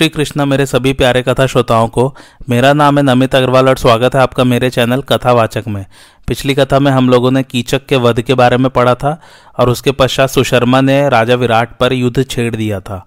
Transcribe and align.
श्री 0.00 0.08
कृष्णा 0.08 0.44
मेरे 0.44 0.66
सभी 0.66 0.92
प्यारे 0.92 1.22
कथा 1.22 1.46
श्रोताओं 1.46 1.88
को, 1.88 2.16
मेरा 2.48 2.72
नाम 2.72 2.98
है 2.98 3.04
नमित 3.04 3.34
अग्रवाल 3.34 3.68
और 3.68 3.76
स्वागत 3.76 4.14
है 4.14 4.20
आपका 4.20 4.44
मेरे 4.44 4.70
चैनल 4.70 5.02
कथावाचक 5.02 5.64
में। 5.68 5.86
पिछली 6.28 6.54
कथा 6.54 6.78
में 6.78 6.92
हम 6.92 7.10
लोगों 7.10 7.30
ने 7.30 7.42
कीचक 7.42 7.86
के 7.86 7.96
वध 7.96 8.20
के 8.20 8.34
बारे 8.34 8.56
में 8.56 8.70
पढ़ा 8.70 8.94
था 8.94 9.20
और 9.58 9.68
उसके 9.68 9.92
पश्चात 9.92 10.30
सुशर्मा 10.30 10.80
ने 10.80 11.08
राजा 11.08 11.34
विराट 11.34 11.76
पर 11.76 11.92
युद्ध 11.92 12.24
छेड़ 12.30 12.56
दिया 12.56 12.80
था 12.80 13.06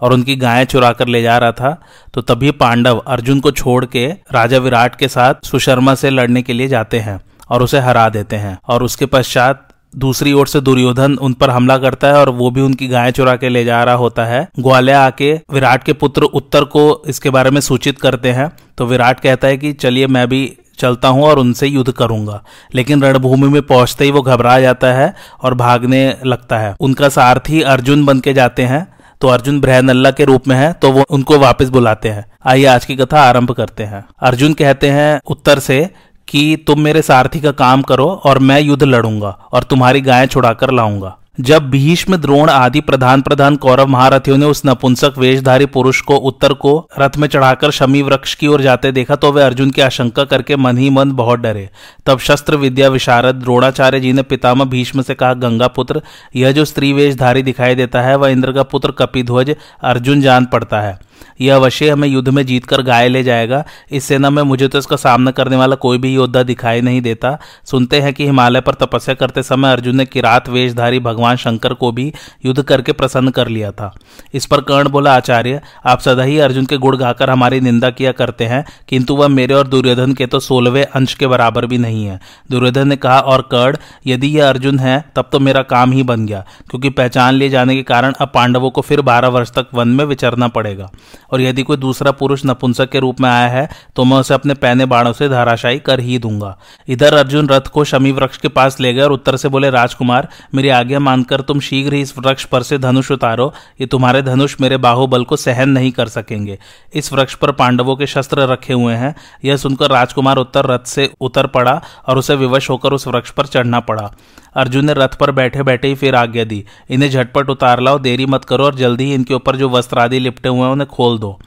और 0.00 0.12
उनकी 0.12 0.36
गायें 0.36 0.64
चुरा 0.64 0.92
कर 0.92 1.08
ले 1.08 1.22
जा 1.22 1.38
रहा 1.38 1.52
था 1.52 1.82
तो 2.14 2.20
तभी 2.20 2.50
पांडव 2.50 2.98
अर्जुन 2.98 3.40
को 3.40 3.50
छोड़ 3.50 3.84
के 3.84 4.06
राजा 4.32 4.58
विराट 4.58 4.96
के 4.96 5.08
साथ 5.08 5.34
सुशर्मा 5.46 5.94
से 5.94 6.10
लड़ने 6.10 6.42
के 6.42 6.52
लिए 6.52 6.68
जाते 6.68 7.00
हैं 7.00 7.20
और 7.50 7.62
उसे 7.62 7.78
हरा 7.78 8.08
देते 8.08 8.36
हैं 8.36 8.58
और 8.68 8.82
उसके 8.82 9.06
पश्चात 9.06 9.68
दूसरी 9.96 10.32
ओर 10.32 10.46
से 10.46 10.60
दुर्योधन 10.60 11.14
उन 11.14 11.32
पर 11.32 11.50
हमला 11.50 11.78
करता 11.78 12.08
है 12.08 12.14
और 12.14 12.30
वो 12.30 12.50
भी 12.50 12.60
उनकी 12.60 12.88
गाय 12.88 13.12
चुरा 13.12 13.36
के 13.36 13.48
ले 13.48 13.64
जा 13.64 13.84
रहा 13.84 13.94
होता 13.94 14.24
है। 14.24 14.48
ग्वालिया 14.58 15.04
आके 15.06 15.32
विराट 15.52 15.84
के 15.84 15.92
पुत्र 15.92 16.22
उत्तर 16.22 16.64
को 16.64 17.02
इसके 17.06 17.30
बारे 17.30 17.50
में 17.50 17.60
सूचित 17.60 18.00
करते 18.00 18.32
हैं। 18.32 18.50
तो 18.78 18.86
विराट 18.86 19.20
कहता 19.20 19.48
है 19.48 19.56
कि, 19.56 19.72
चलिए 19.72 20.06
मैं 20.06 20.28
भी 20.28 20.56
चलता 20.78 21.08
हूँ 21.08 21.24
और 21.24 21.38
उनसे 21.38 21.66
युद्ध 21.66 21.92
करूँगा। 21.92 22.42
लेकिन 22.74 23.02
रणभूमि 23.02 23.48
में 23.48 23.62
पहुँचते 23.62 24.04
ही 24.04 24.10
वो 24.10 24.22
घबरा 24.22 24.60
जाता 24.60 24.92
है 24.92 25.14
और 25.42 25.54
भागने 25.54 26.16
लगता 26.26 26.58
है। 26.58 26.74
उनका 26.80 27.08
सारथी 27.08 27.62
अर्जुन 27.62 28.04
बन 28.04 28.20
के 28.20 28.32
जाते 28.32 28.62
हैं। 28.62 28.86
तो 29.20 29.28
अर्जुन 29.28 29.60
ब्रहनल्ला 29.60 30.10
के 30.10 30.24
रूप 30.24 30.48
में 30.48 30.56
है 30.56 30.72
तो 30.72 30.90
वो 30.92 31.04
उनको 31.10 31.38
वापस 31.38 31.68
बुलाते 31.68 32.08
हैं। 32.08 32.24
आइए 32.46 32.64
आज 32.64 32.84
की 32.84 32.96
कथा 32.96 33.20
आरंभ 33.20 33.50
करते 33.50 33.84
हैं। 33.84 34.04
अर्जुन 34.22 34.54
कहते 34.54 34.88
हैं 34.88 35.20
उत्तर 35.26 35.58
से 35.58 35.90
कि 36.28 36.56
तुम 36.66 36.80
मेरे 36.80 37.02
सारथी 37.02 37.40
का 37.40 37.50
काम 37.54 37.82
करो 37.82 38.08
और 38.24 38.38
मैं 38.40 38.60
युद्ध 38.60 38.82
लड़ूँगा 38.82 39.38
और 39.52 39.62
तुम्हारी 39.62 40.00
गायें 40.00 40.26
छुड़ाकर 40.26 40.70
लाऊँगा। 40.70 41.16
जब 41.40 41.68
भीष्म, 41.70 42.16
द्रोण 42.16 42.50
आदि 42.50 42.80
प्रधान 42.80 43.20
प्रधान 43.22 43.54
कौरव 43.56 43.88
महारथियों 43.88 44.36
ने 44.38 44.46
उस 44.46 44.62
नपुंसक 44.66 45.14
वेशधारी 45.18 45.66
पुरुष 45.66 46.00
को 46.00 46.16
उत्तर 46.16 46.52
को 46.54 46.72
रथ 46.98 47.16
में 47.18 47.26
चढ़ाकर 47.28 47.70
शमी 47.70 48.02
वृक्ष 48.02 48.34
की 48.34 48.46
ओर 48.46 48.62
जाते 48.62 48.90
देखा 48.92 49.16
तो 49.16 49.30
वे 49.32 49.42
अर्जुन 49.42 49.70
की 49.70 49.82
आशंका 49.82 50.24
करके 50.24 50.56
मन 50.56 50.78
ही 50.78 50.90
मन 50.90 51.12
बहुत 51.12 51.40
डरे। 51.40 51.68
तब 52.06 52.18
शस्त्र 52.18 52.56
विद्या 52.56 52.88
विशारद 52.88 53.34
द्रोणाचार्य 53.34 54.00
जी 54.00 54.12
ने 54.12 54.22
पितामह 54.22 54.64
भीष्म 54.64 55.02
से 55.02 55.14
कहा, 55.14 55.32
गंगा 55.34 55.68
पुत्र, 55.68 56.02
यह 56.36 56.52
जो 56.52 56.64
स्त्री 56.64 56.92
वेशधारी 56.92 57.42
दिखाई 57.42 57.74
देता 57.74 58.02
है, 58.02 58.16
वह 58.16 58.28
इंद्र 58.28 58.52
का 58.52 58.62
पुत्र 58.62 58.90
कपिध्वज 58.90 59.54
अर्जुन 59.82 60.20
जान 60.20 60.46
पड़ता 60.46 60.80
है। 60.80 60.98
यह 61.40 61.54
अवश्य 61.56 61.90
हमें 61.90 62.08
युद्ध 62.08 62.28
में 62.28 62.44
जीतकर 62.46 62.82
गाय 62.82 63.08
ले 63.08 63.22
जाएगा। 63.22 63.64
इस 63.90 64.04
सेना 64.04 64.30
में 64.30 64.42
मुझे 64.42 64.68
तो 64.68 64.78
इसका 64.78 64.96
सामना 64.96 65.30
करने 65.30 65.56
वाला 65.56 65.76
कोई 65.76 65.98
भी 65.98 66.14
योद्धा 66.14 66.42
दिखाई 66.42 66.80
नहीं 66.80 67.00
देता। 67.02 67.36
सुनते 67.64 68.00
हैं 68.00 68.12
कि 68.14 68.26
हिमालय 68.26 68.60
पर 68.60 68.74
तपस्या 68.74 69.14
करते 69.14 69.42
समय 69.42 69.72
अर्जुन 69.72 69.96
ने 69.96 70.04
किरात 70.04 70.48
वेशधारी 70.48 71.00
भगवान 71.00 71.36
शंकर 71.36 71.74
को 71.74 71.92
भी 71.92 72.12
युद्ध 72.46 72.62
करके 72.62 72.92
प्रसन्न 72.92 73.30
कर 73.30 73.48
लिया 73.48 73.70
था। 73.70 73.92
इस 74.34 74.46
पर 74.46 74.60
कर्ण 74.60 74.88
बोला, 74.88 75.14
आचार्य, 75.16 75.60
आप 75.86 76.00
सदा 76.00 76.22
ही 76.22 76.38
अर्जुन 76.38 76.66
के 76.66 76.76
गुड़ 76.76 76.96
गाकर 76.96 77.30
हमारी 77.30 77.60
निंदा 77.60 77.90
किया 77.90 78.12
करते 78.12 78.44
हैं, 78.44 78.64
किंतु 78.88 79.16
वह 79.16 79.28
मेरे 79.28 79.54
और 79.54 79.68
दुर्योधन 79.68 80.12
के 80.12 80.26
तो 80.26 80.40
सोलहवें 80.40 80.84
अंश 80.84 81.14
के 81.14 81.26
बराबर 81.26 81.66
भी 81.66 81.78
नहीं 81.78 82.04
है। 82.06 82.20
दुर्योधन 82.50 82.88
ने 82.88 82.96
कहा, 82.96 83.18
और 83.18 83.42
कर्ण, 83.42 83.76
यदि 84.06 84.28
यह 84.28 84.48
अर्जुन 84.48 84.78
है, 84.78 85.04
तब 85.16 85.28
तो 85.32 85.40
मेरा 85.40 85.62
काम 85.62 85.92
ही 85.92 86.02
बन 86.02 86.26
गया, 86.26 86.44
क्योंकि 86.70 86.90
पहचान 86.90 87.34
लिए 87.34 87.48
जाने 87.48 87.76
के 87.76 87.82
कारण 87.82 88.12
अब 88.12 88.30
पांडवों 88.34 88.70
को 88.70 88.80
फिर 88.80 89.00
बारह 89.02 89.28
वर्ष 89.28 89.50
तक 89.50 89.68
वन 89.74 89.88
में 89.88 90.04
विचरना 90.04 90.48
पड़ेगा। 90.48 90.90
और 91.32 91.40
यदि 91.40 91.62
कोई 91.62 91.76
दूसरा 91.76 92.10
पुरुष 92.12 92.42
नपुंसक 92.46 92.90
के 92.90 92.98
रूप 92.98 93.20
में 93.20 93.28
आया 93.30 93.48
है 93.48 93.68
तो 93.96 94.04
मैं 94.04 94.16
उसे 94.16 94.34
अपने 94.34 94.54
पैने 94.54 94.86
बाणों 94.86 95.12
से 95.12 95.28
धाराशाही 95.28 95.78
कर 95.78 96.00
ही 96.00 96.18
दूँगा। 96.18 96.56
इधर 96.88 97.14
अर्जुन 97.14 97.48
रथ 97.48 97.68
को 97.68 97.84
शमी 97.84 98.12
वृक्ष 98.12 98.38
के 98.38 98.48
पास 98.48 98.80
ले 98.80 98.92
गए 98.94 99.02
और 99.02 99.12
उत्तर 99.12 99.36
से 99.36 99.48
बोले, 99.48 99.70
राजकुमार, 99.70 100.28
मेरी 100.54 100.68
आज्ञा 100.70 100.98
मानकर 101.00 101.40
तुम 101.40 101.60
शीघ्र 101.60 101.94
ही 101.94 102.00
इस 102.00 102.16
वृक्ष 102.18 102.44
पर 102.44 102.62
से 102.62 102.78
धनुष 102.78 103.10
उतारो। 103.10 103.52
ये 103.80 103.86
तुम्हारे 103.86 104.22
धनुष 104.22 104.56
मेरे 104.60 104.76
बाहुबल 104.78 105.24
को 105.24 105.36
सहन 105.36 105.68
नहीं 105.68 105.90
कर 105.92 106.08
सकेंगे। 106.08 106.58
इस 106.94 107.12
वृक्ष 107.12 107.34
पर 107.34 107.52
पांडवों 107.52 107.96
के 107.96 108.06
शस्त्र 108.06 108.46
रखे 108.46 108.72
हुए 108.72 108.94
हैं। 108.94 109.14
यह 109.44 109.56
सुनकर 109.56 109.90
राजकुमार 109.90 110.36
उत्तर 110.36 110.66
रथ 110.66 110.86
से 110.86 111.10
उतर 111.20 111.46
पड़ा 111.46 111.80
और 112.08 112.18
उसे 112.18 112.34
विवश 112.34 112.70
होकर 112.70 112.92
उस 112.92 113.06
वृक्ष 113.06 113.30
पर 113.30 113.46
चढ़ना 113.46 113.80
पड़ा। 113.80 114.10
अर्जुन 114.54 114.84
ने 114.84 114.94
रथ 114.94 115.14
पर 115.20 115.30
बैठे 115.30 115.62
बैठे 115.62 115.88
ही 115.88 115.94
फिर 115.94 116.14
आज्ञा 116.14 116.44
दी। 116.44 116.64
इन्हें 116.90 117.10
झटपट 117.10 117.50
उतार 117.50 117.80
लाओ, 117.80 117.98
देरी 117.98 118.26
मत 118.26 118.44
करो 118.44 118.64
और 118.64 118.74
जल्दी 118.74 119.04
ही 119.04 119.14
इनके 119.14 119.34
ऊपर 119.34 119.56
जो 119.56 119.68
वस्त्र 119.68 119.98
आदि 119.98 120.18
लिपटे 120.18 120.48
हुए 120.48 120.60
हैं 120.60 120.68
उन्हें 120.68 120.88
खोल 120.88 121.18
दो। 121.18 121.38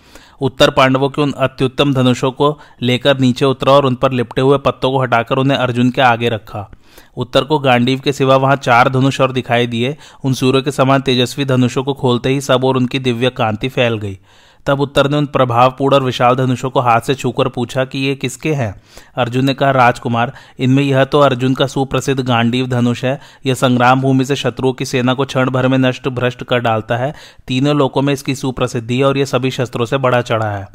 उत्तर 0.41 0.69
पांडवों 0.69 1.09
के 1.09 1.21
उन 1.21 1.31
अत्युत्तम 1.31 1.93
धनुषों 1.93 2.31
को 2.31 2.59
लेकर 2.81 3.19
नीचे 3.19 3.45
उतरा 3.45 3.73
और 3.73 3.85
उन 3.85 3.95
पर 3.95 4.11
लिपटे 4.11 4.41
हुए 4.41 4.57
पत्तों 4.57 4.91
को 4.91 5.01
हटाकर 5.01 5.37
उन्हें 5.37 5.57
अर्जुन 5.57 5.91
के 5.91 6.01
आगे 6.01 6.29
रखा। 6.29 6.69
उत्तर 7.17 7.43
को 7.43 7.59
गांडीव 7.59 7.99
के 7.99 8.13
सिवा 8.13 8.35
वहाँ 8.35 8.55
चार 8.55 8.89
धनुष 8.89 9.21
और 9.21 9.31
दिखाई 9.31 9.67
दिए। 9.67 9.97
उन 10.23 10.33
सूर्य 10.33 10.61
के 10.61 10.71
समान 10.71 11.01
तेजस्वी 11.01 11.45
धनुषों 11.45 11.83
को 11.83 11.93
खोलते 11.93 12.29
ही 12.29 12.41
सब 12.41 12.65
और 12.65 12.77
उनकी 12.77 12.99
दिव्य 12.99 13.29
कांति 13.29 13.69
फैल 13.69 13.97
गई। 13.97 14.19
तब 14.65 14.81
उत्तर 14.81 15.09
ने 15.09 15.17
उन 15.17 15.25
प्रभावपूर्ण 15.25 15.95
और 15.95 16.03
विशाल 16.03 16.35
धनुषों 16.35 16.69
को 16.69 16.79
हाथ 16.79 17.01
से 17.01 17.15
छूकर 17.15 17.47
पूछा 17.47 17.85
कि 17.85 17.99
ये 17.99 18.15
किसके 18.15 18.53
हैं? 18.53 18.81
अर्जुन 19.15 19.45
ने 19.45 19.53
कहा, 19.53 19.71
राजकुमार, 19.71 20.33
इनमें 20.59 20.83
यह 20.83 21.03
तो 21.03 21.19
अर्जुन 21.19 21.53
का 21.53 21.67
सुप्रसिद्ध 21.67 22.23
गांडीव 22.23 22.67
धनुष 22.67 23.05
है। 23.05 23.19
यह 23.45 23.53
संग्राम 23.53 24.01
भूमि 24.01 24.25
से 24.25 24.35
शत्रुओं 24.35 24.73
की 24.73 24.85
सेना 24.85 25.13
को 25.13 25.25
क्षण 25.25 25.49
भर 25.49 25.67
में 25.67 25.77
नष्ट 25.77 26.07
भ्रष्ट 26.07 26.43
कर 26.43 26.59
डालता 26.59 26.97
है। 26.97 27.13
तीनों 27.47 27.75
लोगों 27.75 28.01
में 28.01 28.13
इसकी 28.13 28.35
सुप्रसिद्धि 28.35 28.97
है 28.97 29.05
और 29.05 29.17
यह 29.17 29.25
सभी 29.25 29.51
शस्त्रों 29.51 29.85
से 29.85 29.97
बड़ा 29.97 30.21
चढ़ा 30.21 30.51
है। 30.51 30.67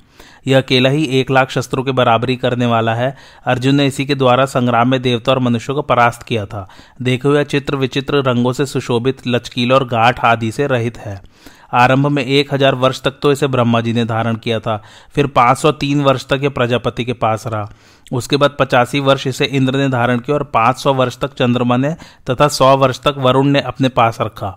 यह 0.47 0.59
अकेला 0.59 0.91
ही 0.91 1.05
एक 1.05 1.31
लाख 1.31 1.51
शस्त्रों 1.51 1.83
के 1.83 1.93
बराबरी 1.93 2.37
करने 2.37 2.67
वाला 2.67 2.95
है। 2.95 3.17
अर्जुन 3.47 3.75
ने 3.75 3.87
इसी 3.87 4.07
के 4.07 4.15
द्वारा 4.15 4.45
संग्राम 4.45 4.89
में 4.89 5.03
देवता 5.03 5.33
और 5.33 5.39
मनुष्यों 5.39 5.77
को 5.77 5.83
परास्त 5.83 6.22
किया 6.22 6.47
था। 6.47 6.69
देखे 7.03 7.28
हुए 7.28 7.45
चित्र 7.45 7.77
विचित्र 7.77 8.17
रंगों 8.17 8.53
से 8.53 8.67
सुशोभित 8.67 9.19
लचकील 9.27 9.72
और 9.72 9.84
गाठ 9.84 10.25
आदि 10.25 10.53
से 10.53 10.67
रहित 10.67 10.99
है। 10.99 11.22
आरंभ 11.72 12.06
में 12.06 12.25
एक 12.25 12.54
हज़ार 12.54 12.75
वर्ष 12.75 13.03
तक 13.03 13.19
तो 13.22 13.32
इसे 13.32 13.47
ब्रह्मा 13.47 13.81
जी 13.81 13.92
ने 13.92 14.04
धारण 14.04 14.36
किया 14.36 14.60
था। 14.60 14.81
फिर 15.14 15.26
पाँच 15.26 15.58
सौ 15.58 15.72
तीन 15.72 16.03
वर्ष 16.03 16.26
तक 16.26 16.41
ये 16.42 16.48
प्रजापति 16.50 17.04
के 17.04 17.12
पास 17.14 17.47
रहा। 17.47 17.69
उसके 18.12 18.36
बाद 18.36 18.56
पचासी 18.58 19.00
वर्ष 19.00 19.26
इसे 19.26 19.44
इंद्र 19.47 19.76
ने 19.76 19.88
धारण 19.88 20.19
किया 20.19 20.36
और 20.36 20.44
पाँच 20.44 20.78
सौ 20.78 20.94
वर्ष 20.94 21.19
तक 21.19 21.34
चंद्रमा 21.34 21.76
ने 21.76 21.94
तथा 22.30 22.48
सौ 22.48 22.76
वर्ष 22.76 23.00
तक 23.00 23.14
वरुण 23.19 23.47
ने 23.47 23.60
अपने 23.62 23.88
पास 23.91 24.19
रखा। 24.20 24.56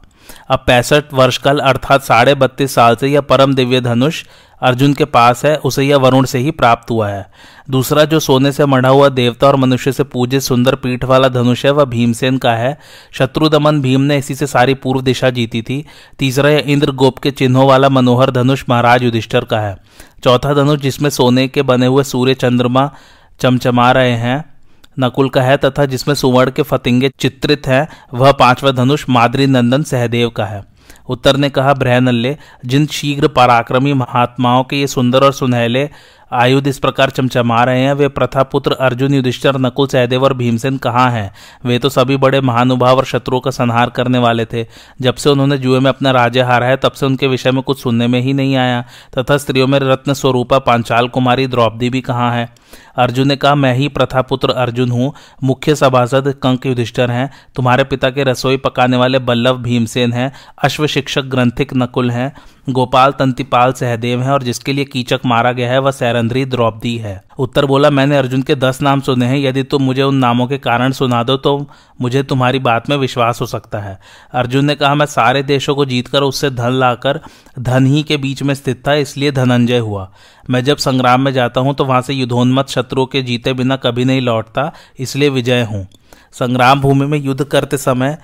अब 0.49 0.63
पैंसठ 0.67 1.13
वर्ष 1.13 1.37
कल, 1.37 1.59
अर्थात 1.59 2.03
साढ़े 2.03 2.35
बत्तीस 2.35 2.75
साल 2.75 2.95
से 2.95 3.07
यह 3.07 3.21
परम 3.21 3.53
दिव्य 3.53 3.81
धनुष 3.81 4.23
अर्जुन 4.61 4.93
के 4.93 5.05
पास 5.05 5.45
है, 5.45 5.57
उसे 5.57 5.83
यह 5.83 5.97
वरुण 5.97 6.25
से 6.25 6.39
ही 6.39 6.51
प्राप्त 6.51 6.91
हुआ 6.91 7.09
है। 7.09 7.31
दूसरा 7.69 8.05
जो 8.05 8.19
सोने 8.19 8.51
से 8.51 8.65
मढ़ा 8.65 8.89
हुआ 8.89 9.09
देवता 9.09 9.47
और 9.47 9.55
मनुष्य 9.55 9.91
से 9.91 10.03
पूजित 10.03 10.41
सुंदर 10.41 10.75
पीठ 10.75 11.03
वाला 11.03 11.27
धनुष 11.27 11.65
है, 11.65 11.71
वह 11.71 11.85
भीमसेन 11.85 12.37
का 12.37 12.53
है। 12.53 12.79
शत्रु 13.11 13.49
दमन 13.49 13.81
भीम 13.81 14.01
ने 14.01 14.17
इसी 14.17 14.35
से 14.35 14.47
सारी 14.47 14.73
पूर्व 14.73 15.01
दिशा 15.01 15.29
जीती 15.29 15.61
थी। 15.61 15.85
तीसरा 16.19 16.49
यह 16.49 16.63
इंद्र 16.67 16.91
गोप 16.91 17.17
के 17.17 17.31
चिन्हों 17.31 17.67
वाला 17.67 17.89
मनोहर 17.89 18.31
धनुष 18.31 18.63
महाराज 18.69 19.03
युधिष्ठर 19.03 19.45
का 19.45 19.59
है। 19.59 19.77
चौथा 20.23 20.53
धनुष 20.53 20.79
जिसमें 20.79 21.09
सोने 21.09 21.47
के 21.47 21.61
बने 21.61 21.85
हुए 21.85 22.03
सूर्य 22.03 22.33
चंद्रमा 22.33 22.91
चमचमा 23.39 23.91
रहे 23.91 24.11
हैं 24.11 24.52
नकुल 24.99 25.29
का 25.29 25.41
है 25.41 25.57
तथा 25.57 25.85
जिसमें 25.85 26.15
सुवर्ण 26.15 26.51
के 26.51 26.61
फतिंगे 26.61 27.11
चित्रित 27.19 27.67
हैं, 27.67 27.87
वह 28.13 28.31
पांचवा 28.31 28.71
धनुष 28.71 29.05
माद्री 29.09 29.47
नंदन 29.47 29.83
सहदेव 29.83 30.29
का 30.29 30.45
है। 30.45 30.63
उत्तर 31.09 31.37
ने 31.37 31.49
कहा 31.49 31.73
ब्रहनल्ले 31.73 32.37
जिन 32.65 32.85
शीघ्र 32.85 33.27
पराक्रमी 33.27 33.93
महात्माओं 33.93 34.63
के 34.63 34.75
ये 34.75 34.87
सुंदर 34.87 35.23
और 35.23 35.33
सुनहले 35.33 35.89
आयुध 36.33 36.67
इस 36.67 36.79
प्रकार 36.79 37.09
चमचमा 37.09 37.63
रहे 37.63 37.79
हैं, 37.79 37.93
वे 37.93 38.07
प्रथा 38.07 38.43
पुत्र 38.43 38.71
अर्जुन, 38.71 39.13
युधिष्ठर, 39.13 39.57
नकुल, 39.57 39.87
सहदेव 39.87 40.23
और 40.23 40.33
भीमसेन 40.33 40.77
कहाँ 40.77 41.11
हैं? 41.11 41.33
वे 41.65 41.79
तो 41.79 41.89
सभी 41.89 42.17
बड़े 42.17 42.41
महानुभाव 42.41 42.97
और 42.97 43.05
शत्रुओं 43.05 43.39
का 43.39 43.51
संहार 43.51 43.89
करने 43.89 44.17
वाले 44.17 44.45
थे। 44.45 44.65
जब 45.01 45.15
से 45.15 45.29
उन्होंने 45.29 45.57
जुए 45.57 45.79
में 45.79 45.89
अपना 45.89 46.11
राज्य 46.11 46.41
हारा 46.41 46.67
है, 46.67 46.77
तब 46.77 46.91
से 46.91 47.05
उनके 47.05 47.27
विषय 47.27 47.51
में 47.51 47.63
कुछ 47.63 47.81
सुनने 47.81 48.07
में 48.07 48.21
ही 48.21 48.33
नहीं 48.33 48.55
आया। 48.55 48.85
तथा 49.17 49.37
स्त्रियों 49.37 49.67
में 49.67 49.79
रत्न 49.79 50.13
स्वरूपा 50.13 50.59
पांचाल 50.59 51.07
कुमारी 51.07 51.47
द्रौपदी 51.47 51.89
भी 51.89 52.01
कहाँ 52.01 52.33
है? 52.33 52.55
अर्जुन 52.97 53.27
ने 53.27 53.35
कहा, 53.35 53.55
मैं 53.55 53.73
ही 53.73 53.87
प्रथापुत्र 53.87 54.49
अर्जुन 54.49 54.91
हूँ। 54.91 55.13
मुख्य 55.43 55.75
सभासद 55.75 56.35
कंक 56.43 56.65
युधिष्ठर 56.65 57.11
हैं। 57.11 57.31
तुम्हारे 57.55 57.83
पिता 57.83 58.09
के 58.09 58.23
रसोई 58.23 58.57
पकाने 58.57 58.97
वाले 58.97 59.19
बल्लभ 59.19 59.55
भीमसेन 59.55 60.13
हैं। 60.13 60.31
अश्व 60.63 60.87
शिक्षक 60.87 61.21
ग्रंथिक 61.21 61.73
नकुल 61.73 62.11
हैं। 62.11 62.33
गोपाल 62.67 63.11
तंतिपाल 63.11 63.71
सहदेव 63.73 64.21
हैं 64.21 64.31
और 64.31 64.43
जिसके 64.43 64.73
लिए 64.73 64.85
कीचक 64.85 65.19
मारा 65.25 65.51
गया 65.51 65.71
है, 65.71 65.79
वह 65.79 65.91
सैरंध्री 65.91 66.43
द्रौपदी 66.45 66.95
है। 66.97 67.23
उत्तर 67.39 67.65
बोला, 67.65 67.89
मैंने 67.89 68.17
अर्जुन 68.17 68.41
के 68.41 68.55
दस 68.55 68.81
नाम 68.81 69.01
सुने 69.01 69.25
हैं। 69.25 69.37
यदि 69.37 69.63
तुम 69.63 69.83
मुझे 69.83 70.03
उन 70.03 70.15
नामों 70.15 70.47
के 70.47 70.57
कारण 70.59 70.91
सुना 70.91 71.21
दो 71.23 71.35
तो 71.37 71.57
मुझे 72.01 72.23
तुम्हारी 72.23 72.59
बात 72.59 72.89
में 72.89 72.95
विश्वास 72.97 73.41
हो 73.41 73.45
सकता 73.45 73.79
है। 73.79 73.97
अर्जुन 74.33 74.65
ने 74.65 74.75
कहा, 74.75 74.93
मैं 74.95 75.05
सारे 75.05 75.43
देशों 75.43 75.75
को 75.75 75.85
जीतकर 75.85 76.23
उससे 76.23 76.49
धन 76.51 76.71
लाकर 76.71 77.19
धन 77.59 77.85
ही 77.85 78.03
के 78.03 78.17
बीच 78.17 78.43
में 78.43 78.53
स्थित 78.53 78.87
था, 78.87 78.93
इसलिए 78.95 79.31
धनंजय 79.31 79.79
हुआ। 79.79 80.11
मैं 80.49 80.63
जब 80.63 80.77
संग्राम 80.79 81.21
में 81.21 81.31
जाता 81.33 81.61
हूँ 81.61 81.73
तो 81.75 81.85
वहाँ 81.85 82.01
से 82.01 82.13
युद्धोन्मत 82.13 82.69
शत्रुओं 82.69 83.05
के 83.05 83.21
जीते 83.21 83.53
बिना 83.53 83.75
कभी 83.77 84.05
नहीं 84.05 84.21
लौटता, 84.21 84.71
इसलिए 84.99 85.29
विजय 85.29 85.63
हूँ। 85.63 85.87
संग्राम 86.33 86.81
भूमि 86.81 87.05
में 87.05 87.17
युद्ध 87.19 87.43
करते 87.43 87.77
समय 87.77 88.17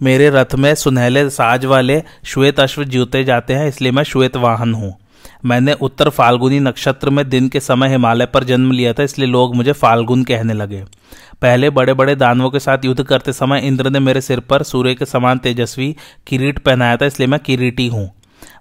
मेरे 0.00 0.28
रथ 0.30 0.54
में 0.54 0.74
सुनहले 0.74 1.28
साज 1.30 1.64
वाले 1.64 2.02
श्वेत 2.24 2.60
अश्व 2.60 2.84
जूते 2.84 3.24
जाते 3.24 3.54
हैं, 3.54 3.68
इसलिए 3.68 3.92
मैं 3.92 4.02
श्वेत 4.04 4.36
वाहन 4.36 4.74
हूँ। 4.74 4.94
मैंने 5.44 5.72
उत्तर 5.72 6.08
फाल्गुनी 6.10 6.58
नक्षत्र 6.60 7.10
में 7.10 7.28
दिन 7.28 7.48
के 7.48 7.60
समय 7.60 7.88
हिमालय 7.88 8.26
पर 8.26 8.44
जन्म 8.44 8.72
लिया 8.72 8.92
था, 8.92 9.02
इसलिए 9.02 9.28
लोग 9.28 9.54
मुझे 9.56 9.72
फाल्गुन 9.72 10.24
कहने 10.24 10.52
लगे। 10.52 10.82
पहले 11.42 11.70
बड़े 11.70 11.94
बड़े 11.94 12.14
दानवों 12.16 12.50
के 12.50 12.58
साथ 12.58 12.84
युद्ध 12.84 13.02
करते 13.02 13.32
समय 13.32 13.60
इंद्र 13.60 13.90
ने 13.90 14.00
मेरे 14.00 14.20
सिर 14.20 14.40
पर 14.40 14.62
सूर्य 14.62 14.94
के 14.94 15.04
समान 15.04 15.38
तेजस्वी 15.38 15.94
किरीट 16.26 16.58
पहनाया 16.58 16.96
था, 16.96 17.06
इसलिए 17.06 17.28
मैं 17.28 17.40
किरीटी 17.40 17.88
हूँ। 17.88 18.10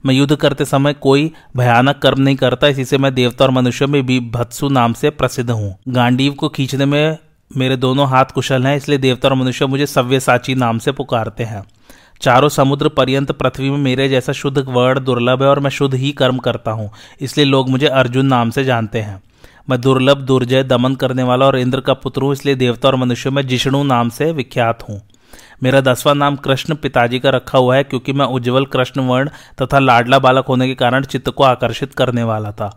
मैं 0.05 0.13
युद्ध 0.13 0.35
करते 0.35 0.65
समय 0.65 0.93
कोई 0.93 1.31
भयानक 1.57 1.99
कर्म 1.99 2.21
नहीं 2.21 2.35
करता, 2.35 2.67
इसी 2.67 2.85
से 2.85 2.97
मैं 2.97 3.13
देवता 3.13 3.45
और 3.45 3.51
मनुष्य 3.51 3.85
में 3.85 4.05
भी 4.05 4.19
भत्सु 4.31 4.69
नाम 4.69 4.93
से 4.93 5.09
प्रसिद्ध 5.11 5.49
हूँ। 5.51 5.75
गांडीव 5.89 6.33
को 6.33 6.49
खींचने 6.49 6.85
में 6.85 7.17
मेरे 7.51 7.75
दोनों 7.77 8.07
हाथ 8.09 8.25
कुशल 8.25 8.65
हैं, 8.65 8.75
इसलिए 8.77 8.97
देवता 8.97 9.27
और 9.27 9.35
मनुष्य 9.35 9.65
मुझे 9.65 9.85
सव्यसाची 9.87 10.55
नाम 10.55 10.77
से 10.77 10.91
पुकारते 10.93 11.43
हैं। 11.43 11.63
चारों 12.21 12.49
समुद्र 12.49 12.89
पर्यंत 12.89 13.31
पृथ्वी 13.33 13.69
में 13.69 13.77
मेरे 13.79 14.07
जैसा 14.09 14.33
शुद्ध 14.33 14.57
वर्ण 14.59 14.99
दुर्लभ 15.01 15.41
है 15.43 15.47
और 15.49 15.59
मैं 15.59 15.69
शुद्ध 15.71 15.93
ही 15.95 16.11
कर्म 16.13 16.37
करता 16.39 16.71
हूँ, 16.71 16.89
इसलिए 17.21 17.45
लोग 17.45 17.69
मुझे 17.69 17.87
अर्जुन 17.87 18.25
नाम 18.27 18.49
से 18.49 18.63
जानते 18.63 19.01
हैं। 19.01 19.21
मैं 19.69 19.79
दुर्लभ, 19.81 20.17
दुर्जय, 20.17 20.63
दमन 20.63 20.95
करने 20.95 21.23
वाला 21.23 21.45
और 21.45 21.57
इंद्र 21.57 21.81
का 21.81 21.93
पुत्र 21.95 22.21
हूँ, 22.21 22.31
इसलिए 22.33 22.55
देवता 22.55 22.87
और 22.87 22.95
मनुष्य 22.95 23.29
में 23.29 23.45
जिष्णु 23.47 23.83
नाम 23.85 24.09
से 24.09 24.31
विख्यात 24.33 24.83
हूँ। 24.89 25.01
मेरा 25.63 25.81
दसवां 25.81 26.15
नाम 26.15 26.35
कृष्ण 26.37 26.75
पिताजी 26.75 27.19
का 27.19 27.29
रखा 27.29 27.57
हुआ 27.57 27.75
है, 27.75 27.83
क्योंकि 27.83 28.13
मैं 28.13 28.25
उज्जवल 28.27 28.65
कृष्ण 28.67 29.01
वर्ण 29.01 29.29
तथा 29.61 29.79
लाडला 29.79 30.19
बालक 30.19 30.45
होने 30.47 30.67
के 30.67 30.75
कारण 30.75 31.03
चित्त 31.05 31.29
को 31.29 31.43
आकर्षित 31.43 31.93
करने 31.93 32.23
वाला 32.23 32.51
था। 32.51 32.69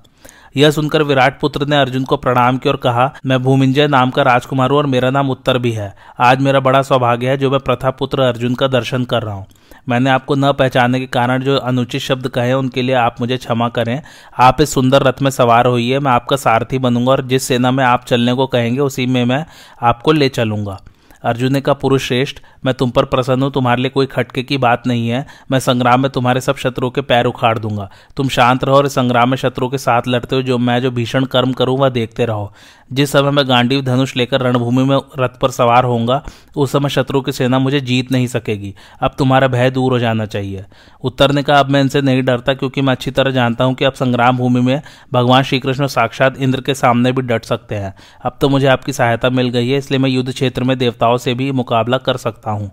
यह 0.58 0.70
सुनकर 0.70 1.02
विराट 1.02 1.38
पुत्र 1.40 1.66
ने 1.66 1.76
अर्जुन 1.76 2.04
को 2.04 2.16
प्रणाम 2.16 2.56
किया 2.58 2.72
और 2.72 2.78
कहा, 2.78 3.12
मैं 3.26 3.42
भूमिंजय 3.42 3.86
नाम 3.88 4.10
का 4.10 4.22
राजकुमार 4.22 4.70
हूँ 4.70 4.78
और 4.78 4.86
मेरा 4.86 5.10
नाम 5.10 5.30
उत्तर 5.30 5.58
भी 5.58 5.72
है। 5.72 5.94
आज 6.20 6.40
मेरा 6.40 6.60
बड़ा 6.60 6.82
सौभाग्य 6.82 7.30
है 7.30 7.36
जो 7.36 7.50
मैं 7.50 7.60
प्रथा 7.60 7.90
पुत्र 7.90 8.22
अर्जुन 8.22 8.54
का 8.54 8.66
दर्शन 8.68 9.04
कर 9.04 9.22
रहा 9.22 9.34
हूँ। 9.34 9.46
मैंने 9.88 10.10
आपको 10.10 10.34
न 10.34 10.52
पहचानने 10.52 11.00
के 11.00 11.06
कारण 11.06 11.42
जो 11.42 11.56
अनुचित 11.56 12.00
शब्द 12.00 12.28
कहे 12.28 12.52
उनके 12.52 12.82
लिए 12.82 12.94
आप 12.94 13.20
मुझे 13.20 13.36
क्षमा 13.36 13.68
करें। 13.68 14.00
आप 14.38 14.60
इस 14.60 14.74
सुंदर 14.74 15.02
रथ 15.02 15.22
में 15.22 15.30
सवार 15.30 15.66
होइए, 15.66 15.98
मैं 15.98 16.12
आपका 16.12 16.36
सारथी 16.36 16.78
बनूँगा 16.78 17.12
और 17.12 17.26
जिस 17.26 17.42
सेना 17.42 17.70
में 17.70 17.84
आप 17.84 18.04
चलने 18.04 18.34
को 18.34 18.46
कहेंगे, 18.46 18.80
उसी 18.80 19.06
में 19.06 19.24
मैं 19.24 19.44
आपको 19.82 20.12
ले 20.12 20.28
चलूँगा। 20.28 20.80
अर्जुन 21.24 21.52
ने 21.52 21.60
कहा, 21.60 21.74
पुरुष 21.74 22.06
श्रेष्ठ, 22.08 22.38
मैं 22.64 22.74
तुम 22.74 22.90
पर 22.90 23.04
प्रसन्न 23.04 23.42
हूँ, 23.42 23.52
तुम्हारे 23.52 23.82
लिए 23.82 23.90
कोई 23.90 24.06
खटके 24.06 24.42
की 24.42 24.58
बात 24.58 24.86
नहीं 24.86 25.08
है। 25.08 25.26
मैं 25.50 25.58
संग्राम 25.58 26.00
में 26.00 26.10
तुम्हारे 26.10 26.40
सब 26.40 26.56
शत्रुओं 26.56 26.90
के 26.90 27.00
पैर 27.00 27.24
उखाड़ 27.24 27.58
दूँगा। 27.58 27.90
तुम 28.16 28.28
शांत 28.28 28.64
रहो 28.64 28.76
और 28.76 28.88
संग्राम 28.88 29.28
में 29.28 29.36
शत्रुओं 29.36 29.70
के 29.70 29.78
साथ 29.78 30.02
लड़ते 30.08 30.36
हो 30.36 30.42
जो 30.42 30.58
मैं 30.58 30.82
जो 30.82 30.90
भीषण 30.90 31.24
कर्म 31.24 31.52
करूँ, 31.52 31.78
वह 31.78 31.88
देखते 31.88 32.24
रहो। 32.24 32.52
जिस 32.90 33.12
समय 33.12 33.30
मैं 33.30 33.48
गांडीव 33.48 33.80
धनुष 33.82 34.16
लेकर 34.16 34.40
रणभूमि 34.40 34.84
में 34.84 34.96
रथ 35.18 35.38
पर 35.40 35.50
सवार 35.50 35.84
होऊँगा, 35.84 36.22
उस 36.56 36.72
समय 36.72 36.88
शत्रु 36.88 37.20
की 37.20 37.32
सेना 37.32 37.58
मुझे 37.58 37.80
जीत 37.80 38.12
नहीं 38.12 38.26
सकेगी। 38.26 38.74
अब 39.00 39.14
तुम्हारा 39.18 39.48
भय 39.48 39.70
दूर 39.70 39.92
हो 39.92 39.98
जाना 39.98 40.26
चाहिए। 40.26 40.64
उत्तर 41.02 41.32
ने 41.32 41.42
कहा, 41.42 41.58
अब 41.60 41.70
मैं 41.70 41.80
इनसे 41.80 42.00
नहीं 42.00 42.22
डरता, 42.22 42.54
क्योंकि 42.54 42.82
मैं 42.82 42.92
अच्छी 42.92 43.10
तरह 43.10 43.30
जानता 43.30 43.64
हूँ 43.64 43.74
कि 43.74 43.84
अब 43.84 43.92
संग्राम 43.92 44.36
भूमि 44.36 44.60
में 44.60 44.80
भगवान 45.12 45.42
श्रीकृष्ण 45.42 45.86
साक्षात 45.86 46.36
इंद्र 46.38 46.60
के 46.60 46.74
सामने 46.74 47.12
भी 47.12 47.22
डट 47.22 47.44
सकते 47.44 47.74
हैं। 47.74 47.94
अब 48.24 48.38
तो 48.40 48.48
मुझे 48.48 48.66
आपकी 48.66 48.92
सहायता 48.92 49.30
मिल 49.30 49.48
गई 49.48 49.68
है, 49.68 49.78
इसलिए 49.78 49.98
मैं 49.98 50.10
युद्ध 50.10 50.32
क्षेत्र 50.32 50.64
में 50.64 50.76
देवताओं 50.78 51.16
से 51.16 51.34
भी 51.34 51.50
मुकाबला 51.52 51.98
कर 51.98 52.16
सकता 52.16 52.50
हूँ। 52.50 52.70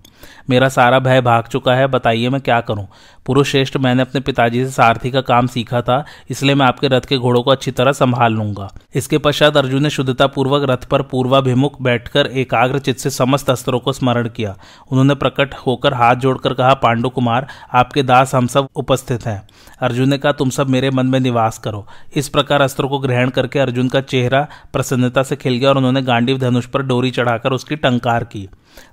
मेरा 0.50 0.70
सारा 0.70 1.00
भय 1.00 1.22
भाग 1.22 1.44
चुका 1.44 1.76
है, 1.76 1.88
बताइए 1.88 2.30
मैं 2.30 2.42
क्या 2.42 2.60
करूँ? 2.62 2.88
पुरुष 3.26 3.52
श्रेष्ठ, 3.52 3.78
मैंने 3.78 4.02
अपने 4.02 4.22
पिताजी 4.22 4.64
से 4.66 4.72
सारथी 4.72 5.12
का 5.12 5.22
काम 5.22 5.48
सीखा 5.48 5.82
था, 5.82 6.04
इसलिए 6.30 6.56
मैं 6.56 6.66
आपके 6.66 6.88
रथ 6.88 7.02
के 7.02 7.18
घोड़ों 7.18 7.42
को 7.44 7.52
अच्छी 7.52 7.72
तरह 7.72 7.92
संभाल 7.92 8.34
लूँगा। 8.34 8.70
इसके 8.96 9.18
पश्चात 9.18 9.58
अर्जुन 9.58 9.84
ने 9.84 9.90
शुद्धता 10.06 10.26
पूर्वक 10.28 10.70
रथ 10.70 10.86
पर 10.86 11.02
पूर्वाभिमुख 11.02 11.82
बैठकर 11.82 12.26
एकाग्र 12.26 12.80
चित्त 12.80 13.00
से 13.00 13.10
समस्त 13.10 13.50
अस्त्रों 13.50 13.80
को 13.80 13.94
स्मरण 13.94 14.28
किया। 14.30 14.56
उन्होंने 14.92 15.16
प्रकट 15.16 15.54
होकर 15.54 15.94
हाथ 15.94 16.16
जोड़कर 16.16 16.54
कहा, 16.54 16.74
पांडु 16.74 17.10
कुमार, 17.10 17.48
आपके 17.74 18.04
दास 18.04 18.36
हम 18.36 18.48
सब 18.48 18.68
उपस्थित 18.76 19.26
हैं। 19.26 19.48
अर्जुन 19.82 20.10
ने 20.10 20.18
कहा, 20.18 20.32
तुम 20.32 20.50
सब 20.50 20.70
मेरे 20.70 20.90
मन 20.90 21.06
में 21.06 21.20
निवास 21.20 21.58
करो। 21.58 21.86
इस 22.16 22.30
प्रकार 22.30 22.62
अस्त्रों 22.62 22.90
को 22.90 23.00
ग्रहण 23.00 23.30
करके 23.30 23.60
अर्जुन 23.60 23.90
का 23.90 24.02
चेहरा 24.02 24.48
प्रसन्नता 24.74 25.24
से 25.24 25.36
खिल 25.36 25.58
गया 25.58 25.70
और 25.70 25.78
उन्होंने 25.78 26.02
गांडीव 26.02 26.38
धनुष 26.38 26.66
पर 26.66 26.82
डोरी 26.82 27.12
चढ़ाकर 27.12 27.52
उसकी 27.52 27.76
टंकार 27.76 28.24
की। 28.24 28.50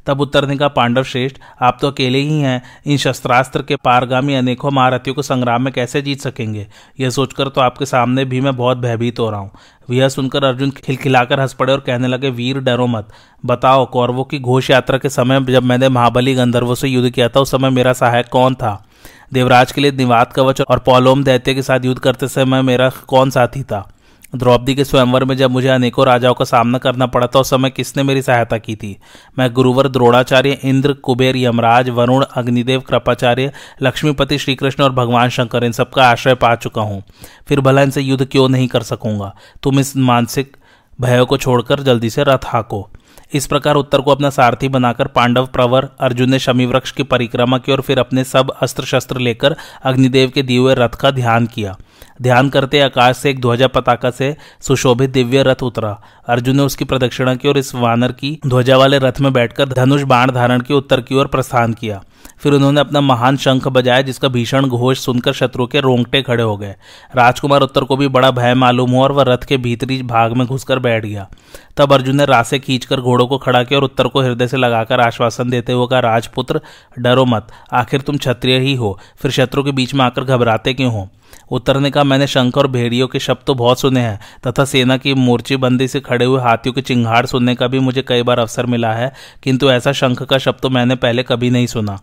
तब 0.06 0.20
उत्तर 0.20 0.46
ने 0.46 0.56
कहा 0.56 0.69
पांडव 0.69 1.02
श्रेष्ठ, 1.02 1.37
आप 1.62 1.79
तो 1.81 1.90
अकेले 1.90 2.19
ही 2.19 2.40
हैं, 2.40 2.62
इन 2.87 2.96
शस्त्रास्त्र 2.96 3.62
के 3.62 3.76
पारगामी 3.76 4.34
अनेकों 4.34 4.70
महारथियों 4.70 5.14
को 5.14 5.23
संग्राम 5.23 5.62
में 5.62 5.73
कैसे 5.73 6.02
जीत 6.02 6.20
सकेंगे? 6.20 6.67
यह 7.00 7.11
सोचकर 7.11 7.49
तो 7.49 7.61
आपके 7.61 7.87
सामने 7.87 8.25
भी 8.25 8.40
मैं 8.40 8.56
बहुत 8.56 8.79
भयभीत 8.79 9.19
हो 9.19 9.31
रहा 9.31 9.40
हूँ। 9.40 9.50
यह 9.90 10.08
सुनकर 10.08 10.44
अर्जुन 10.44 10.70
खिलखिलाकर 10.70 11.40
हंस 11.40 11.52
पड़े 11.52 11.73
और 11.73 11.81
कहने 11.81 12.08
लगे, 12.08 12.31
वीर, 12.31 12.58
डरो 12.58 12.87
मत। 12.87 13.08
बताओ, 13.46 13.87
कौरवों 13.87 14.25
की 14.25 14.38
घोष 14.38 14.70
यात्रा 14.70 14.99
के 14.99 15.08
समय 15.08 15.40
जब 15.40 15.62
मैंने 15.62 15.88
महाबली 15.88 16.34
गंधर्वों 16.34 16.75
से 16.75 16.88
युद्ध 16.88 17.11
किया 17.11 17.29
था, 17.29 17.40
उस 17.40 17.50
समय 17.50 17.70
मेरा 17.70 17.93
सहायक 17.93 18.29
कौन 18.29 18.55
था? 18.55 18.87
देवराज 19.32 19.73
के 19.73 19.81
लिए 19.81 19.93
निवात 19.93 20.32
कवच 20.32 20.61
और 20.61 20.79
पौलोम 20.79 21.25
दैत्य 21.25 21.55
के 21.55 21.62
साथ 21.62 21.81
युद्ध 21.84 22.00
करते 22.00 22.29
समय 22.29 22.62
मेरा 22.62 22.90
कौन 22.90 23.31
साथी 23.31 23.62
था? 23.62 23.93
द्रौपदी 24.34 24.75
के 24.75 24.84
स्वयंवर 24.84 25.25
में 25.25 25.37
जब 25.37 25.50
मुझे 25.50 25.69
अनेकों 25.69 26.06
राजाओं 26.06 26.34
का 26.34 26.44
सामना 26.44 26.79
करना 26.79 27.06
पड़ा 27.06 27.26
था 27.26 27.38
उस 27.38 27.50
समय 27.50 27.70
किसने 27.70 28.02
मेरी 28.02 28.23
सहायता 28.23 28.58
की 28.58 28.76
थी? 28.76 28.96
मैं 29.38 29.52
गुरुवर, 29.52 29.88
द्रोणाचार्य, 29.88 30.58
इंद्र, 30.64 30.93
कुबेर, 30.93 31.37
यमराज, 31.37 31.88
वरुण, 31.88 32.25
अग्निदेव, 32.37 32.81
कृपाचार्य, 32.81 33.52
लक्ष्मीपति, 33.82 34.38
श्रीकृष्ण 34.38 34.84
और 34.84 34.93
भगवान 34.93 35.29
शंकर, 35.29 35.65
इन 35.65 35.72
सबका 35.72 36.10
आश्रय 36.10 36.34
पा 36.34 36.55
चुका 36.55 36.82
हूँ। 36.82 37.03
फिर 37.48 37.60
भला 37.60 37.82
इनसे 37.82 38.01
युद्ध 38.01 38.24
क्यों 38.24 38.48
नहीं 38.48 38.69
कर 38.69 38.82
सकूँगा? 38.82 39.34
तुम 39.62 39.81
इस 39.81 39.96
मानसिक 39.96 40.56
भयों 41.01 41.27
को 41.27 41.36
छोड़कर 41.36 41.81
जल्दी 41.81 42.10
से 42.10 42.22
रथ 42.22 42.46
हाको। 42.46 42.91
इस 43.32 43.46
प्रकार 43.46 43.74
उत्तर 43.74 44.01
को 44.01 44.10
अपना 44.10 44.31
सारथी 44.31 44.69
बनाकर 44.69 45.06
पांडव, 45.06 45.46
प्रवर, 45.46 45.89
अर्जुन 46.01 46.31
ने 46.31 46.39
शमी 46.39 46.67
वृक्ष 46.67 46.91
की 46.91 47.03
परिक्रमा 47.03 47.58
की 47.58 47.72
और 47.72 47.81
फिर 47.81 47.98
अपने 47.98 48.24
सब 48.24 48.51
अस्त्र 48.51 48.84
शस्त्र 48.84 49.19
लेकर 49.19 49.56
अग्निदेव 49.84 50.31
के 50.34 50.43
दिए 50.43 50.58
हुए 50.58 50.74
रथ 50.74 50.89
का 50.89 51.10
ध्यान 51.10 51.46
किया। 51.46 51.79
ध्यान 52.22 52.48
करते 52.48 52.81
आकाश 52.81 53.17
से, 53.17 53.31
एक 53.31 53.41
ध्वजा 53.41 53.67
पताका 53.67 54.10
से 54.10 54.36
सुशोभित 54.60 55.10
दिव्य 55.10 55.43
रथ 55.43 55.62
उतरा। 55.62 56.00
अर्जुन 56.29 56.56
ने 56.56 56.62
उसकी 56.62 56.84
प्रदक्षिणा 56.84 57.34
की 57.34 57.48
और 57.48 57.58
इस 57.58 57.74
वानर 57.74 58.12
की 58.12 58.41
ध्वजा 58.46 58.76
वाले 58.76 58.98
रथ 58.98 59.20
में 59.20 59.32
बैठकर 59.32 59.69
धनुष 59.69 60.02
बाण 60.02 60.31
धारण 60.31 60.60
के 60.60 60.74
उत्तर 60.74 61.00
की 61.00 61.14
ओर 61.14 61.26
प्रस्थान 61.26 61.72
किया। 61.72 62.02
फिर 62.38 62.52
उन्होंने 62.52 62.81
अपना 62.81 63.00
महान 63.00 63.36
शंख 63.36 63.69
बजाया, 63.69 64.02
जिसका 64.02 64.29
भीषण 64.29 64.67
घोष 64.67 64.98
सुनकर 64.98 65.32
शत्रु 65.32 65.67
के 65.67 65.81
रोंगटे 65.81 66.22
खड़े 66.22 66.43
हो 66.43 66.56
गए। 66.56 66.74
राजकुमार 67.17 67.60
उत्तर 67.60 67.84
को 67.84 67.96
भी 67.96 68.08
बड़ा 68.08 68.31
भय 68.31 68.55
मालूम 68.55 68.91
हुआ 68.91 69.02
और 69.02 69.12
वह 69.12 69.24
रथ 69.29 69.44
के 69.44 69.56
भीतरी 69.56 70.02
भाग 70.02 70.32
में 70.32 70.46
घुसकर 70.46 70.79
बैठ 70.79 71.06
गया। 71.06 71.29
तब 71.76 71.93
अर्जुन 71.93 72.17
ने 72.17 72.24
रासे 72.24 72.58
खींचकर 72.58 73.00
घोड़ों 73.00 73.26
को 73.26 73.38
खड़ा 73.38 73.62
किया 73.62 73.79
और 73.79 73.84
उत्तर 73.84 74.08
को 74.08 74.22
हृदय 74.22 74.48
से 74.48 74.56
लगाकर 74.56 75.00
आश्वासन 75.00 75.50
देते 75.50 75.72
हुए 75.72 75.86
कहा, 75.86 76.00
राजपुत्र, 76.00 76.60
डरो 76.98 77.24
मत। 77.24 77.48
आखिर 77.72 78.00
तुम 78.00 78.17
क्षत्रिय 78.17 78.58
ही 78.58 78.74
हो। 78.74 78.98
फिर 79.17 79.31
शत्रु 79.31 79.62
के 79.62 79.72
बीच 79.72 79.94
में 79.94 80.05
आकर 80.05 80.24
घबराते 80.24 80.74
क्यों 80.74 80.93
हो? 80.93 81.08
उत्तर 81.50 81.79
ने 81.81 81.91
कहा, 81.91 82.05
मैंने 82.05 82.26
शंख 82.26 82.56
और 82.58 82.67
भेड़ियों 82.67 83.06
के 83.08 83.19
शब्द 83.19 83.44
तो 83.46 83.55
बहुत 83.55 83.81
सुने 83.81 84.00
हैं, 84.00 84.19
तथा 84.46 84.64
सेना 84.64 84.96
की 84.96 85.14
मोर्चेबंदी 85.14 85.88
से 85.88 86.00
खड़े 86.00 86.24
हुए 86.24 86.41
हाथियों 86.41 86.72
के 86.72 86.81
चिंगाड़ 86.81 87.24
सुनने 87.26 87.55
का 87.55 87.67
भी 87.67 87.79
मुझे 87.79 88.02
कई 88.02 88.22
बार 88.22 88.38
अवसर 88.38 88.67
मिला 88.67 88.93
है, 88.93 89.12
किंतु 89.43 89.70
ऐसा 89.70 89.93
शंख 89.93 90.22
का 90.22 90.38
शब्द 90.38 90.60
तो 90.62 90.70
मैंने 90.70 90.94
पहले 90.94 91.22
कभी 91.22 91.50
नहीं 91.50 91.67
सुना। 91.67 91.98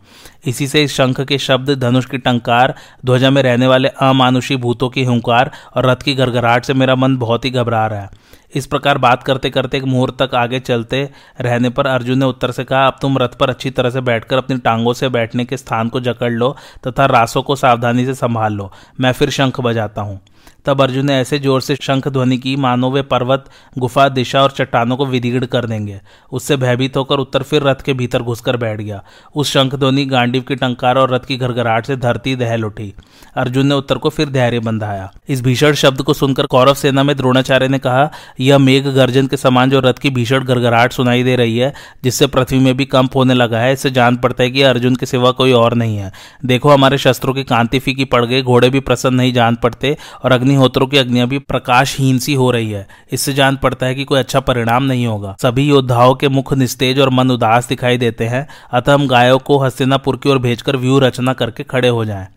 इसी 0.48 0.68
से 0.68 0.84
इस 0.84 0.94
शंख 0.94 1.22
के 1.22 1.38
शब्द, 1.38 1.70
धनुष 1.80 2.06
की 2.06 2.18
टंकार, 2.18 2.76
ध्वजा 3.06 3.30
में 3.30 3.42
रहने 3.44 3.68
वाले 3.68 3.88
अमानुषी 3.88 4.56
भूतों 4.56 4.90
की 4.90 5.04
हुंकार 5.04 5.52
और 5.76 5.86
रथ 5.86 5.96
की 5.96 6.16
घरघराहट 6.16 6.66
से 6.66 6.74
मेरा 6.74 6.96
मन 6.96 7.18
बहुत 7.18 7.46
ही 7.46 7.50
घबरा 7.50 7.86
रहा 7.88 8.02
है। 8.02 8.10
इस 8.56 8.66
प्रकार 8.68 8.98
बात 8.98 9.24
करते 9.24 9.50
करते 9.50 9.78
एक 9.78 9.84
मुहूर्त 9.84 10.22
तक 10.22 10.36
आगे 10.36 10.60
चलते 10.60 11.10
रहने 11.42 11.70
पर 11.70 11.88
अर्जुन 11.88 12.20
ने 12.20 12.26
उत्तर 12.26 12.52
से 12.52 12.64
कहा, 12.64 12.88
अब 12.88 12.98
तुम 13.02 13.18
रथ 13.18 13.36
पर 13.40 13.50
अच्छी 13.50 13.70
तरह 13.70 13.90
से 13.90 14.02
बैठकर 14.02 14.38
अपनी 14.38 14.58
टांगों 14.58 14.94
से 14.94 15.10
बैठने 15.10 15.46
के 15.46 15.58
स्थान 15.58 15.90
को 15.90 16.00
जकड़ 16.00 16.32
लो 16.32 16.56
तथा 16.88 17.06
रासों 17.06 17.44
को 17.44 17.56
सावधानी 17.56 18.06
से 18.06 18.14
संभाल 18.14 18.54
लो। 18.54 18.72
मैं 19.00 19.12
फिर 19.12 19.30
शंख 19.30 19.60
बजाता 19.62 20.02
हूँ। 20.02 20.20
तब 20.66 20.82
अर्जुन 20.82 21.06
ने 21.06 21.20
ऐसे 21.20 21.40
ज़ोर 21.40 21.62
से 21.62 21.76
शंख 21.76 22.08
ध्वनि 22.08 22.38
की, 22.38 22.56
मानो 22.56 22.92
वे 22.92 23.02
पर्वत, 23.02 23.46
गुफा, 23.78 24.08
दिशा 24.10 24.42
और 24.44 24.52
चट्टानों 24.52 24.98
को 24.98 25.06
विदीर्ण 25.06 25.46
कर 25.46 25.66
देंगे। 25.66 26.00
उससे 26.32 26.58
भयभीत 26.58 26.98
होकर 26.98 27.20
उत्तर 27.20 27.44
फिर 27.44 27.64
रथ 27.64 27.82
के 27.86 27.94
भीतर 27.94 28.22
घुसकर 28.22 28.58
बैठ 28.58 28.82
गया। 28.82 29.04
उस 29.36 29.52
शंख 29.52 29.76
ध्वनि, 29.76 30.06
गांडीव 30.06 30.42
की 30.42 30.56
टंकार 30.56 30.98
और 30.98 31.14
रथ 31.14 31.20
की 31.20 31.38
घरघराहट 31.38 31.86
से 31.86 31.96
धरती 31.96 32.36
दहल 32.36 32.66
उठी। 32.66 32.94
अर्जुन 33.36 33.68
ने 33.68 33.76
उत्तर 33.76 33.98
को 33.98 34.10
फिर 34.10 34.30
धैर्य 34.30 34.60
बंधाया। 34.60 35.12
इस 35.30 35.42
भीषण 35.42 35.74
शब्द 35.74 36.02
को 36.02 36.14
सुनकर 36.14 36.46
कौरव 36.46 36.74
सेना 36.74 37.04
में 37.04 37.16
द्रोणाचार्य 37.16 37.68
ने 37.68 37.80
कहा, 37.80 38.10
यह 38.40 38.58
मेघ 38.58 38.88
गर्जन 38.88 39.28
के 39.28 39.38
समान 39.38 39.70
जो 39.70 39.80
रथ 39.80 39.94
की 39.94 40.10
भीषण 40.10 40.44
घरघराहट 40.44 40.94
सुनाई 40.94 41.24
दे 41.24 41.36
रही 41.36 41.58
है, 41.58 41.74
जिससे 42.04 42.28
पृथ्वी 42.28 42.60
में 42.60 42.78
भी 42.78 42.86
कंप 42.86 43.16
होने 43.16 43.34
लगा 43.34 43.60
है, 43.60 43.74
इससे 43.74 43.92
जान 43.92 44.18
पड़ता 44.18 44.44
है 44.44 44.52
कि 44.52 44.62
अर्जुन 44.62 44.96
के 44.96 45.06
सिवा 45.06 45.32
कोई 45.32 45.52
और 45.52 45.74
नहीं 45.74 45.98
है। 45.98 46.12
देखो, 46.46 46.70
हमारे 46.70 46.98
शस्त्रों 46.98 47.34
की 47.34 47.44
कांति 47.44 47.80
फीकी 47.80 48.06
पड़ 48.06 48.26
गई, 48.26 48.42
घोड़े 48.42 48.70
भी 48.70 48.80
प्रसन्न 48.80 49.16
नहीं 49.16 49.34
जान 49.34 49.56
पड़ते 49.56 49.96
और 50.24 50.32
अग्निहोत्रों 50.50 50.88
की 50.88 50.98
अग्नियाँ 50.98 51.28
भी 51.28 51.38
प्रकाशहीन 51.40 52.18
सी 52.20 52.34
हो 52.34 52.52
रही 52.52 52.72
है। 52.72 52.88
इससे 53.12 53.34
जान 53.34 53.56
पड़ता 53.56 53.86
है 53.86 53.96
कि 53.96 54.04
कोई 54.04 54.20
अच्छा 54.20 54.40
परिणाम 54.40 54.84
नहीं 54.84 55.06
होगा। 55.08 55.36
सभी 55.42 55.68
योद्धाओं 55.70 56.16
के 56.16 56.30
मुख 56.30 56.54
निस्तेज 56.54 57.00
और 57.00 57.10
मन 57.10 57.32
उदास 57.32 57.68
दिखाई 57.68 57.98
देते 57.98 58.26
हैं। 58.26 58.48
अतः 58.72 58.94
हम 58.94 59.08
गायों 59.08 59.40
को 59.40 59.58
हस्तिनापुर 59.58 60.18
की 60.18 60.30
ओर 60.30 60.38
भेजकर 60.38 60.78
व्यू 60.78 61.00
रचना 61.00 61.34
करके 61.34 61.64
खड़े 61.64 61.88
हो 61.88 62.06
जाएँ। 62.06 62.28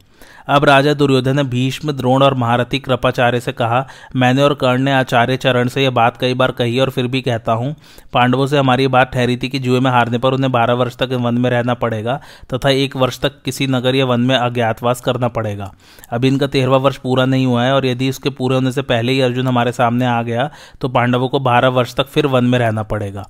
अब 0.48 0.64
राजा 0.64 0.92
दुर्योधन 0.94 1.36
ने 1.36 1.42
भीष्म, 1.44 1.92
द्रोण 1.92 2.22
और 2.22 2.34
महारथी 2.34 2.78
कृपाचार्य 2.78 3.40
से 3.40 3.52
कहा, 3.52 3.86
मैंने 4.16 4.42
और 4.42 4.54
कर्ण 4.54 4.82
ने 4.82 4.92
आचार्य 4.92 5.36
चरण 5.36 5.68
से 5.68 5.82
यह 5.84 5.90
बात 5.90 6.16
कई 6.16 6.34
बार 6.34 6.52
कही 6.52 6.78
और 6.80 6.90
फिर 6.90 7.06
भी 7.06 7.20
कहता 7.22 7.52
हूँ, 7.52 7.74
पांडवों 8.12 8.46
से 8.46 8.58
हमारी 8.58 8.86
बात 8.88 9.12
ठहरी 9.12 9.36
थी 9.36 9.48
कि 9.48 9.58
जुए 9.58 9.80
में 9.80 9.90
हारने 9.90 10.18
पर 10.18 10.32
उन्हें 10.32 10.52
बारह 10.52 10.74
वर्ष 10.74 10.96
तक 10.96 11.12
वन 11.12 11.38
में 11.38 11.48
रहना 11.50 11.74
पड़ेगा 11.74 12.20
तथा 12.54 12.70
एक 12.70 12.96
वर्ष 12.96 13.20
तक 13.20 13.40
किसी 13.44 13.66
नगर 13.66 13.94
या 13.94 14.04
वन 14.04 14.20
में 14.20 14.36
अज्ञातवास 14.36 15.00
करना 15.00 15.28
पड़ेगा। 15.28 15.72
अभी 16.12 16.28
इनका 16.28 16.46
तेरहवा 16.46 16.76
वर्ष 16.78 16.96
पूरा 16.96 17.24
नहीं 17.24 17.46
हुआ 17.46 17.64
है 17.64 17.72
और 17.72 17.86
यदि 17.86 18.08
इसके 18.08 18.30
पूरे 18.30 18.54
होने 18.54 18.72
से 18.72 18.82
पहले 18.82 19.12
ही 19.12 19.20
अर्जुन 19.20 19.48
हमारे 19.48 19.72
सामने 19.72 20.06
आ 20.06 20.22
गया 20.22 20.50
तो 20.80 20.88
पांडवों 20.88 21.28
को 21.28 21.40
बारह 21.40 21.68
वर्ष 21.68 21.94
तक 21.94 22.06
फिर 22.06 22.26
वन 22.26 22.44
में 22.44 22.58
रहना 22.58 22.82
पड़ेगा। 22.84 23.28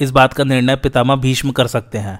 इस 0.00 0.10
बात 0.10 0.32
का 0.32 0.44
निर्णय 0.44 0.76
पितामह 0.76 1.16
भीष्म 1.16 1.50
कर 1.50 1.66
सकते 1.66 1.98
हैं। 1.98 2.18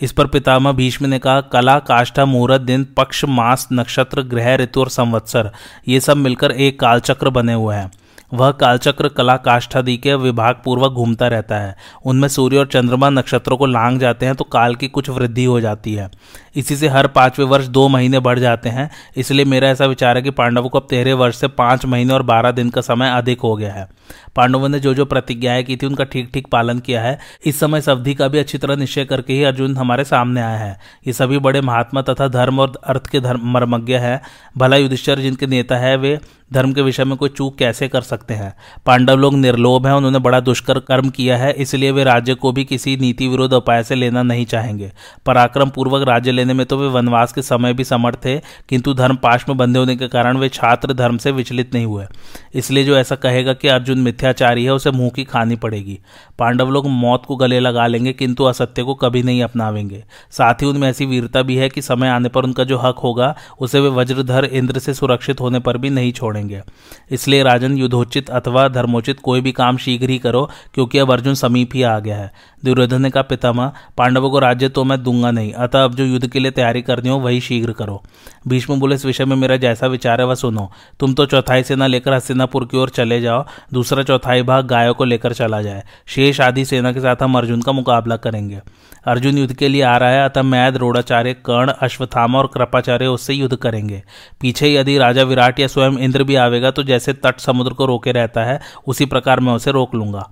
इस 0.00 0.12
पर 0.12 0.26
पितामह 0.26 0.72
भीष्म 0.72 1.06
ने 1.06 1.18
कहा, 1.18 1.40
कला, 1.40 1.78
काष्ठा, 1.78 2.24
मुहूर्त, 2.24 2.60
दिन, 2.60 2.86
पक्ष, 2.96 3.24
मास, 3.24 3.68
नक्षत्र, 3.72 4.22
ग्रह, 4.22 4.54
ऋतु 4.56 4.80
और 4.80 4.88
संवत्सर, 4.88 5.50
ये 5.88 6.00
सब 6.00 6.16
मिलकर 6.16 6.50
एक 6.50 6.80
कालचक्र 6.80 7.30
बने 7.30 7.52
हुए 7.52 7.74
हैं। 7.74 7.90
वह 8.34 8.50
कालचक्र 8.50 9.08
कला, 9.08 9.36
काष्ठादि 9.36 9.96
के 9.96 10.14
विभाग 10.14 10.60
पूर्वक 10.64 10.92
घूमता 10.92 11.28
रहता 11.28 11.56
है। 11.56 11.76
उनमें 12.04 12.28
सूर्य 12.28 12.58
और 12.58 12.66
चंद्रमा 12.66 13.10
नक्षत्रों 13.10 13.56
को 13.56 13.66
लांग 13.66 13.98
जाते 14.00 14.26
हैं 14.26 14.34
तो 14.34 14.44
काल 14.44 14.74
की 14.74 14.88
कुछ 14.88 15.08
वृद्धि 15.10 15.44
हो 15.44 15.60
जाती 15.60 15.94
है। 15.94 16.10
इसी 16.56 16.76
से 16.76 16.88
हर 16.88 17.06
पाँचवें 17.06 17.46
वर्ष 17.46 17.66
दो 17.66 17.88
महीने 17.88 18.20
बढ़ 18.20 18.38
जाते 18.38 18.68
हैं। 18.68 18.90
इसलिए 19.16 19.44
मेरा 19.44 19.68
ऐसा 19.68 19.86
विचार 19.86 20.16
है 20.16 20.22
कि 20.22 20.30
पांडवों 20.30 20.68
को 20.68 20.78
अब 20.78 20.86
तेरह 20.90 21.14
वर्ष 21.14 21.36
से 21.36 21.48
पाँच 21.48 21.84
महीने 21.84 22.14
और 22.14 22.22
बारह 22.22 22.50
दिन 22.50 22.70
का 22.70 22.80
समय 22.80 23.10
अधिक 23.10 23.40
हो 23.40 23.54
गया 23.56 23.72
है। 23.72 23.88
पांडवों 24.36 24.68
ने 24.68 24.80
जो 24.80 24.94
जो 24.94 25.04
प्रतिज्ञाएँ 25.04 25.62
की 25.62 25.76
थी, 25.76 25.86
उनका 25.86 26.04
ठीक 26.04 26.30
ठीक 26.34 26.46
पालन 26.46 26.78
किया 26.78 27.02
है। 27.02 27.18
इस 27.44 27.60
समय 27.60 27.78
इस 27.78 27.88
अवधि 27.88 28.14
का 28.14 28.28
भी 28.28 28.38
अच्छी 28.38 28.58
तरह 28.58 28.76
निश्चय 28.76 29.04
करके 29.04 29.32
ही 29.32 29.44
अर्जुन 29.44 29.76
हमारे 29.76 30.04
सामने 30.04 30.40
आया 30.40 30.58
है। 30.58 30.78
ये 31.06 31.12
सभी 31.12 31.38
बड़े 31.38 31.60
महात्मा 31.60 32.02
तथा 32.02 32.28
धर्म 32.28 32.60
और 32.60 32.80
अर्थ 32.84 33.06
के 33.06 33.20
धर्म 33.20 33.52
मर्मज्ञ 33.52 33.94
है। 33.94 34.20
भला 34.58 34.76
युधिष्ठर 34.76 35.18
जिनके 35.18 35.46
नेता 35.46 35.76
है, 35.76 35.96
वे 35.96 36.18
धर्म 36.52 36.72
के 36.72 36.82
विषय 36.82 37.04
में 37.04 37.16
कोई 37.16 37.28
चूक 37.28 37.56
कैसे 37.58 37.88
कर 37.88 38.00
सकते 38.00 38.34
हैं? 38.34 38.52
पांडव 38.86 39.16
लोग 39.16 39.34
निर्लोभ 39.34 39.86
हैं, 39.86 39.92
उन्होंने 39.94 40.18
बड़ा 40.18 40.40
दुष्कर 40.40 40.78
कर्म 40.78 41.08
किया 41.10 41.36
है, 41.36 41.52
इसलिए 41.52 41.90
वे 41.90 42.04
राज्य 42.04 42.34
को 42.34 42.52
भी 42.52 42.64
किसी 42.64 42.96
नीति 42.96 43.28
विरोध 43.28 43.52
उपाय 43.52 43.82
से 43.82 43.94
लेना 43.94 44.22
नहीं 44.22 44.44
चाहेंगे। 44.46 44.92
पराक्रम 45.26 45.70
पूर्वक 45.70 46.06
राज्य 46.08 46.32
लेने 46.32 46.54
में 46.54 46.64
तो 46.66 46.78
वे 46.78 46.88
वनवास 46.88 47.32
के 47.32 47.42
समय 47.42 47.74
भी 47.74 47.84
समर्थ 47.84 48.24
थे, 48.24 48.38
किंतु 48.68 48.94
धर्म 48.94 49.16
पाश 49.16 49.44
में 49.48 49.56
बंधे 49.58 49.78
होने 49.78 49.96
के 49.96 50.08
कारण 50.08 50.36
वे 50.36 50.48
छात्र 50.48 50.92
धर्म 50.92 51.16
से 51.16 51.30
विचलित 51.30 51.74
नहीं 51.74 51.86
हुए। 51.86 52.06
इसलिए 52.54 52.84
जो 52.84 52.96
ऐसा 52.96 53.16
कहेगा 53.16 53.52
कि 53.52 53.68
अर्जुन 53.68 53.98
मिथ्याचारी 54.22 54.64
है, 54.64 54.72
उसे 54.72 54.90
मुँह 54.90 55.10
की 55.10 55.24
खानी 55.24 55.56
पड़ेगी। 55.56 55.98
पांडव 56.38 56.70
लोग 56.70 56.86
मौत 56.86 57.24
को 57.26 57.36
गले 57.36 57.60
लगा 57.60 57.86
लेंगे, 57.86 58.12
किंतु 58.12 58.44
असत्य 58.44 58.82
को 58.82 58.94
कभी 58.94 59.22
नहीं 59.22 59.42
अपनावेंगे। 59.42 60.04
साथ 60.30 60.62
ही 60.62 60.66
उनमें 60.66 60.88
ऐसी 60.88 61.06
वीरता 61.06 61.42
भी 61.42 61.56
है 61.56 61.68
कि 61.68 61.82
समय 61.82 62.08
आने 62.08 62.28
पर 62.28 62.44
उनका 62.44 62.64
जो 62.64 62.78
हक 62.78 62.98
होगा, 62.98 63.34
उसे 63.60 63.80
वे 63.80 63.88
वज्रधर 63.88 64.44
इंद्र 64.44 64.78
से 64.78 64.94
सुरक्षित 64.94 65.40
होने 65.40 65.58
पर 65.58 65.78
भी 65.78 65.90
नहीं 65.90 66.12
छोड़ेंगे। 66.12 66.62
इसलिए 67.10 67.42
राजन 67.42 67.76
युद्धोचित 67.76 68.30
अथवा 68.30 68.68
धर्मोचित 68.68 69.20
कोई 69.20 69.40
भी 69.40 69.52
काम 69.52 69.76
शीघ्र 69.76 70.10
ही 70.10 70.18
करो, 70.18 70.48
क्योंकि 70.74 70.98
अब 70.98 71.12
अर्जुन 71.12 71.34
समीप 71.34 71.70
ही 71.74 71.82
आ 71.82 71.98
गया 71.98 72.16
है। 72.16 72.30
दुर्योधन 72.64 73.02
ने 73.02 73.10
कहा 73.10 73.22
पितामह, 73.22 73.72
पांडवों 73.98 74.30
को 74.30 74.38
राज्य 74.38 74.68
तो 74.68 74.84
मैं 74.84 75.02
दूँगा 75.02 75.30
नहीं, 75.30 75.52
अतः 75.52 75.84
अब 75.84 75.94
जो 75.94 76.04
युद्ध 76.04 76.26
के 76.26 76.38
लिए 76.38 76.50
तैयारी 76.50 76.82
करनी 76.82 77.08
हो, 77.08 77.18
वही 77.18 77.40
शीघ्र 77.40 77.72
करो। 77.72 78.02
भीष्म 78.48 78.80
बोले 78.80 78.94
इस 78.94 79.04
विषय 79.04 79.24
में 79.24 79.36
मेरा 79.36 79.56
जैसा 79.56 79.86
विचार 79.86 80.20
है, 80.20 80.26
वह 80.26 80.34
सुनो। 80.34 80.70
तुम 81.00 81.14
तो 81.14 81.26
चौथाई 81.26 81.62
सेना 81.62 81.86
लेकर 81.86 82.12
हस्तिनापुर 82.12 82.64
की 82.64 82.76
ओर 82.76 82.88
चले 82.88 83.20
जाओ, 83.20 83.44
दूसरा 83.72 84.02
चौथाई 84.12 84.42
भाग 84.44 84.66
गायों 84.66 84.94
को 84.94 85.04
लेकर 85.04 85.32
चला 85.32 85.62
जाए। 85.62 85.82
शेष 86.06 86.40
आदि 86.40 86.64
सेना 86.64 86.92
के 86.92 87.00
साथ 87.00 87.22
हम 87.22 87.36
अर्जुन 87.38 87.62
का 87.62 87.72
मुकाबला 87.72 88.16
करेंगे। 88.18 88.60
अर्जुन 89.06 89.38
युद्ध 89.38 89.54
के 89.54 89.68
लिए 89.68 89.82
आ 89.82 89.96
रहा 89.96 90.10
है, 90.10 90.24
अतः 90.24 90.42
मैं 90.42 90.72
द्रोणाचार्य 90.72 91.32
कर्ण 91.46 91.72
अश्वथामा 91.80 92.38
और 92.38 92.46
कृपाचार्य 92.46 93.06
उससे 93.06 93.34
युद्ध 93.34 93.56
करेंगे। 93.56 94.02
पीछे 94.40 94.72
यदि 94.74 94.96
राजा 94.98 95.22
विराट 95.22 95.60
या 95.60 95.66
स्वयं 95.66 95.98
इंद्र 95.98 96.24
भी 96.24 96.34
आवेगा 96.34 96.70
तो 96.70 96.82
जैसे 96.82 97.12
तट 97.14 97.40
समुद्र 97.40 97.72
को 97.72 97.86
रोके 97.86 98.12
रहता 98.12 98.44
है, 98.44 98.60
उसी 98.86 99.06
प्रकार 99.06 99.40
मैं 99.40 99.52
उसे 99.52 99.70
रोक 99.70 99.94
लूँगा। 99.94 100.28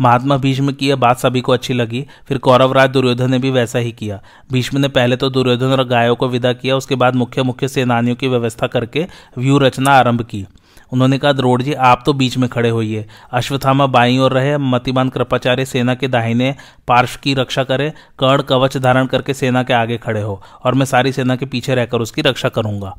महात्मा 0.00 0.36
भीष्म 0.36 0.72
की 0.72 0.88
यह 0.88 0.96
बात 0.96 1.18
सभी 1.18 1.40
को 1.40 1.52
अच्छी 1.52 1.74
लगी, 1.74 2.06
फिर 2.28 2.38
कौरवराज 2.38 2.90
दुर्योधन 2.90 3.30
ने 3.30 3.38
भी 3.38 3.50
वैसा 3.50 3.78
ही 3.78 3.92
किया। 3.92 4.20
भीष्म 4.52 4.78
ने 4.78 4.88
पहले 4.88 5.16
तो 5.16 5.30
दुर्योधन 5.30 5.72
और 5.72 5.84
गायों 5.84 6.16
को 6.16 6.28
विदा 6.28 6.52
किया, 6.52 6.76
उसके 6.76 6.94
बाद 6.94 7.14
मुख्य 7.14 7.42
मुख्य 7.42 7.68
सेनानियों 7.68 8.16
की 8.16 8.28
व्यवस्था 8.28 8.66
करके 8.66 9.06
व्यू 9.38 9.58
रचना 9.58 9.92
आरंभ 9.92 10.22
की। 10.22 10.46
उन्होंने 10.92 11.18
कहा 11.18 11.32
द्रोड़ 11.32 11.62
जी, 11.62 11.72
आप 11.72 12.02
तो 12.06 12.12
बीच 12.12 12.36
में 12.36 12.48
खड़े 12.48 12.68
होइए। 12.68 13.06
अश्वथामा 13.32 13.86
बाई 13.86 14.18
और 14.18 14.32
रहे, 14.32 14.58
मतिमान 14.58 15.08
कृपाचार्य 15.08 15.64
सेना 15.64 15.94
के 15.94 16.08
दाहिने 16.08 16.54
पार्श्व 16.88 17.20
की 17.22 17.34
रक्षा 17.34 17.64
करे, 17.64 17.92
कर्ण 18.18 18.42
कवच 18.42 18.76
धारण 18.76 19.06
करके 19.06 19.34
सेना 19.34 19.62
के 19.62 19.72
आगे 19.72 19.96
खड़े 19.96 20.22
हो, 20.22 20.42
और 20.64 20.74
मैं 20.74 20.86
सारी 20.86 21.12
सेना 21.12 21.36
के 21.36 21.46
पीछे 21.46 21.74
रहकर 21.74 21.98
उसकी 21.98 22.22
रक्षा 22.22 22.48
करूँगा। 22.48 22.96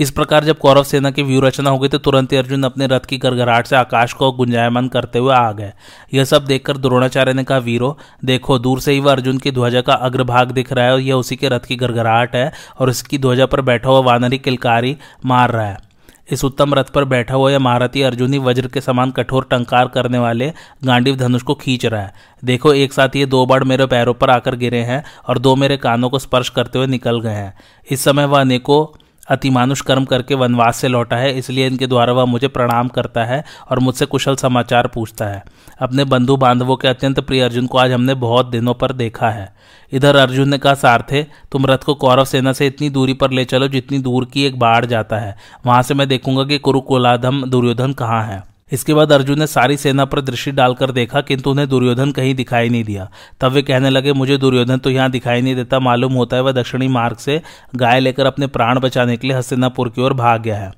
इस 0.00 0.10
प्रकार 0.10 0.44
जब 0.44 0.58
कौरव 0.58 0.82
सेना 0.82 1.10
की 1.10 1.22
व्यू 1.22 1.40
रचना 1.40 1.70
हो 1.70 1.78
गई 1.78 1.88
तो 1.88 1.98
तुरंत 1.98 2.32
ही 2.32 2.36
अर्जुन 2.36 2.62
अपने 2.62 2.86
रथ 2.86 3.00
की 3.00 3.18
गरगराहट 3.18 3.66
से 3.66 3.76
आकाश 3.76 4.12
को 4.12 4.30
गुंजायमान 4.32 4.88
करते 4.88 5.18
हुए 5.18 5.34
आ 5.34 5.52
गए। 5.52 5.72
यह 6.14 6.24
सब 6.24 6.44
देखकर 6.44 6.76
द्रोणाचार्य 6.76 7.32
ने 7.32 7.44
कहा, 7.44 7.58
वीरो, 7.58 7.98
देखो, 8.24 8.58
दूर 8.58 8.80
से 8.80 8.92
ही 8.92 9.00
वह 9.00 9.12
अर्जुन 9.12 9.38
की 9.38 9.50
ध्वजा 9.50 9.80
का 9.80 9.94
अग्रभाग 9.94 10.50
दिख 10.50 10.72
रहा 10.72 10.84
है, 10.84 10.92
और 10.92 11.00
यह 11.00 11.14
उसी 11.14 11.36
के 11.36 11.48
रथ 11.48 11.60
की 11.60 11.76
गरगराहट 11.76 12.36
है, 12.36 12.52
और 12.78 12.90
इसकी 12.90 13.18
ध्वजा 13.18 13.46
पर 13.46 13.60
बैठा 13.60 13.88
हुआ 13.88 14.00
वानरी 14.00 14.38
किलकारी 14.38 14.96
मार 15.24 15.50
रहा 15.50 15.66
है। 15.66 15.85
इस 16.30 16.44
उत्तम 16.44 16.74
रथ 16.74 16.84
पर 16.84 17.04
बैठा 17.04 17.34
हुआ 17.34 17.50
यह 17.50 17.58
महारथी 17.58 18.02
अर्जुनी 18.02 18.38
वज्र 18.38 18.68
के 18.68 18.80
समान 18.80 19.10
कठोर 19.10 19.46
टंकार 19.50 19.88
करने 19.88 20.18
वाले 20.18 20.52
गांडीव 20.84 21.16
धनुष 21.16 21.42
को 21.42 21.54
खींच 21.54 21.86
रहा 21.86 22.00
है। 22.00 22.14
देखो, 22.44 22.72
एक 22.72 22.92
साथ 22.92 23.16
ये 23.16 23.26
दो 23.26 23.46
बाढ़ 23.46 23.64
मेरे 23.64 23.86
पैरों 23.86 24.14
पर 24.14 24.30
आकर 24.30 24.56
गिरे 24.56 24.80
हैं 24.80 25.04
और 25.28 25.38
दो 25.38 25.56
मेरे 25.56 25.76
कानों 25.76 26.10
को 26.10 26.18
स्पर्श 26.18 26.48
करते 26.48 26.78
हुए 26.78 26.86
निकल 26.86 27.20
गए 27.20 27.30
हैं। 27.30 27.54
इस 27.90 28.04
समय 28.04 28.24
वह 28.24 28.40
अनेकों 28.40 28.98
अतिमानुष 29.28 29.80
कर्म 29.80 30.04
करके 30.04 30.34
वनवास 30.34 30.76
से 30.76 30.88
लौटा 30.88 31.16
है, 31.16 31.32
इसलिए 31.32 31.66
इनके 31.66 31.86
द्वारा 31.86 32.12
वह 32.12 32.24
मुझे 32.24 32.48
प्रणाम 32.48 32.88
करता 32.88 33.24
है 33.24 33.42
और 33.70 33.78
मुझसे 33.78 34.06
कुशल 34.06 34.36
समाचार 34.36 34.86
पूछता 34.86 35.26
है। 35.26 35.42
अपने 35.80 36.04
बंधु 36.06 36.36
बांधवों 36.36 36.76
के 36.76 36.88
अत्यंत 36.88 37.20
प्रिय 37.20 37.42
अर्जुन 37.42 37.66
को 37.66 37.78
आज 37.78 37.92
हमने 37.92 38.14
बहुत 38.16 38.46
दिनों 38.46 38.74
पर 38.74 38.92
देखा 38.94 39.30
है। 39.30 39.54
इधर 39.92 40.16
अर्जुन 40.16 40.48
ने 40.48 40.58
कहा 40.58 40.74
सारथे 40.74 41.26
तुम 41.52 41.66
रथ 41.66 41.78
को 41.78 41.94
कौरव 41.94 42.24
सेना 42.24 42.52
से 42.52 42.66
इतनी 42.66 42.90
दूरी 42.90 43.14
पर 43.14 43.30
ले 43.30 43.44
चलो 43.44 43.68
जितनी 43.68 43.98
दूर 43.98 44.24
की 44.24 44.44
एक 44.44 44.58
बाढ़ 44.58 44.84
जाता 44.84 45.18
है। 45.18 45.36
वहाँ 45.66 45.82
से 45.82 45.94
मैं 45.94 46.08
देखूँगा 46.08 46.44
कि 46.44 46.58
कुरुकुलाधम 46.58 47.42
दुर्योधन 47.44 47.92
कहाँ 47.92 48.22
है। 48.24 48.42
इसके 48.72 48.94
बाद 48.94 49.12
अर्जुन 49.12 49.38
ने 49.38 49.46
सारी 49.46 49.76
सेना 49.76 50.04
पर 50.04 50.20
दृष्टि 50.20 50.50
डालकर 50.50 50.90
देखा, 50.90 51.20
किंतु 51.20 51.50
उन्हें 51.50 51.68
दुर्योधन 51.68 52.12
कहीं 52.12 52.34
दिखाई 52.34 52.68
नहीं 52.68 52.84
दिया। 52.84 53.08
तब 53.40 53.52
वे 53.52 53.62
कहने 53.62 53.90
लगे, 53.90 54.12
मुझे 54.12 54.38
दुर्योधन 54.38 54.78
तो 54.78 54.90
यहाँ 54.90 55.10
दिखाई 55.10 55.42
नहीं 55.42 55.54
देता। 55.56 55.78
मालूम 55.80 56.12
होता 56.12 56.36
है 56.36 56.42
वह 56.42 56.52
दक्षिणी 56.52 56.88
मार्ग 56.88 57.16
से 57.16 57.40
गाय 57.76 58.00
लेकर 58.00 58.26
अपने 58.26 58.46
प्राण 58.46 58.80
बचाने 58.80 59.16
के 59.16 59.28
लिए 59.28 59.36
हस्तिनापुर 59.36 59.88
की 59.88 60.02
ओर 60.02 60.14
भाग 60.14 60.42
गया 60.42 60.56
है। 60.56 60.72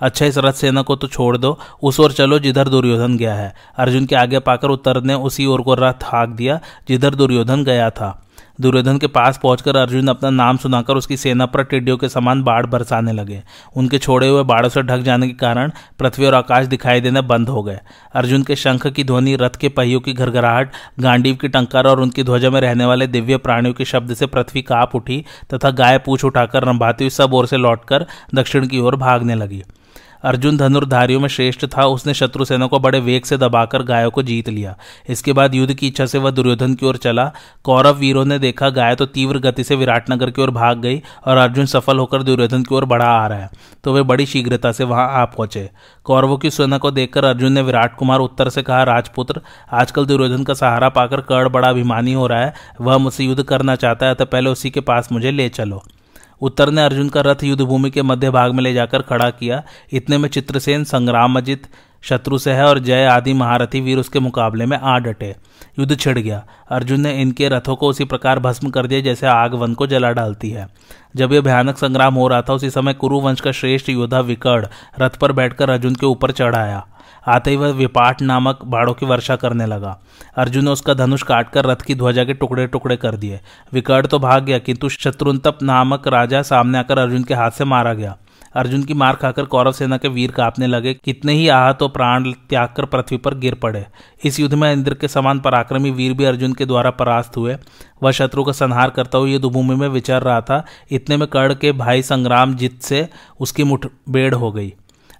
अच्छा 0.00 0.26
इस 0.26 0.38
रथ 0.38 0.52
सेना 0.52 0.82
को 0.82 0.96
तो 0.96 1.06
छोड़ 1.06 1.36
दो। 1.36 1.58
उस 1.82 2.00
ओर 2.00 2.12
चलो 2.12 2.38
जिधर 2.38 2.68
दुर्योधन 2.68 3.16
गया 3.16 3.34
है। 3.34 3.54
अर्जुन 3.78 4.06
के 4.06 4.16
आगे 4.16 4.38
पाकर 4.40 4.68
उत्तर 4.68 5.02
ने 5.02 5.14
उसी 5.14 5.46
ओर 5.46 5.62
को 5.62 5.74
रथ 5.74 6.04
हाँक 6.04 6.30
दिया, 6.30 6.60
जिधर 6.88 7.14
दुर्योधन 7.14 7.64
गया 7.64 7.90
था। 7.90 8.20
दुर्योधन 8.58 8.98
के 8.98 9.06
पास 9.06 9.38
पहुंचकर 9.42 9.76
अर्जुन 9.76 10.08
अपना 10.08 10.30
नाम 10.30 10.56
सुनाकर 10.56 10.96
उसकी 10.96 11.16
सेना 11.16 11.46
पर 11.46 11.62
टिड्डियों 11.62 11.96
के 11.96 12.08
समान 12.08 12.42
बाढ़ 12.42 12.66
बरसाने 12.66 13.12
लगे। 13.12 13.42
उनके 13.76 13.98
छोड़े 13.98 14.28
हुए 14.28 14.42
बाढ़ों 14.42 14.68
से 14.68 14.82
ढक 14.82 14.98
जाने 14.98 15.26
के 15.26 15.34
कारण 15.34 15.72
पृथ्वी 15.98 16.26
और 16.26 16.34
आकाश 16.34 16.66
दिखाई 16.66 17.00
देना 17.00 17.20
बंद 17.22 17.48
हो 17.48 17.62
गए। 17.62 17.78
अर्जुन 18.14 18.42
के 18.42 18.56
शंख 18.56 18.86
की 18.86 19.04
ध्वनि, 19.04 19.36
रथ 19.36 19.56
के 19.60 19.68
पहियों 19.68 20.00
की 20.00 20.12
घरघराहट, 20.12 20.72
गांडीव 21.00 21.34
की 21.34 21.48
टंकार 21.48 21.86
और 21.86 22.00
उनकी 22.00 22.24
ध्वजा 22.24 22.50
में 22.50 22.60
रहने 22.60 22.84
वाले 22.84 23.06
दिव्य 23.06 23.36
प्राणियों 23.36 23.74
के 23.74 23.84
शब्द 23.84 24.14
से 24.14 24.26
पृथ्वी 24.26 24.62
काप 24.62 24.94
उठी 24.94 25.24
तथा 25.54 25.70
गाय 25.70 25.98
पूछ 25.98 26.24
उठाकर 26.24 26.64
रंभाती 26.64 27.04
हुई 27.04 27.10
सब 27.10 27.34
ओर 27.34 27.46
से 27.46 27.56
लौटकर 27.56 28.06
दक्षिण 28.34 28.66
की 28.66 28.78
ओर 28.78 28.96
भागने 28.96 29.34
लगी। 29.34 29.62
अर्जुन 30.24 30.56
धनुर्धारियों 30.56 31.20
में 31.20 31.28
श्रेष्ठ 31.28 31.64
था। 31.68 31.84
उसने 31.86 32.14
शत्रु 32.14 32.44
सेना 32.44 32.66
को 32.66 32.78
बड़े 32.80 33.00
वेग 33.00 33.24
से 33.24 33.36
दबाकर 33.36 33.82
गायों 33.82 34.10
को 34.10 34.22
जीत 34.22 34.48
लिया। 34.48 34.76
इसके 35.08 35.32
बाद 35.32 35.54
युद्ध 35.54 35.74
की 35.74 35.86
इच्छा 35.86 36.06
से 36.06 36.18
वह 36.18 36.30
दुर्योधन 36.30 36.74
की 36.74 36.86
ओर 36.86 36.96
चला। 36.96 37.24
कौरव 37.64 37.96
वीरों 37.96 38.24
ने 38.24 38.38
देखा, 38.38 38.70
गाय 38.70 38.94
तो 38.94 39.06
तीव्र 39.06 39.38
गति 39.40 39.64
से 39.64 39.76
विराटनगर 39.76 40.30
की 40.30 40.42
ओर 40.42 40.50
भाग 40.52 40.78
गई 40.78 41.02
और 41.26 41.36
अर्जुन 41.36 41.66
सफल 41.66 41.98
होकर 41.98 42.22
दुर्योधन 42.22 42.62
की 42.62 42.74
ओर 42.74 42.84
बढ़ा 42.84 43.06
आ 43.06 43.26
रहा 43.26 43.38
है 43.38 43.50
तो 43.84 43.92
वे 43.92 44.02
बड़ी 44.04 44.26
शीघ्रता 44.26 44.72
से 44.72 44.84
वहाँ 44.84 45.08
आ 45.12 45.24
पहुँचे। 45.26 45.68
कौरवों 46.06 46.36
की 46.38 46.50
सेना 46.50 46.78
को 46.78 46.90
देखकर 46.90 47.24
अर्जुन 47.24 47.52
ने 47.52 47.62
विराट 47.62 47.96
कुमार 47.96 48.20
उत्तर 48.20 48.48
से 48.48 48.62
कहा, 48.62 48.82
राजपुत्र, 48.84 49.40
आजकल 49.72 50.06
दुर्योधन 50.06 50.44
का 50.44 50.54
सहारा 50.54 50.88
पाकर 50.90 51.20
कर्ण 51.22 51.48
बड़ा 51.48 51.68
अभिमानी 51.68 52.12
हो 52.12 52.26
रहा 52.26 52.40
है। 52.40 52.54
वह 52.80 52.98
मुझसे 52.98 53.24
युद्ध 53.24 53.42
करना 53.42 53.76
चाहता 53.76 54.06
है 54.06 54.14
तो 54.14 54.24
पहले 54.26 54.50
उसी 54.50 54.70
के 54.70 54.80
पास 54.82 55.12
मुझे 55.12 55.30
ले 55.30 55.48
चलो। 55.50 55.82
उत्तर 56.40 56.70
ने 56.70 56.84
अर्जुन 56.84 57.08
का 57.08 57.20
रथ 57.20 57.44
युद्ध 57.44 57.62
भूमि 57.62 57.90
के 57.90 58.02
मध्य 58.02 58.30
भाग 58.30 58.52
में 58.52 58.62
ले 58.62 58.74
जाकर 58.74 59.02
खड़ा 59.02 59.30
किया। 59.30 59.62
इतने 59.92 60.18
में 60.18 60.28
चित्रसेन 60.28 60.84
संग्राम 60.84 61.36
अजित 61.36 61.66
शत्रु 62.02 62.38
से 62.38 62.52
है 62.52 62.64
और 62.64 62.78
जय 62.78 63.04
आदि 63.04 63.32
महारथी 63.32 63.80
वीर 63.80 63.98
उसके 63.98 64.20
मुकाबले 64.20 64.66
में 64.66 64.78
आ 64.78 64.98
डटे। 64.98 65.36
युद्ध 65.78 65.98
छिड़ 65.98 66.18
गया। 66.18 66.46
अर्जुन 66.70 67.00
ने 67.00 67.22
इनके 67.22 67.48
रथों 67.48 67.76
को 67.76 67.88
उसी 67.88 68.04
प्रकार 68.04 68.38
भस्म 68.38 68.70
कर 68.70 68.86
दिया 68.86 69.00
जैसे 69.00 69.26
आग 69.26 69.54
वन 69.54 69.74
को 69.74 69.86
जला 69.86 70.10
डालती 70.10 70.50
है। 70.50 70.68
जब 71.16 71.32
यह 71.32 71.40
भयानक 71.40 71.78
संग्राम 71.78 72.14
हो 72.14 72.28
रहा 72.28 72.42
था, 72.42 72.52
उसी 72.52 72.70
समय 72.70 72.94
कुरुवंश 72.94 73.40
का 73.40 73.52
श्रेष्ठ 73.52 73.88
योद्धा 73.88 74.20
विकर्ण 74.20 74.66
रथ 75.00 75.10
पर 75.10 75.32
बैठकर 75.32 75.70
अर्जुन 75.70 75.94
के 75.94 76.06
ऊपर 76.06 76.30
चढ़ाया। 76.30 76.86
आते 77.26 77.50
ही 77.50 77.56
वह 77.56 77.72
विपाट 77.72 78.22
नामक 78.22 78.64
बाड़ों 78.64 78.94
की 78.94 79.06
वर्षा 79.06 79.36
करने 79.36 79.66
लगा। 79.66 79.98
अर्जुन 80.36 80.64
ने 80.64 80.70
उसका 80.70 80.94
धनुष 80.94 81.22
काटकर 81.22 81.64
रथ 81.64 81.76
की 81.76 81.94
ध्वजा 81.94 82.24
के 82.24 82.34
टुकड़े 82.34 82.66
टुकड़े 82.66 82.96
कर 82.96 83.16
दिए। 83.16 83.40
विकट 83.72 84.06
तो 84.06 84.18
भाग 84.18 84.44
गया, 84.44 84.58
किंतु 84.58 84.88
शत्रुंतप 84.88 85.58
नामक 85.62 86.08
राजा 86.08 86.42
सामने 86.42 86.78
आकर 86.78 86.98
अर्जुन 86.98 87.24
के 87.24 87.34
हाथ 87.34 87.50
से 87.50 87.64
मारा 87.64 87.94
गया। 87.94 88.16
अर्जुन 88.54 88.82
की 88.82 88.94
मार 88.94 89.14
खाकर 89.14 89.44
कौरव 89.44 89.72
सेना 89.72 89.96
के 89.96 90.08
वीर 90.08 90.30
कांपने 90.30 90.66
लगे, 90.66 90.92
कितने 90.94 91.32
ही 91.32 91.48
आहत 91.48 91.76
तो 91.78 91.88
प्राण 91.88 92.30
त्याग 92.48 92.68
कर 92.76 92.84
पृथ्वी 92.84 93.16
पर 93.16 93.34
गिर 93.34 93.54
पड़े। 93.54 93.84
इस 94.24 94.38
युद्ध 94.40 94.54
में 94.54 94.72
इंद्र 94.72 94.94
के 94.94 95.08
समान 95.08 95.40
पराक्रमी 95.40 95.90
वीर 95.90 96.12
भी 96.12 96.24
अर्जुन 96.24 96.52
के 96.52 96.66
द्वारा 96.66 96.90
परास्त 96.90 97.36
हुए। 97.36 97.56
वह 98.02 98.10
शत्रु 98.10 98.44
का 98.44 98.52
संहार 98.52 98.90
करता 98.90 99.18
हुआ 99.18 99.28
युद्ध 99.28 99.46
भूमि 99.46 99.74
में 99.74 99.88
विचर 99.88 100.22
रहा 100.22 100.40
था। 100.40 100.64
इतने 100.90 101.16
में 101.16 101.26
कर्ण 101.28 101.54
के 101.54 101.72
भाई 101.72 102.02
संग्राम 102.02 102.54
जीत 102.54 102.80
से 102.82 103.08
उसकी 103.40 103.64
मुठभेड़ 103.64 104.34
हो 104.34 104.52
गई। 104.52 104.72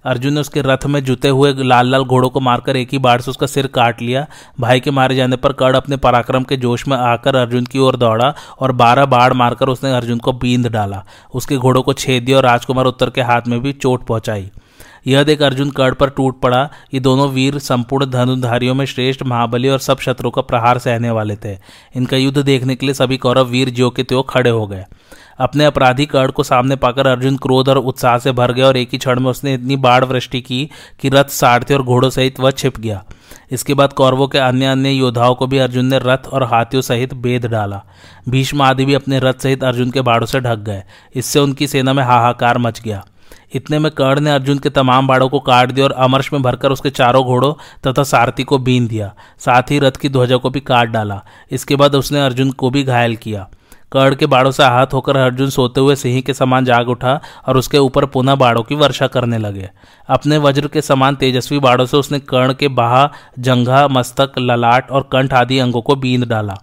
अर्जुन 0.05 0.33
ने 0.33 0.39
उसके 0.39 0.61
रथ 0.61 0.85
में 0.85 1.03
जुते 1.03 1.29
हुए 1.29 1.53
लाल 1.53 1.89
लाल 1.91 2.03
घोड़ों 2.03 2.29
को 2.29 2.39
मारकर 2.39 2.75
एक 2.75 2.89
ही 2.91 2.97
बाढ़ 2.97 3.21
से 3.21 3.31
उसका 3.31 3.47
सिर 3.47 3.67
काट 3.67 4.01
लिया। 4.01 4.25
भाई 4.59 4.79
के 4.79 4.91
मारे 4.91 5.15
जाने 5.15 5.35
पर 5.35 5.53
कर्ण 5.53 5.75
अपने 5.75 5.97
पराक्रम 5.97 6.43
के 6.43 6.57
जोश 6.57 6.87
में 6.87 6.97
आकर 6.97 7.35
अर्जुन 7.35 7.65
की 7.65 7.79
ओर 7.79 7.95
दौड़ा 7.95 8.33
और 8.59 8.71
बारह 8.71 9.05
बाढ़ 9.05 9.33
मारकर 9.33 9.69
उसने 9.69 9.93
अर्जुन 9.93 10.17
को 10.17 10.33
बींद 10.33 10.67
डाला। 10.67 11.03
उसके 11.33 11.57
घोड़ों 11.57 11.81
को 11.81 11.93
छेद 11.93 12.23
दिया 12.23 12.37
और 12.37 12.43
राजकुमार 12.43 12.85
उत्तर 12.85 13.09
के 13.09 13.21
हाथ 13.21 13.41
में 13.47 13.59
भी 13.61 13.73
चोट 13.73 14.05
पहुंचाई। 14.05 14.49
यह 15.07 15.23
देख 15.23 15.41
अर्जुन 15.41 15.69
कड़ 15.69 15.93
पर 15.93 16.09
टूट 16.09 16.39
पड़ा। 16.41 16.69
ये 16.93 16.99
दोनों 16.99 17.29
वीर 17.29 17.57
संपूर्ण 17.59 18.05
धनुधारियों 18.05 18.75
में 18.75 18.85
श्रेष्ठ 18.85 19.23
महाबली 19.23 19.69
और 19.69 19.79
सब 19.79 19.99
शत्रु 19.99 20.29
का 20.29 20.41
प्रहार 20.41 20.77
सहने 20.77 21.11
वाले 21.11 21.35
थे। 21.35 21.57
इनका 21.95 22.17
युद्ध 22.17 22.37
देखने 22.37 22.75
के 22.75 22.85
लिए 22.85 22.93
सभी 22.93 23.17
कौरव 23.17 23.47
वीर 23.47 23.69
ज्यो 23.69 23.89
के 23.89 24.03
त्यो 24.03 24.21
खड़े 24.21 24.49
हो 24.49 24.67
गए। 24.67 24.85
अपने 25.39 25.65
अपराधी 25.65 26.05
कर्ण 26.05 26.31
को 26.31 26.43
सामने 26.43 26.75
पाकर 26.75 27.07
अर्जुन 27.07 27.37
क्रोध 27.37 27.69
और 27.69 27.77
उत्साह 27.77 28.17
से 28.17 28.31
भर 28.31 28.51
गया 28.51 28.67
और 28.67 28.77
एक 28.77 28.89
ही 28.91 28.97
क्षण 28.97 29.19
में 29.19 29.29
उसने 29.31 29.53
इतनी 29.53 29.75
बाढ़ 29.75 30.03
वृष्टि 30.05 30.41
की 30.41 30.69
कि 30.99 31.09
रथ 31.09 31.25
सारथे 31.25 31.73
और 31.73 31.83
घोड़ों 31.83 32.09
सहित 32.09 32.39
वह 32.39 32.51
छिप 32.51 32.79
गया। 32.79 33.03
इसके 33.51 33.73
बाद 33.73 33.93
कौरवों 33.93 34.27
के 34.27 34.37
अन्य 34.37 34.65
अन्य 34.65 34.89
योद्धाओं 34.89 35.35
को 35.35 35.47
भी 35.47 35.57
अर्जुन 35.57 35.85
ने 35.85 35.99
रथ 36.01 36.27
और 36.27 36.43
हाथियों 36.43 36.81
सहित 36.81 37.13
बेद 37.13 37.45
डाला। 37.45 37.83
भीष्म 38.29 38.61
आदि 38.61 38.85
भी 38.85 38.93
अपने 38.93 39.19
रथ 39.19 39.33
सहित 39.33 39.63
अर्जुन 39.63 39.91
के 39.91 40.01
बाड़ों 40.01 40.27
से 40.27 40.39
ढक 40.39 40.59
गए। 40.59 40.83
इससे 41.15 41.39
उनकी 41.39 41.67
सेना 41.67 41.93
में 41.93 42.03
हाहाकार 42.03 42.57
मच 42.57 42.81
गया। 42.81 43.05
इतने 43.53 43.79
में 43.79 43.91
कर्ण 43.91 44.19
ने 44.19 44.31
अर्जुन 44.31 44.57
के 44.57 44.69
तमाम 44.69 45.07
बाड़ों 45.07 45.29
को 45.29 45.39
काट 45.39 45.71
दिया 45.71 45.85
और 45.85 45.91
अमर्श 45.91 46.33
में 46.33 46.41
भरकर 46.41 46.71
उसके 46.71 46.89
चारों 46.89 47.23
घोड़ों 47.23 47.53
तथा 47.87 48.03
सारथी 48.03 48.43
को 48.43 48.57
बीन 48.57 48.87
दिया। 48.87 49.13
साथ 49.39 49.71
ही 49.71 49.79
रथ 49.79 49.91
की 49.91 50.09
ध्वजा 50.09 50.37
को 50.37 50.49
भी 50.49 50.59
काट 50.59 50.89
डाला। 50.89 51.21
इसके 51.51 51.75
बाद 51.75 51.95
उसने 51.95 52.25
अर्जुन 52.25 52.51
को 52.51 52.69
भी 52.69 52.83
घायल 52.83 53.15
किया। 53.15 53.47
कर्ण 53.91 54.15
के 54.15 54.25
बाड़ों 54.25 54.51
से 54.51 54.63
आहत 54.63 54.93
होकर 54.93 55.17
अर्जुन 55.17 55.49
सोते 55.49 55.81
हुए 55.81 55.95
सिंह 55.95 56.21
के 56.21 56.33
समान 56.33 56.65
जाग 56.65 56.89
उठा 56.89 57.21
और 57.47 57.57
उसके 57.57 57.77
ऊपर 57.77 58.05
पुनः 58.05 58.35
बाड़ों 58.35 58.63
की 58.63 58.75
वर्षा 58.75 59.07
करने 59.07 59.37
लगे। 59.37 59.69
अपने 60.09 60.37
वज्र 60.37 60.67
के 60.67 60.81
समान 60.81 61.15
तेजस्वी 61.15 61.59
बाड़ों 61.59 61.85
से 61.85 61.97
उसने 61.97 62.19
कर्ण 62.19 62.53
के 62.53 62.67
बाहा, 62.67 63.11
जंघा, 63.39 63.87
मस्तक, 63.87 64.31
ललाट 64.37 64.91
और 64.91 65.09
कंठ 65.11 65.33
आदि 65.33 65.59
अंगों 65.59 65.81
को 65.81 65.95
बींद 65.95 66.25
डाला। 66.25 66.57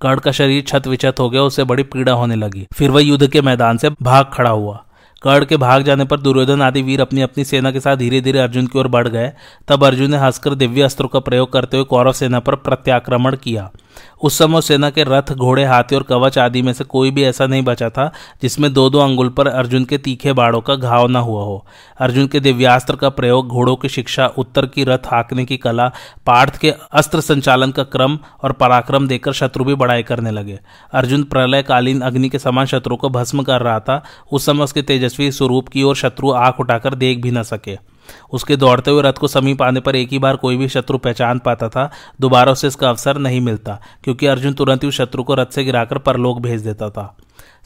कर्ण 0.00 0.18
का 0.18 0.30
शरीर 0.30 0.64
छत 0.68 0.86
विछत 0.86 1.20
हो 1.20 1.30
गया 1.30 1.42
उसे 1.42 1.64
बड़ी 1.64 1.82
पीड़ा 1.82 2.12
होने 2.12 2.36
लगी। 2.36 2.66
फिर 2.74 2.90
वह 2.90 3.02
युद्ध 3.02 3.26
के 3.26 3.40
मैदान 3.40 3.78
से 3.78 3.90
भाग 4.02 4.30
खड़ा 4.32 4.50
हुआ। 4.50 4.82
कर्ण 5.22 5.44
के 5.44 5.56
भाग 5.56 5.82
जाने 5.82 6.04
पर 6.04 6.20
दुर्योधन 6.20 6.62
आदि 6.62 6.82
वीर 6.82 7.00
अपनी 7.00 7.20
अपनी 7.20 7.44
सेना 7.44 7.70
के 7.70 7.80
साथ 7.80 7.96
धीरे 7.96 8.20
धीरे 8.20 8.38
अर्जुन 8.38 8.66
की 8.66 8.78
ओर 8.78 8.88
बढ़ 8.88 9.08
गए। 9.08 9.32
तब 9.68 9.84
अर्जुन 9.84 10.10
ने 10.10 10.16
हंसकर 10.16 10.54
दिव्य 10.54 10.82
अस्त्रों 10.82 11.08
का 11.08 11.20
प्रयोग 11.20 11.52
करते 11.52 11.76
हुए 11.76 11.84
कौरव 11.84 12.12
सेना 12.12 12.40
पर 12.40 12.54
प्रत्याक्रमण 12.54 13.36
किया। 13.36 13.70
उस 14.22 14.38
समय 14.38 14.60
सेना 14.60 14.90
के 14.90 15.04
रथ, 15.04 15.32
घोड़े, 15.32 15.64
हाथी 15.64 15.96
और 15.96 16.02
कवच 16.02 16.38
आदि 16.38 16.62
में 16.62 16.72
से 16.72 16.84
कोई 16.84 17.10
भी 17.10 17.24
ऐसा 17.24 17.46
नहीं 17.46 17.62
बचा 17.62 17.90
था 17.90 18.12
जिसमें 18.42 18.72
दो 18.72 18.90
दो 18.90 18.98
अंगुल 18.98 19.28
पर 19.28 19.48
अर्जुन 19.48 19.84
के 19.84 19.98
तीखे 19.98 20.32
बाड़ों 20.32 20.60
का 20.60 20.74
घाव 20.74 21.06
न 21.06 21.16
हुआ 21.16 21.42
हो। 21.42 21.66
अर्जुन 22.00 22.26
के 22.26 22.40
दिव्यास्त्र 22.40 22.96
का 22.96 23.08
प्रयोग, 23.08 23.48
घोड़ों 23.48 23.76
की 23.76 23.88
शिक्षा, 23.88 24.26
उत्तर 24.26 24.66
की 24.66 24.84
रथ, 24.84 25.06
हाँकने 25.06 25.44
की 25.44 25.56
कला, 25.56 25.88
पार्थ 26.26 26.56
के 26.56 26.74
अस्त्र 26.92 27.20
संचालन 27.20 27.70
का 27.70 27.82
क्रम 27.82 28.18
और 28.42 28.52
पराक्रम 28.52 29.08
देकर 29.08 29.32
शत्रु 29.32 29.64
भी 29.64 29.74
बढ़ाई 29.74 30.02
करने 30.02 30.30
लगे। 30.30 30.58
अर्जुन 30.92 31.22
प्रलयकालीन 31.22 32.00
अग्नि 32.00 32.28
के 32.28 32.38
समान 32.38 32.66
शत्रु 32.66 32.96
को 32.96 33.08
भस्म 33.08 33.42
कर 33.42 33.60
रहा 33.60 33.80
था। 33.80 34.02
उस 34.32 34.46
समय 34.46 34.64
उसके 34.64 34.82
तेजस्वी 34.82 35.32
स्वरूप 35.32 35.68
की 35.68 35.82
ओर 35.82 35.96
शत्रु 35.96 36.32
आँख 36.32 36.60
उठाकर 36.60 36.94
देख 36.94 37.22
भी 37.22 37.30
न 37.30 37.42
सके। 37.42 37.95
उसके 38.32 38.56
दौड़ते 38.56 38.90
हुए 38.90 39.02
रथ 39.02 39.12
को 39.12 39.28
समीप 39.28 39.62
आने 39.62 39.80
पर 39.80 39.96
एक 39.96 40.08
ही 40.10 40.18
बार 40.18 40.36
कोई 40.36 40.56
भी 40.56 40.68
शत्रु 40.68 40.98
पहचान 40.98 41.38
पाता 41.38 41.68
था, 41.68 41.90
दोबारा 42.20 42.52
उसे 42.52 42.66
इसका 42.66 42.88
अवसर 42.88 43.18
नहीं 43.18 43.40
मिलता, 43.40 43.80
क्योंकि 44.04 44.26
अर्जुन 44.26 44.52
तुरंत 44.52 44.82
ही 44.82 44.88
उस 44.88 44.96
शत्रु 44.96 45.22
को 45.22 45.34
रथ 45.34 45.46
से 45.46 45.64
गिराकर 45.64 45.98
परलोक 45.98 46.40
भेज 46.40 46.60
देता 46.60 46.90
था। 46.90 47.16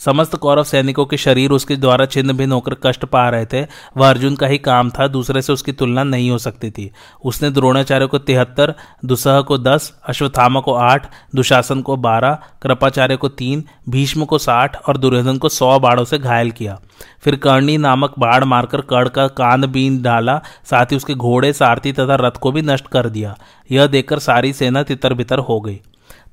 समस्त 0.05 0.37
कौरव 0.37 0.65
सैनिकों 0.65 1.07
के 1.07 1.17
शरीर 1.17 1.51
उसके 1.51 1.77
द्वारा 1.77 2.07
छिन्न 2.07 2.33
भिन्न 2.33 2.53
होकर 2.53 2.75
कष्ट 2.75 3.05
पा 3.05 3.29
रहे 3.29 3.47
थे। 3.47 3.67
वह 3.97 4.09
अर्जुन 4.09 4.37
का 4.37 4.47
ही 4.47 4.59
काम 4.59 4.91
था, 4.91 5.07
दूसरे 5.07 5.43
से 5.43 5.53
उसकी 5.53 5.73
तुलना 5.73 6.05
नहीं 6.05 6.31
हो 6.31 6.39
सकती 6.39 6.71
थी। 6.71 6.91
उसने 7.25 7.51
द्रोणाचार्य 7.51 8.07
को 8.07 8.19
तिहत्तर 8.19 8.75
दुसह 9.05 9.41
को 9.41 9.59
दस, 9.59 9.93
अश्वत्थामा 10.09 10.61
को 10.61 10.75
आठ, 10.75 11.07
दुशासन 11.35 11.83
को 11.83 11.97
बारह, 11.97 12.39
कृपाचार्य 12.63 13.17
को 13.17 13.29
तीन, 13.29 13.65
भीष्म 13.89 14.25
को 14.25 14.39
साठ 14.39 14.77
और 14.89 14.97
दुर्योधन 14.97 15.39
को 15.39 15.49
सौ 15.49 15.79
बाढ़ों 15.79 16.05
से 16.05 16.19
घायल 16.19 16.51
किया। 16.51 16.81
फिर 17.23 17.37
कर्णी 17.37 17.79
नामक 17.79 18.15
बाढ़ 18.19 18.45
मारकर 18.45 18.81
कर्ण 18.81 19.09
का 19.09 19.29
कान 19.29 19.67
बीन 19.67 20.03
डाला, 20.03 20.41
साथ 20.65 20.87
ही 20.87 20.97
उसके 20.97 21.15
घोड़े, 21.15 21.53
सारथी 21.53 21.93
तथा 21.93 22.15
रथ 22.15 22.31
को 22.31 22.53
भी 22.53 22.63
नष्ट 22.63 22.89
कर 22.89 23.09
दिया। 23.09 23.37
यह 23.71 23.87
देखकर 23.87 24.19
सारी 24.19 24.53
सेना 24.53 24.83
तितर 24.83 25.15
बितर 25.15 25.39
हो 25.39 25.61
गई। 25.61 25.81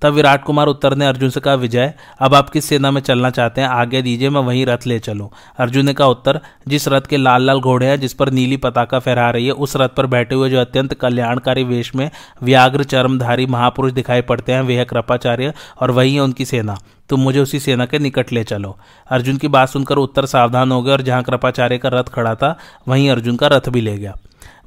तब 0.02 0.14
विराट 0.14 0.44
कुमार 0.44 0.68
उत्तर 0.68 0.96
ने 0.96 1.06
अर्जुन 1.06 1.30
से 1.30 1.40
कहा, 1.40 1.54
विजय, 1.54 1.94
अब 2.20 2.36
आप 2.36 2.50
किस 2.50 2.66
सेना 2.66 2.92
में 2.92 3.02
चलना 3.02 3.30
चाहते 3.30 3.62
हैं? 3.62 3.68
आगे 3.68 4.02
दीजिए, 4.02 4.30
मैं 4.30 4.42
वहीं 4.42 4.66
रथ 4.66 4.78
ले 4.86 5.00
चलूँ। 5.00 5.30
अर्जुन 5.58 5.86
ने 5.86 5.94
कहा, 5.94 6.08
उत्तर, 6.08 6.40
जिस 6.68 6.88
रथ 6.88 7.02
के 7.02 7.18
लाल 7.18 7.42
लाल 7.42 7.60
घोड़े 7.60 7.86
हैं, 7.86 8.00
जिस 8.00 8.14
पर 8.14 8.30
नीली 8.30 8.58
पताका 8.58 9.00
फहरा 9.00 9.30
रही 9.30 9.46
है, 9.46 9.52
उस 9.52 9.76
रथ 9.76 9.90
पर 9.90 10.06
बैठे 10.06 10.36
हुए 10.36 10.50
जो 10.50 10.60
अत्यंत 10.60 10.94
कल्याणकारी 10.94 11.64
वेश 11.64 11.96
में 11.96 12.12
व्याघ्र 12.44 12.84
चरमधारी 12.84 13.46
महापुरुष 13.46 13.92
दिखाई 13.92 14.22
पड़ते 14.22 14.54
हैं, 14.54 14.62
वे 14.62 14.78
है 14.78 14.86
कृपाचार्य 14.86 15.54
और 15.82 15.92
वही 15.92 16.16
है 16.16 16.22
उनकी 16.22 16.46
सेना। 16.46 16.78
तुम 17.10 17.20
मुझे 17.20 17.40
उसी 17.40 17.60
सेना 17.60 17.86
के 17.86 18.00
निकट 18.00 18.32
ले 18.32 18.44
चलो। 18.44 18.78
अर्जुन 19.10 19.38
की 19.38 19.48
बात 19.48 19.70
सुनकर 19.70 19.96
उत्तर 19.96 20.26
सावधान 20.26 20.72
हो 20.72 20.82
गया 20.82 20.94
और 20.94 21.02
जहाँ 21.02 21.24
कृपाचार्य 21.24 21.78
का 21.78 21.90
रथ 21.90 22.04
खड़ा 22.04 22.36
था, 22.36 22.58
वहीं 22.88 23.10
अर्जुन 23.10 23.36
का 23.36 23.48
रथ 23.48 23.70
भी 23.70 23.82
ले 23.82 23.98
गया। 23.98 24.16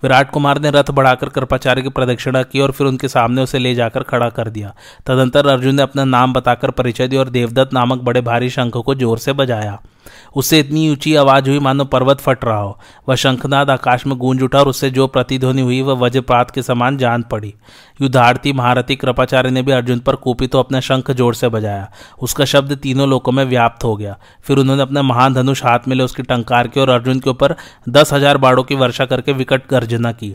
विराट 0.03 0.31
कुमार 0.31 0.59
ने 0.59 0.71
रथ 0.71 0.91
बढ़ाकर 0.91 1.29
कृपाचार्य 1.29 1.83
की 1.83 1.89
प्रदक्षिणा 1.89 2.43
की 2.43 2.61
और 2.61 2.71
फिर 2.71 2.87
उनके 2.87 3.09
सामने 3.09 3.43
उसे 3.43 3.59
ले 3.59 3.75
जाकर 3.75 4.03
खड़ा 4.03 4.29
कर 4.29 4.49
दिया। 4.49 4.75
तदंतर 5.07 5.47
अर्जुन 5.47 5.75
ने 5.75 5.83
अपना 5.83 6.05
नाम 6.05 6.33
बताकर 6.33 6.71
परिचय 6.71 7.09
दिया 7.09 7.21
और 7.21 7.29
देवदत्त 7.29 7.73
नामक 7.73 7.99
बड़े 7.99 8.21
भारी 8.21 8.51
शंख 8.51 8.77
को 8.77 8.95
ज़ोर 8.95 9.19
से 9.19 9.33
बजाया। 9.33 9.79
उससे 10.37 10.59
इतनी 10.61 10.89
ऊँची 10.91 11.15
आवाज़ 11.17 11.49
हुई, 11.49 11.59
मानो 11.59 11.85
पर्वत 11.87 12.21
फट 12.21 12.45
रहा 12.45 12.59
हो। 12.59 12.79
वह 13.09 13.15
शंखनाद 13.17 13.71
आकाश 13.71 14.07
में 14.07 14.17
गूंज 14.19 14.43
उठा 14.43 14.59
और 14.59 14.69
उससे 14.69 14.91
जो 14.91 15.07
प्रतिध्वनि 15.09 15.63
हुई, 15.63 15.81
वह 15.83 15.95
वज्रपात 15.97 16.51
के 16.51 16.63
समान 16.63 16.99
जान 16.99 17.23
पड़ी। 17.23 17.55
युद्धार्थी 18.01 18.53
महारथी 18.53 18.97
कृपाचार्य 18.97 19.51
ने 19.51 19.63
भी 19.63 19.73
अर्जुन 19.73 19.99
पर 19.99 20.17
कूपी 20.17 20.47
तो 20.47 20.59
अपना 20.59 20.81
शंख 20.81 21.11
ज़ोर 21.11 21.35
से 21.35 21.49
बजाया। 21.49 21.89
उसका 22.23 22.45
शब्द 22.47 22.77
तीनों 22.77 23.09
लोकों 23.09 23.33
में 23.33 23.45
व्याप्त 23.45 23.85
हो 23.85 23.97
गया। 23.97 24.17
फिर 24.45 24.59
उन्होंने 24.59 24.83
अपना 24.83 25.03
महान 25.03 25.35
धनुष 25.35 25.65
हाथ 25.65 25.89
में 25.89 25.97
ले 25.97 26.05
उसकी 26.05 26.23
टंकार 26.25 26.69
की 26.69 26.81
और 26.81 26.91
अर्जुन 26.91 27.21
के 27.21 27.31
ऊपर 27.31 27.57
दस 27.89 28.13
हज़ार 28.13 28.39
बाड़ों 28.39 28.63
की 28.63 28.75
वर्षा 28.77 29.07
करके 29.07 29.33
विकट 29.33 29.71
गर्जना 29.71 30.13
की। 30.13 30.35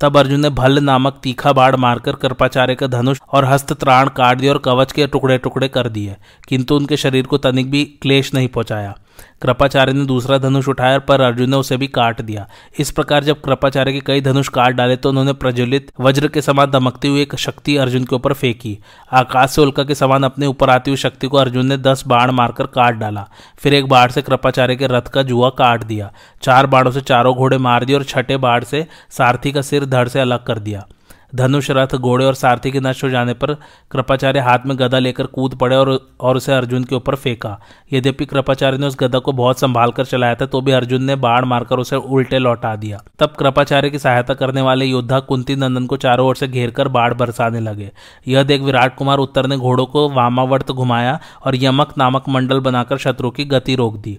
तब 0.00 0.16
अर्जुन 0.16 0.40
ने 0.40 0.50
भल्ल 0.50 0.82
नामक 0.84 1.18
तीखा 1.22 1.52
बाढ़ 1.52 1.76
मारकर 1.76 2.14
कृपाचार्य 2.16 2.74
का 2.74 2.86
धनुष 2.86 3.18
और 3.28 3.44
हस्त 3.44 3.72
त्राण 3.72 4.08
काट 4.08 4.38
दिया 4.38 4.52
और 4.52 4.58
कवच 4.58 4.92
के 4.92 5.06
टुकड़े 5.06 5.38
टुकड़े 5.38 5.68
कर 5.68 5.88
दिए, 5.88 6.16
किंतु 6.48 6.76
उनके 6.76 6.96
शरीर 6.96 7.26
को 7.26 7.38
तनिक 7.38 7.70
भी 7.70 7.84
क्लेश 8.02 8.32
नहीं 8.34 8.48
पहुँचाया। 8.48 8.94
कृपाचार्य 9.42 9.92
ने 9.92 10.04
दूसरा 10.06 10.38
धनुष 10.38 10.68
उठाया 10.68 10.98
पर 10.98 11.20
अर्जुन 11.20 11.50
ने 11.50 11.56
उसे 11.56 11.76
भी 11.76 11.86
काट 11.88 12.20
दिया। 12.20 12.46
इस 12.78 12.90
प्रकार 12.90 13.24
जब 13.24 13.40
कृपाचार्य 13.40 13.92
के 13.92 14.00
कई 14.00 14.20
धनुष 14.20 14.48
काट 14.48 14.74
डाले 14.74 14.96
तो 14.96 15.08
उन्होंने 15.08 15.32
प्रज्वलित 15.32 15.90
वज्र 16.00 16.28
के 16.28 16.42
समान 16.42 16.70
दमकती 16.70 17.08
हुई 17.08 17.22
एक 17.22 17.34
शक्ति 17.36 17.76
अर्जुन 17.76 18.04
के 18.04 18.14
ऊपर 18.14 18.32
फेंकी। 18.32 18.78
आकाश 19.12 19.50
से 19.50 19.62
उल्का 19.62 19.84
के 19.84 19.94
समान 19.94 20.22
अपने 20.22 20.46
ऊपर 20.46 20.70
आती 20.70 20.90
हुई 20.90 20.96
शक्ति 20.96 21.26
को 21.26 21.36
अर्जुन 21.36 21.66
ने 21.66 21.76
दस 21.78 22.04
बाण 22.06 22.30
मारकर 22.30 22.66
काट 22.66 22.94
डाला। 22.94 23.26
फिर 23.58 23.74
एक 23.74 23.88
बाढ़ 23.88 24.10
से 24.10 24.22
कृपाचार्य 24.22 24.76
के 24.76 24.86
रथ 24.86 25.08
का 25.08 25.22
जुआ 25.22 25.50
काट 25.50 25.84
दिया। 25.84 26.12
चार 26.42 26.66
बाढ़ों 26.66 26.92
से 26.92 27.00
चारों 27.00 27.34
घोड़े 27.34 27.58
मार 27.58 27.84
दिए 27.84 27.96
और 27.96 28.04
छठे 28.04 28.36
बाढ़ 28.36 28.64
से 28.64 28.86
सारथी 29.10 29.52
का 29.52 29.62
सिर 29.62 29.84
धड़ 29.86 30.08
से 30.08 30.20
अलग 30.20 30.44
कर 30.44 30.58
दिया। 30.58 30.86
धनुष, 31.34 31.70
रथ, 31.70 31.94
घोड़े 31.96 32.24
और 32.24 32.34
सारथी 32.34 32.70
के 32.70 32.80
नष्ट 32.80 33.04
हो 33.04 33.08
जाने 33.08 33.34
पर 33.34 33.54
कृपाचार्य 33.90 34.40
हाथ 34.40 34.66
में 34.66 34.76
गदा 34.78 34.98
लेकर 34.98 35.26
कूद 35.26 35.54
पड़े 35.54 35.76
और 35.76 35.90
और 36.20 36.36
उसे 36.36 36.52
अर्जुन 36.52 36.84
के 36.84 36.94
ऊपर 36.94 37.14
फेंका। 37.14 37.58
यद्यपि 37.92 38.24
कृपाचार्य 38.24 38.78
ने 38.78 38.86
उस 38.86 38.96
गदा 39.00 39.18
को 39.18 39.32
बहुत 39.32 39.60
संभाल 39.60 39.90
कर 39.90 40.04
चलाया 40.04 40.34
था 40.34 40.46
तो 40.46 40.60
भी 40.60 40.72
अर्जुन 40.72 41.04
ने 41.04 41.16
बाढ़ 41.16 41.44
मारकर 41.44 41.78
उसे 41.78 41.96
उल्टे 41.96 42.38
लौटा 42.38 42.74
दिया। 42.76 43.02
तब 43.18 43.34
कृपाचार्य 43.38 43.90
की 43.90 43.98
सहायता 43.98 44.34
करने 44.34 44.60
वाले 44.60 44.84
योद्धा 44.84 45.20
कुंती 45.20 45.56
नंदन 45.56 45.86
को 45.86 45.96
चारों 45.96 46.26
ओर 46.28 46.36
से 46.36 46.48
घेर 46.48 46.70
कर 46.70 46.88
बाढ़ 46.88 47.14
बरसाने 47.14 47.60
लगे। 47.60 47.90
यह 48.28 48.42
देख 48.42 48.60
विराट 48.60 48.96
कुमार 48.96 49.18
उत्तर 49.18 49.46
ने 49.46 49.56
घोड़ों 49.56 49.86
को 49.86 50.08
वामावर्त 50.08 50.72
घुमाया 50.72 51.18
और 51.44 51.56
यमक 51.56 51.94
नामक 51.98 52.28
मंडल 52.28 52.60
बनाकर 52.60 52.98
शत्रु 52.98 53.30
की 53.30 53.44
गति 53.44 53.74
रोक 53.74 53.96
दी। 53.96 54.18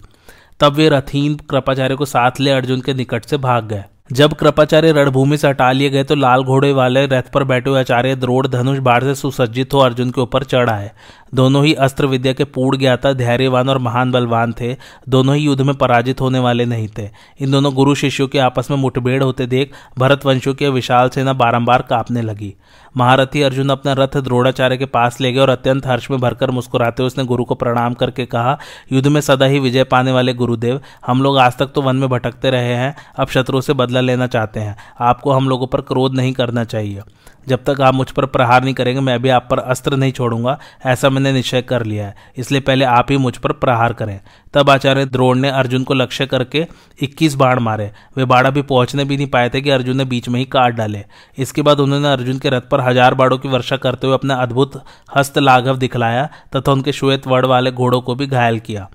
तब 0.60 0.74
वे 0.74 0.90
रथीन 0.90 1.36
कृपाचार्य 1.50 1.96
को 1.96 2.06
साथ 2.06 2.40
ले 2.40 2.52
अर्जुन 2.52 2.82
के 2.82 2.94
निकट 2.94 3.26
से 3.26 3.38
भाग 3.38 3.68
गए। 3.68 3.84
जब 4.12 4.34
कृपाचार्य 4.34 4.92
रणभूमि 4.92 5.38
से 5.38 5.48
हटा 5.48 5.72
लिए 5.72 5.90
गए 5.90 6.04
तो 6.04 6.16
लाल 6.16 6.44
घोड़े 6.44 6.72
वाले 6.74 7.06
रथ 7.06 7.32
पर 7.34 7.44
बैठे 7.44 7.70
हुए 7.70 7.80
आचार्य 7.80 8.16
द्रोड़ 8.16 8.48
धनुष 8.48 8.78
बाढ़ 8.78 9.04
से 9.04 9.16
सुसज्जित 9.16 9.74
हो 9.74 9.80
अर्जुन 9.80 10.12
के 10.12 10.22
ऊपर 10.22 10.44
चढ़ 10.44 10.70
आए। 10.70 10.92
दोनों 11.36 11.66
ही 11.66 11.74
अस्त्र 11.74 12.06
विद्या 12.06 12.34
के 12.34 12.44
पूर्ण 12.44 12.78
ज्ञाता 12.78 13.14
धैर्यवान 13.14 13.70
और 13.70 13.78
महान 13.78 14.12
बलवान 14.12 14.54
थे। 14.62 14.76
दोनों 15.10 15.36
ही 15.36 15.44
युद्ध 15.44 15.62
में 15.62 15.76
पराजित 15.76 16.22
होने 16.22 16.40
वाले 16.40 16.66
नहीं 16.66 16.88
थे। 16.98 17.10
इन 17.40 17.52
दोनों 17.52 17.74
गुरु 17.74 17.96
शिष्यों 17.96 18.28
के 18.28 18.40
आपस 18.40 18.72
में 18.72 18.78
मुठभेड़ 18.78 19.24
होते 19.24 19.46
देख 19.46 19.72
भरत 20.00 20.26
वंशों 20.26 20.54
की 20.54 20.70
विशाल 20.70 21.10
सेना 21.10 21.34
बारंबार 21.34 21.82
कांपने 21.82 22.22
लगी। 22.22 22.54
महारथी 22.98 23.42
अर्जुन 23.42 23.70
अपना 23.70 23.94
रथ 23.94 24.18
द्रोणाचार्य 24.18 24.78
के 24.78 24.86
पास 24.86 25.22
ले 25.22 25.32
गए 25.32 25.40
और 25.40 25.50
अत्यंत 25.50 25.88
हर्ष 25.88 26.12
में 26.12 26.20
भरकर 26.20 26.52
मुस्कुराते 26.52 27.04
हुए 27.04 27.08
उसने 27.08 27.24
गुरु 27.24 27.44
को 27.44 27.56
प्रणाम 27.56 27.94
करके 27.94 28.26
कहा, 28.26 28.58
युद्ध 28.92 29.08
में 29.08 29.22
सदा 29.22 29.46
ही 29.46 29.60
विजय 29.60 29.84
पाने 29.84 30.12
वाले 30.12 30.34
गुरुदेव, 30.34 30.82
हम 31.08 31.24
लोग 31.24 31.38
आज 31.38 31.58
तक 31.58 31.66
तो 31.66 31.82
वन 31.82 31.96
में 31.96 32.10
भटकते 32.10 32.50
रहे 32.50 32.74
हैं, 32.74 32.96
अब 33.20 33.28
शत्रु 33.28 33.62
से 33.62 33.74
बदला 33.74 34.00
लेना 34.00 34.28
चाहते 34.28 34.60
हैं। 34.60 34.78
आपको 35.00 35.32
हम 35.32 35.50
लोगों 35.50 35.68
पर 35.68 35.82
क्रोध 35.82 36.16
नहीं 36.16 36.34
करना 36.34 36.64
चाहिए। 36.64 37.02
जब 37.48 37.64
तक 37.64 37.82
आप 37.82 37.94
मुझ 37.94 38.10
पर 38.12 38.26
प्रहार 38.26 38.64
नहीं 38.64 38.74
करेंगे, 38.74 39.02
मैं 39.02 39.22
भी 39.22 39.30
आप 39.30 39.48
पर 39.52 39.60
अस्त्र 39.60 39.96
नहीं 39.96 40.12
छोड़ूँगा। 40.12 40.58
ऐसा 40.86 41.10
मैंने 41.10 41.32
निश्चय 41.34 41.62
कर 41.62 41.86
लिया 41.86 42.06
है। 42.08 42.16
इसलिए 42.38 42.62
पहले 42.62 42.86
आप 42.86 43.12
ही 43.12 43.18
मुझ 43.18 43.36
पर 43.38 43.52
प्रहार 43.54 43.94
करें। 43.94 44.20
तब 44.54 44.70
आचार्य 44.70 45.06
द्रोण 45.06 45.40
ने 45.40 45.50
अर्जुन 45.50 45.84
को 45.84 45.94
लक्ष्य 45.94 46.26
करके 46.26 46.66
21 47.04 47.36
बाण 47.36 47.60
मारे। 47.60 47.92
वे 48.18 48.26
बाण 48.26 48.46
अभी 48.46 48.62
पहुँचने 48.62 49.06
भी 49.06 49.18
नहीं 49.18 49.28
पाए 49.28 49.50
थे 49.50 49.62
कि 49.62 49.70
अर्जुन 49.70 49.98
ने 49.98 50.06
बीच 50.06 50.30
में 50.30 50.40
ही 50.40 50.46
काट 50.46 50.74
डाले। 50.74 51.04
इसके 51.38 51.62
बाद 51.62 51.80
उन्होंने 51.80 52.12
अर्जुन 52.12 52.40
के 52.40 52.50
रथ 52.50 52.70
पर 52.72 52.82
हज़ार 52.82 53.14
बाड़ों 53.14 53.38
की 53.38 53.50
वर्षा 53.50 53.78
करते 53.78 54.08
हुए 54.08 54.16
अपना 54.16 54.36
अद्भुत 54.36 54.82
हस्त 55.18 55.38
लाघव 55.38 55.78
दिखलाया 55.78 56.30
तथा 56.56 56.72
उनके 56.72 56.92
श्वेत 56.92 57.28
वड़ 57.28 57.46
वाले 57.46 57.72
घोड़ों 57.72 58.02
को 58.02 58.16
भी 58.16 58.28
घायल 58.28 58.60
किया। 58.60 58.90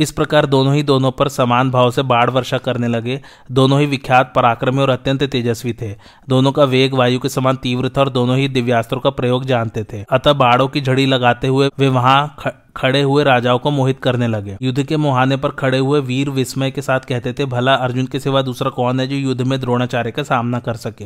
इस 0.00 0.12
प्रकार 0.12 0.46
दोनों 0.46 0.74
ही 0.74 0.82
दोनों 0.82 1.10
पर 1.10 1.28
समान 1.28 1.70
भाव 1.70 1.90
से 1.90 2.02
बाढ़ 2.02 2.30
वर्षा 2.30 2.58
करने 2.58 2.88
लगे। 2.88 3.20
दोनों 3.52 3.80
ही 3.80 3.86
विख्यात, 3.86 4.32
पराक्रमी 4.36 4.78
और 4.78 4.90
अत्यंत 4.90 5.22
तेजस्वी 5.22 5.72
थे। 5.72 5.94
दोनों 6.28 6.52
का 6.52 6.64
वेग, 6.64 6.94
वायु 6.94 7.18
के 7.18 7.28
समान 7.28 7.56
तीव्र 7.56 7.88
था 7.88 8.00
और 8.00 8.08
दोनों 8.08 8.36
ही 8.36 8.48
दिव्यास्त्रों 8.48 9.00
का 9.00 9.10
प्रयोग 9.10 9.44
जानते 9.44 9.84
थे। 9.84 10.04
अतः 10.12 10.32
बाढ़ों 10.32 10.68
की 10.68 10.80
झड़ी 10.80 11.06
लगाते 11.06 11.48
हुए 11.48 11.68
वे 11.78 11.88
वहाँ 11.88 12.36
खड़े 12.76 13.02
हुए 13.02 13.24
राजाओं 13.24 13.58
को 13.58 13.70
मोहित 13.70 14.00
करने 14.00 14.26
लगे। 14.26 14.56
युद्ध 14.62 14.82
के 14.82 14.96
मुहाने 14.96 15.36
पर 15.36 15.48
खड़े 15.48 15.78
हुए 15.78 16.00
वीर 16.00 16.30
विस्मय 16.30 16.70
के 16.70 16.82
साथ 16.82 17.00
कहते 17.00 17.32
थे, 17.32 17.44
भला 17.44 17.74
अर्जुन 17.74 18.06
के 18.06 18.20
सिवा 18.20 18.42
दूसरा 18.42 18.70
कौन 18.70 19.00
है 19.00 19.06
जो 19.06 19.16
युद्ध 19.16 19.42
में 19.42 19.60
द्रोणाचार्य 19.60 20.10
का 20.10 20.22
सामना 20.22 20.58
कर 20.58 20.74
सके? 20.74 21.04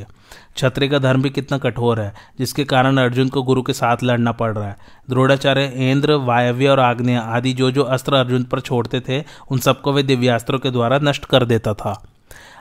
छत्री 0.56 0.88
का 0.88 0.98
धर्म 0.98 1.22
भी 1.22 1.30
कितना 1.30 1.58
कठोर 1.58 2.00
है, 2.00 2.14
जिसके 2.38 2.64
कारण 2.64 2.96
अर्जुन 2.96 3.28
को 3.28 3.42
गुरु 3.42 3.62
के 3.62 3.72
साथ 3.72 3.96
लड़ना 4.04 4.32
पड़ 4.32 4.58
रहा 4.58 4.68
है। 4.68 4.76
द्रोणाचार्य 5.10 5.64
इंद्र 5.64 6.12
वायव्य 6.12 6.68
और 6.68 6.80
आग्नेय 6.80 7.16
आदि 7.16 7.52
जो 7.52 7.70
जो 7.70 7.82
अस्त्र 7.82 8.14
अर्जुन 8.14 8.44
पर 8.44 8.60
छोड़ते 8.60 9.00
थे, 9.00 9.24
उन 9.50 9.58
सबको 9.58 9.92
वे 9.92 10.02
दिव्यास्त्रों 10.02 10.58
के 10.58 10.70
द्वारा 10.70 10.98
नष्ट 10.98 11.24
कर 11.24 11.44
देता 11.44 11.74
था। 11.74 12.08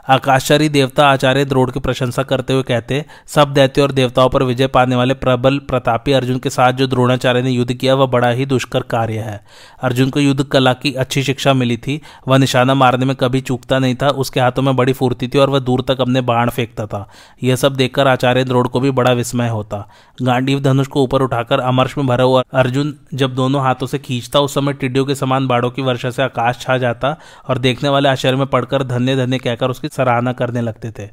आकाशचारी 0.10 0.70
देवता 0.70 1.08
आचार्य 1.08 1.46
द्रोड़ 1.46 1.72
की 1.72 1.80
प्रशंसा 1.80 2.24
करते 2.24 2.54
हुए 2.54 2.63
कहते, 2.63 3.06
सब 3.28 3.54
दैत्य 3.54 3.82
और 3.82 3.91
देवताओं 3.91 4.30
पर 4.30 4.43
विजय 4.43 4.67
पाने 4.67 4.96
वाले 4.96 5.13
प्रबल 5.13 5.60
प्रतापी 5.60 6.12
अर्जुन 6.12 6.39
के 6.39 6.50
साथ 6.50 6.74
जो 6.74 6.88
द्रोणाचार्य 6.88 7.41
ने 7.41 7.50
युद्ध 7.50 7.74
किया, 7.74 7.96
वह 7.96 8.06
बड़ा 8.06 8.30
ही 8.30 8.46
दुष्कर 8.46 8.82
कार्य 8.82 9.17
है। 9.17 9.46
अर्जुन 9.82 10.10
को 10.10 10.20
युद्ध 10.20 10.43
कला 10.43 10.74
की 10.74 10.93
अच्छी 10.93 11.24
शिक्षा 11.24 11.54
मिली 11.54 11.78
थी। 11.78 12.02
वह 12.28 12.38
निशाना 12.38 12.74
मारने 12.74 13.06
में 13.06 13.15
कभी 13.15 13.41
चूकता 13.41 13.80
नहीं 13.80 13.96
था, 13.96 14.10
उसके 14.10 14.39
हाथों 14.39 14.63
में 14.63 14.76
बड़ी 14.76 14.93
फुर्ती 14.93 15.28
थी 15.28 15.38
और 15.38 15.50
वह 15.50 15.60
दूर 15.60 15.82
तक 15.88 16.02
अपने 16.02 16.22
बाण 16.22 16.50
फेंकता 16.50 16.86
था। 16.86 17.10
यह 17.43 17.56
सब 17.56 17.76
देखकर 17.76 18.08
आचार्य 18.08 18.43
द्रोड़ 18.43 18.67
को 18.67 18.80
भी 18.80 18.91
बड़ा 18.91 19.12
विस्मय 19.12 19.50
होता। 19.50 19.89
गांडीव 20.22 20.60
धनुष 20.60 20.88
को 20.88 21.04
ऊपर 21.04 21.22
उठाकर 21.22 21.60
अमर्श 21.60 21.98
में 21.98 22.08
भरा 22.08 22.24
हुआ 22.24 22.43
अर्जुन 22.54 22.96
जब 23.13 23.36
दोनों 23.36 23.62
हाथों 23.62 23.88
से 23.88 24.00
खींचता, 24.00 24.39
उस 24.39 24.54
समय 24.54 24.74
टिड्डियों 24.74 25.06
के 25.06 25.15
समान 25.15 25.48
बाड़ों 25.48 25.72
की 25.72 25.82
वर्षा 25.82 26.10
से 26.10 26.24
आकाश 26.24 26.58
छा 26.62 26.78
जाता 26.78 27.15
और 27.48 27.58
देखने 27.58 27.89
वाले 27.89 28.10
आश्चर्य 28.10 28.38
में 28.38 28.48
पड़कर 28.48 28.84
धन्य 28.84 29.15
धन्य 29.15 29.38
कहकर 29.38 29.70
उसकी 29.70 29.88
सराहना 29.97 30.33
करने 30.33 30.62
लगते 30.62 30.91
थे। 30.91 31.10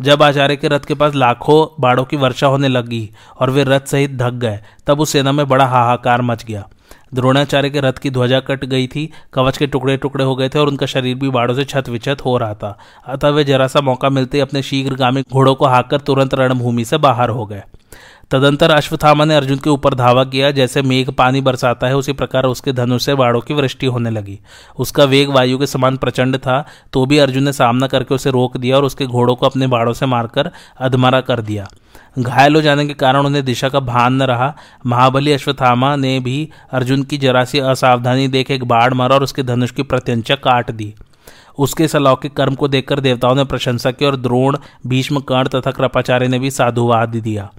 जब 0.00 0.22
आचार्य 0.22 0.56
के 0.56 0.68
रथ 0.68 0.80
के 0.80 0.94
पास 0.94 1.14
लाखों 1.14 1.76
बाड़ों 1.80 2.04
की 2.04 2.16
वर्षा 2.16 2.46
होने 2.46 2.68
लगी 2.68 3.10
और 3.40 3.50
वे 3.50 3.64
रथ 3.64 3.80
सहित 3.80 4.16
धक 4.16 4.32
गए, 4.32 4.60
तब 4.86 5.00
उस 5.00 5.10
सेना 5.10 5.32
में 5.32 5.48
बड़ा 5.48 5.66
हाहाकार 5.66 6.22
मच 6.22 6.44
गया। 6.44 6.68
द्रोणाचार्य 7.14 7.70
के 7.70 7.80
रथ 7.80 7.92
की 7.92 8.10
ध्वजा 8.10 8.40
कट 8.40 8.64
गई 8.64 8.86
थी, 8.86 9.12
कवच 9.32 9.56
के 9.56 9.66
टुकड़े 9.66 9.96
टुकड़े 9.96 10.24
हो 10.24 10.36
गए 10.36 10.48
थे 10.48 10.58
और 10.58 10.68
उनका 10.68 10.86
शरीर 10.86 11.14
भी 11.14 11.28
बाड़ों 11.28 11.54
से 11.54 11.64
छत 11.64 11.88
विछत 11.88 12.24
हो 12.24 12.36
रहा 12.38 12.54
था। 12.54 12.78
अतः 13.06 13.28
वे 13.28 13.44
जरा 13.44 13.66
सा 13.66 13.80
मौका 13.80 14.10
मिलते 14.10 14.40
अपने 14.40 14.62
शीघ्रगामी 14.62 15.22
घोड़ों 15.32 15.54
को 15.54 15.66
हाकर 15.66 16.00
तुरंत 16.00 16.34
रणभूमि 16.34 16.84
से 16.84 16.98
बाहर 16.98 17.28
हो 17.28 17.46
गए। 17.46 17.62
तदंतर 18.30 18.70
अश्वथामा 18.70 19.24
ने 19.24 19.34
अर्जुन 19.36 19.58
के 19.58 19.70
ऊपर 19.70 19.94
धावा 19.94 20.24
किया। 20.24 20.50
जैसे 20.50 20.82
मेघ 20.82 21.10
पानी 21.10 21.40
बरसाता 21.40 21.86
है, 21.86 21.96
उसी 21.96 22.12
प्रकार 22.12 22.44
उसके 22.44 22.72
धनुष 22.72 23.04
से 23.04 23.14
बाड़ों 23.14 23.40
की 23.40 23.54
वृष्टि 23.54 23.86
होने 23.86 24.10
लगी। 24.10 24.38
उसका 24.78 25.04
वेग 25.04 25.30
वायु 25.30 25.58
के 25.58 25.66
समान 25.66 25.96
प्रचंड 25.96 26.36
था 26.36 26.64
तो 26.92 27.04
भी 27.06 27.18
अर्जुन 27.18 27.44
ने 27.44 27.52
सामना 27.52 27.86
करके 27.86 28.14
उसे 28.14 28.30
रोक 28.30 28.56
दिया 28.56 28.76
और 28.76 28.84
उसके 28.84 29.06
घोड़ों 29.06 29.34
को 29.34 29.46
अपने 29.46 29.66
बाड़ों 29.66 29.92
से 29.92 30.06
मारकर 30.06 30.50
अधमरा 30.78 31.20
कर 31.20 31.40
दिया। 31.40 31.66
घायल 32.18 32.54
हो 32.54 32.60
जाने 32.60 32.86
के 32.86 32.94
कारण 32.94 33.26
उन्हें 33.26 33.44
दिशा 33.44 33.68
का 33.68 33.80
भान 33.80 34.12
न 34.12 34.22
रहा। 34.22 34.54
महाबली 34.86 35.32
अश्वत्थामा 35.32 35.94
ने 35.96 36.18
भी 36.20 36.48
अर्जुन 36.72 37.02
की 37.02 37.18
जरासी 37.18 37.58
असावधानी 37.58 38.28
देख 38.28 38.50
एक 38.50 38.64
बाढ़ 38.64 38.94
मारा 38.94 39.14
और 39.14 39.22
उसके 39.22 39.42
धनुष 39.42 39.70
की 39.70 39.82
प्रत्यंचा 39.84 40.34
काट 40.36 40.70
दी। 40.70 40.94
उसके 41.58 41.84
इस 41.84 41.96
अलौकिक 41.96 42.36
कर्म 42.36 42.54
को 42.54 42.68
देखकर 42.68 43.00
देवताओं 43.00 43.34
ने 43.34 43.44
प्रशंसा 43.44 43.90
की 43.90 44.04
और 44.04 44.16
द्रोण, 44.16 44.56
भीष्म 44.86 45.20
कर्ण 45.20 45.48
तथा 45.48 45.70
कृपाचार्य 45.70 46.28
ने 46.28 46.38
भी 46.38 46.50
साधुवाद 46.50 47.16
दिया। 47.16 47.50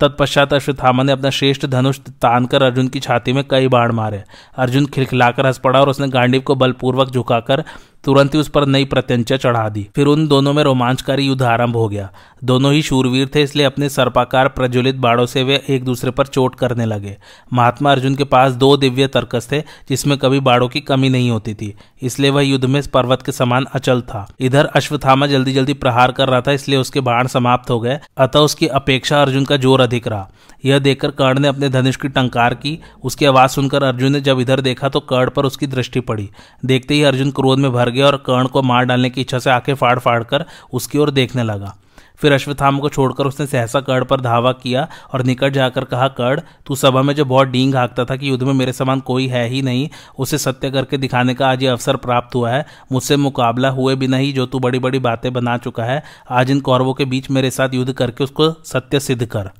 तत्पश्चात 0.00 0.52
अश्वत्थामा 0.52 1.02
ने 1.02 1.12
अपना 1.12 1.30
श्रेष्ठ 1.30 1.66
धनुष 1.66 1.98
तानकर 1.98 2.62
अर्जुन 2.62 2.88
की 2.88 3.00
छाती 3.00 3.32
में 3.32 3.44
कई 3.50 3.68
बाढ़ 3.68 3.92
मारे। 3.92 4.22
अर्जुन 4.56 4.86
खिलखिलाकर 4.86 5.46
हंस 5.46 5.58
पड़ा 5.58 5.80
और 5.80 5.88
उसने 5.88 6.08
गांडीव 6.08 6.40
को 6.40 6.54
बलपूर्वक 6.54 7.10
झुकाकर 7.10 7.64
तुरंत 8.04 8.34
ही 8.34 8.40
उस 8.40 8.48
पर 8.48 8.66
नई 8.66 8.84
प्रत्यंचा 8.84 9.36
चढ़ा 9.36 9.68
दी। 9.68 9.86
फिर 9.96 10.06
उन 10.06 10.26
दोनों 10.28 10.52
में 10.52 10.62
रोमांचकारी 10.64 11.26
युद्ध 11.26 11.42
आरंभ 11.44 11.76
हो 11.76 11.88
गया। 11.88 12.08
दोनों 12.44 12.72
ही 12.72 12.82
शूरवीर 12.82 13.30
थे, 13.34 13.42
इसलिए 13.42 13.66
अपने 13.66 13.88
सर्पाकार 13.88 14.48
प्रज्वलित 14.48 14.96
बाड़ों 14.96 15.26
से 15.26 15.42
वे 15.42 15.62
एक 15.68 15.84
दूसरे 15.84 16.10
पर 16.10 16.26
चोट 16.26 16.54
करने 16.54 16.84
लगे। 16.84 17.16
महात्मा 17.52 17.92
अर्जुन 17.92 18.14
के 18.14 18.24
पास 18.26 18.52
दो 18.54 18.76
दिव्य 18.76 19.06
तर्कस 19.08 19.48
थे, 19.52 19.60
जिसमें 19.88 20.16
कभी 20.18 20.40
बाड़ों 20.40 20.68
की 20.68 20.80
कमी 20.82 21.08
नहीं 21.08 21.30
होती 21.30 21.54
थी, 21.54 21.74
इसलिए 22.02 22.30
वह 22.30 22.42
युद्ध 22.42 22.64
में 22.64 22.80
पर्वत 22.94 23.22
के 23.22 23.32
समान 23.32 23.66
अचल 23.72 24.00
था। 24.02 24.26
इधर 24.40 24.66
अश्वथामा 24.66 25.26
जल्दी 25.26 25.52
जल्दी 25.52 25.74
प्रहार 25.74 26.12
कर 26.12 26.28
रहा 26.28 26.40
था, 26.40 26.52
इसलिए 26.52 26.78
उसके 26.78 27.00
बाण 27.02 27.26
समाप्त 27.26 27.70
हो 27.70 27.80
गए, 27.80 27.98
अतः 28.18 28.38
उसकी 28.40 28.66
अपेक्षा 28.68 29.22
अर्जुन 29.22 29.44
का 29.44 29.56
ज़ोर 29.56 29.80
अधिक 29.80 30.08
रहा। 30.08 30.28
यह 30.64 30.78
देखकर 30.78 31.10
कर्ण 31.10 31.38
ने 31.38 31.48
अपने 31.48 31.68
धनुष 31.68 31.96
की 31.96 32.08
टंकार 32.08 32.54
की। 32.54 32.78
उसकी 33.04 33.24
आवाज़ 33.24 33.50
सुनकर 33.50 33.82
अर्जुन 33.82 34.12
ने 34.12 34.20
जब 34.20 34.40
इधर 34.40 34.60
देखा 34.60 34.88
तो 34.88 35.00
कर्ण 35.02 35.30
पर 35.30 35.44
उसकी 35.44 35.66
दृष्टि 35.66 36.00
पड़ी। 36.00 36.28
देखते 36.64 36.94
ही 36.94 37.02
अर्जुन 37.02 37.30
क्रोध 37.30 37.58
में 37.58 37.70
भर 37.72 37.87
गया 37.88 38.06
और 38.06 38.16
कर्ण 38.16 38.46
को 38.46 38.62
मार 38.62 38.84
डालने 38.84 39.10
की 39.10 39.20
इच्छा 39.20 39.38
से 39.38 39.50
आँखें 39.50 39.74
फाड़ 39.74 39.98
फाड़ 39.98 40.22
कर 40.24 40.44
उसकी 40.72 40.98
ओर 40.98 41.10
देखने 41.10 41.42
लगा। 41.42 41.76
फिर 42.16 42.32
अश्वत्थामा 42.32 42.78
को 42.78 42.88
छोड़कर 42.88 43.24
उसने 43.24 43.46
सहसा 43.46 43.80
कर्ण 43.80 44.04
पर 44.04 44.20
धावा 44.20 44.52
किया 44.52 44.88
और 45.12 45.22
निकट 45.22 45.52
जाकर 45.52 45.84
कहा, 45.84 46.08
कर्ण, 46.08 46.40
तू 46.66 46.74
सभा 46.74 47.02
में 47.02 47.14
जो 47.14 47.24
बहुत 47.24 47.48
डींग 47.48 47.74
हाँकता 47.74 48.04
था 48.04 48.16
कि 48.16 48.30
युद्ध 48.30 48.42
में 48.42 48.52
मेरे 48.52 48.72
समान 48.72 49.00
कोई 49.00 49.26
है 49.26 49.48
ही 49.48 49.62
नहीं, 49.62 49.88
उसे 50.18 50.38
सत्य 50.38 50.70
करके 50.70 50.96
दिखाने 50.96 51.34
का 51.34 51.48
आज 51.48 51.62
ये 51.62 51.68
अवसर 51.68 51.96
प्राप्त 51.96 52.34
हुआ 52.34 52.50
है। 52.50 52.66
मुझसे 52.92 53.16
मुकाबला 53.16 53.68
हुए 53.68 53.94
भी 53.96 54.06
नहीं 54.06 54.34
जो 54.34 54.46
तू 54.46 54.58
बड़ी 54.58 54.78
बड़ी 54.78 54.98
बातें 54.98 55.32
बना 55.32 55.56
चुका 55.56 55.84
है। 55.84 56.02
आज 56.30 56.50
इन 56.50 56.60
कौरवों 56.60 56.94
के 56.94 57.04
बीच 57.04 57.30
मेरे 57.30 57.50
साथ 57.50 57.68
युद्ध 57.74 57.92
करके 57.92 58.24
उसको 58.24 58.50
सत्य 58.50 59.00
सिद्ध 59.00 59.26
कर। 59.26 59.50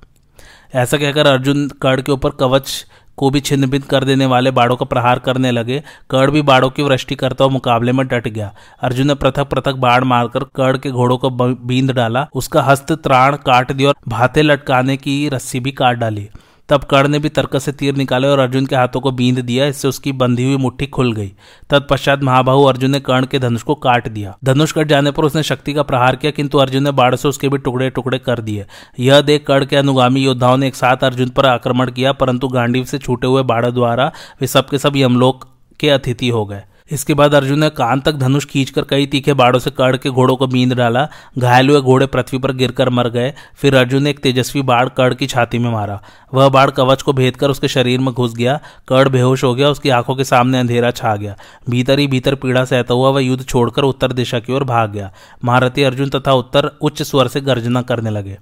ऐसा 0.74 0.96
कहकर 0.96 1.26
अर्जुन 1.26 1.68
कर्ण 1.68 2.02
के 2.02 2.12
ऊपर 2.12 2.30
कवच 2.30 2.86
को 3.18 3.30
भी 3.30 3.40
छिन्न 3.40 3.66
भिन्न 3.66 3.84
कर 3.84 4.04
देने 4.04 4.26
वाले 4.26 4.50
बाड़ों 4.50 4.76
का 4.76 4.84
प्रहार 4.84 5.18
करने 5.18 5.50
लगे। 5.50 5.82
कर्ण 6.10 6.30
भी 6.30 6.42
बाड़ों 6.42 6.70
की 6.70 6.82
वृष्टि 6.82 7.14
करता 7.14 7.44
हुआ 7.44 7.52
मुकाबले 7.52 7.92
में 7.92 8.06
डट 8.06 8.28
गया। 8.28 8.52
अर्जुन 8.82 9.06
ने 9.06 9.14
पृथक 9.14 9.48
पृथक 9.48 9.74
बाढ़ 9.76 10.04
मारकर 10.04 10.44
कर्ण 10.56 10.78
के 10.78 10.90
घोड़ों 10.90 11.18
को 11.18 11.30
बींद 11.30 11.90
डाला। 11.90 12.26
उसका 12.34 12.62
हस्त, 12.62 12.92
त्राण 12.92 13.36
काट 13.36 13.72
दिया 13.72 13.88
और 13.88 13.94
भाते 14.08 14.42
लटकाने 14.42 14.96
की 14.96 15.28
रस्सी 15.28 15.60
भी 15.60 15.72
काट 15.72 15.96
डाली। 15.96 16.28
तब 16.68 16.84
कर्ण 16.84 17.08
ने 17.08 17.18
भी 17.18 17.28
तर्क 17.28 17.56
से 17.56 17.72
तीर 17.72 17.96
निकाले 17.96 18.28
और 18.28 18.38
अर्जुन 18.38 18.66
के 18.66 18.76
हाथों 18.76 19.00
को 19.00 19.10
बींद 19.10 19.38
दिया, 19.38 19.66
इससे 19.66 19.88
उसकी 19.88 20.12
बंधी 20.12 20.44
हुई 20.44 20.56
मुट्ठी 20.56 20.86
खुल 20.86 21.12
गई। 21.12 21.32
तत्पश्चात 21.70 22.22
महाबाहु 22.22 22.64
अर्जुन 22.64 22.90
ने 22.90 23.00
कर्ण 23.00 23.26
के 23.26 23.38
धनुष 23.38 23.62
को 23.62 23.74
काट 23.74 24.08
दिया। 24.08 24.36
धनुष 24.44 24.72
कट 24.72 24.88
जाने 24.88 25.10
पर 25.10 25.24
उसने 25.24 25.42
शक्ति 25.42 25.72
का 25.72 25.82
प्रहार 25.82 26.16
किया, 26.16 26.32
किंतु 26.32 26.58
अर्जुन 26.58 26.84
ने 26.84 26.92
बाढ़ 26.92 27.14
से 27.14 27.28
उसके 27.28 27.48
भी 27.48 27.58
टुकड़े 27.58 27.90
टुकड़े 27.90 28.18
कर 28.18 28.40
दिए। 28.40 28.66
यह 29.00 29.20
देख 29.20 29.46
कर्ण 29.46 29.66
के 29.66 29.76
अनुगामी 29.76 30.20
योद्धाओं 30.20 30.56
ने 30.56 30.68
एक 30.68 30.74
साथ 30.74 31.04
अर्जुन 31.04 31.28
पर 31.28 31.46
आक्रमण 31.46 31.90
किया, 31.90 32.12
परंतु 32.12 32.48
गांडीव 32.48 32.84
से 32.84 32.98
छूटे 32.98 33.26
हुए 33.26 33.42
बाढ़ 33.42 33.66
द्वारा 33.66 34.12
वे 34.40 34.46
सबके 34.46 34.78
सब 34.78 34.96
यमलोक 34.96 35.48
के 35.80 35.90
अतिथि 35.90 36.28
हो 36.28 36.44
गए। 36.46 36.62
इसके 36.90 37.14
बाद 37.14 37.34
अर्जुन 37.34 37.58
ने 37.58 37.70
कान 37.70 38.00
तक 38.00 38.12
धनुष 38.12 38.44
खींचकर 38.44 38.82
कई 38.82 39.06
तीखे 39.06 39.32
बाड़ों 39.32 39.60
से 39.60 39.70
कड़ 39.70 39.96
के 39.96 40.10
घोड़ों 40.10 40.36
को 40.36 40.46
बींद 40.46 40.72
डाला। 40.72 41.08
घायल 41.38 41.68
हुए 41.68 41.80
घोड़े 41.80 42.06
पृथ्वी 42.06 42.38
पर 42.38 42.52
गिरकर 42.52 42.90
मर 42.90 43.08
गए। 43.08 43.34
फिर 43.56 43.74
अर्जुन 43.74 44.02
ने 44.02 44.10
एक 44.10 44.18
तेजस्वी 44.18 44.62
बाढ़ 44.62 44.88
कड़ 44.88 45.14
की 45.14 45.26
छाती 45.26 45.58
में 45.58 45.70
मारा। 45.70 46.02
वह 46.34 46.48
बाढ़ 46.48 46.70
कवच 46.70 47.02
को 47.02 47.12
भेद 47.12 47.36
कर 47.36 47.50
उसके 47.50 47.68
शरीर 47.68 48.00
में 48.00 48.14
घुस 48.14 48.34
गया। 48.34 48.60
कड़ 48.88 49.08
बेहोश 49.08 49.44
हो 49.44 49.54
गया, 49.54 49.68
उसकी 49.68 49.88
आँखों 49.88 50.16
के 50.16 50.24
सामने 50.24 50.58
अंधेरा 50.58 50.90
छा 50.90 51.16
गया। 51.16 51.36
भीतर 51.70 51.98
ही 51.98 52.06
भीतर 52.06 52.34
पीड़ा 52.34 52.64
सहता 52.64 52.94
हुआ 52.94 53.10
वह 53.10 53.20
युद्ध 53.20 53.44
छोड़कर 53.44 53.82
उत्तर 53.82 54.12
दिशा 54.12 54.38
की 54.38 54.52
ओर 54.52 54.64
भाग 54.64 54.92
गया। 54.92 55.12
महारथी 55.44 55.82
अर्जुन 55.82 56.08
तथा 56.08 56.32
उत्तर 56.32 56.70
उच्च 56.82 57.02
स्वर 57.02 57.28
से 57.28 57.40
गर्जना 57.40 57.82
करने 57.82 58.10
लगे। 58.10 58.38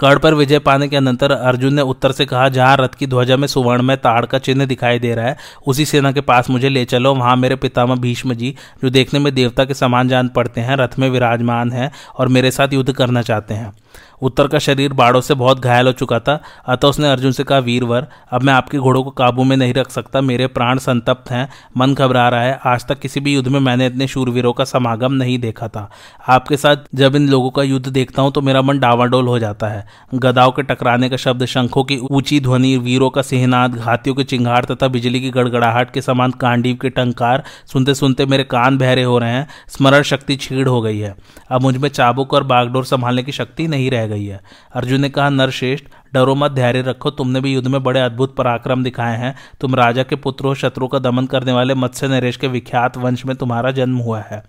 कड़ 0.00 0.18
पर 0.18 0.34
विजय 0.34 0.58
पाने 0.58 0.88
के 0.88 0.96
अनंतर 0.96 1.32
अर्जुन 1.32 1.74
ने 1.74 1.82
उत्तर 1.82 2.12
से 2.12 2.26
कहा, 2.26 2.48
जहाँ 2.48 2.76
रथ 2.76 2.88
की 2.88 3.06
ध्वजा 3.06 3.36
में 3.36 3.46
सुवर्ण 3.48 3.82
में 3.82 3.96
ताड़ 3.96 4.26
का 4.26 4.38
चिन्ह 4.38 4.66
दिखाई 4.66 4.98
दे 4.98 5.14
रहा 5.14 5.26
है, 5.26 5.36
उसी 5.66 5.84
सेना 5.84 6.12
के 6.12 6.20
पास 6.20 6.50
मुझे 6.50 6.68
ले 6.68 6.84
चलो, 6.84 7.14
वहाँ 7.14 7.36
मेरे 7.36 7.56
पितामह 7.82 8.00
भीष्म 8.00 8.34
जी, 8.34 8.54
जो 8.82 8.90
देखने 8.90 9.20
में 9.20 9.34
देवता 9.34 9.64
के 9.64 9.74
समान 9.74 10.08
जान 10.08 10.28
पड़ते 10.28 10.60
हैं, 10.60 10.76
रथ 10.76 10.98
में 10.98 11.10
विराजमान 11.10 11.72
है 11.72 11.90
और 12.18 12.28
मेरे 12.28 12.50
साथ 12.50 12.72
युद्ध 12.72 12.92
करना 12.92 13.22
चाहते 13.22 13.54
हैं। 13.54 13.72
उत्तर 14.22 14.46
का 14.46 14.58
शरीर 14.58 14.92
बाड़ों 14.92 15.20
से 15.20 15.34
बहुत 15.34 15.60
घायल 15.60 15.86
हो 15.86 15.92
चुका 15.92 16.18
था। 16.20 16.40
अतः 16.66 16.88
उसने 16.88 17.10
अर्जुन 17.10 17.32
से 17.32 17.44
कहा, 17.44 17.58
वीरवर, 17.58 18.06
अब 18.30 18.42
मैं 18.42 18.52
आपके 18.52 18.78
घोड़ों 18.78 19.02
को 19.04 19.10
काबू 19.10 19.44
में 19.44 19.56
नहीं 19.56 19.74
रख 19.74 19.90
सकता। 19.90 20.20
मेरे 20.20 20.46
प्राण 20.46 20.78
संतप्त 20.78 21.30
हैं। 21.30 21.48
मन 21.76 21.94
घबरा 21.94 22.28
रहा 22.28 22.42
है। 22.42 22.58
आज 22.66 22.86
तक 22.86 22.98
किसी 22.98 23.20
भी 23.20 23.34
युद्ध 23.34 23.48
में 23.48 23.58
मैंने 23.60 23.86
इतने 23.86 24.06
शूरवीरों 24.06 24.52
का 24.52 24.64
समागम 24.64 25.12
नहीं 25.12 25.38
देखा 25.38 25.68
था। 25.68 25.88
आपके 26.28 26.56
साथ 26.56 26.76
जब 26.94 27.16
इन 27.16 27.28
लोगों 27.28 27.50
का 27.50 27.62
युद्ध 27.62 27.88
देखता 27.88 28.22
हूँ 28.22 28.32
तो 28.32 28.40
मेरा 28.40 28.62
मन 28.62 28.78
डावाडोल 28.78 29.28
हो 29.28 29.38
जाता 29.38 29.68
है। 29.68 29.86
गदाओं 30.14 30.52
के 30.52 30.62
टकराने 30.62 31.08
का 31.08 31.16
शब्द, 31.16 31.44
शंखों 31.44 31.84
की 31.84 31.96
ऊँची 32.10 32.40
ध्वनि, 32.40 32.76
वीरों 32.76 33.10
का 33.10 33.22
सिहनाद, 33.22 33.74
घातियों 33.74 34.16
के 34.16 34.24
चिंगार 34.24 34.64
तथा 34.64 34.88
बिजली 34.88 35.20
की 35.20 35.30
गड़गड़ाहट 35.30 35.90
के 35.90 36.00
समान 36.00 36.30
कांडीव 36.30 36.78
के 36.82 36.90
टंकार 36.90 37.42
सुनते 37.72 37.94
सुनते 37.94 38.26
मेरे 38.26 38.44
कान 38.44 38.78
बहरे 38.78 39.02
हो 39.02 39.18
रहे 39.18 39.30
हैं। 39.30 39.46
स्मरण 39.68 40.02
शक्ति 40.02 40.36
छीड़ 40.36 40.68
हो 40.68 40.80
गई 40.82 40.98
है। 40.98 41.14
अब 41.50 41.62
मुझमें 41.62 41.88
चाबुक 41.88 42.34
और 42.34 42.44
बागडोर 42.44 42.84
संभालने 42.84 43.22
की 43.22 43.32
शक्ति 43.32 43.66
नहीं 43.68 43.90
रह 43.90 44.06
गई। 44.06 44.11
है। 44.20 44.40
अर्जुन 44.72 45.00
ने 45.00 45.08
कहा 45.08 45.30
नरश्रेष्ठ 45.30 45.84
डरो 46.14 46.34
मत, 46.34 46.52
धैर्य 46.52 46.82
रखो, 46.82 47.10
तुमने 47.10 47.40
भी 47.40 47.54
युद्ध 47.54 47.68
में 47.68 47.82
बड़े 47.82 48.00
अद्भुत 48.00 48.34
पराक्रम 48.36 48.82
दिखाए 48.84 49.18
हैं। 49.18 49.34
तुम 49.60 49.74
राजा 49.74 50.02
के 50.02 50.16
पुत्र 50.16 50.46
हो 50.46 50.54
शत्रु 50.54 50.88
का 50.88 50.98
दमन 50.98 51.26
करने 51.26 51.52
वाले 51.52 51.74
मत्स्य 51.74 52.08
नरेश 52.08 52.36
के 52.36 52.48
विख्यात 52.48 52.96
वंश 52.96 53.24
में 53.26 53.36
तुम्हारा 53.36 53.70
जन्म 53.70 53.96
हुआ 53.96 54.20
है। 54.20 54.42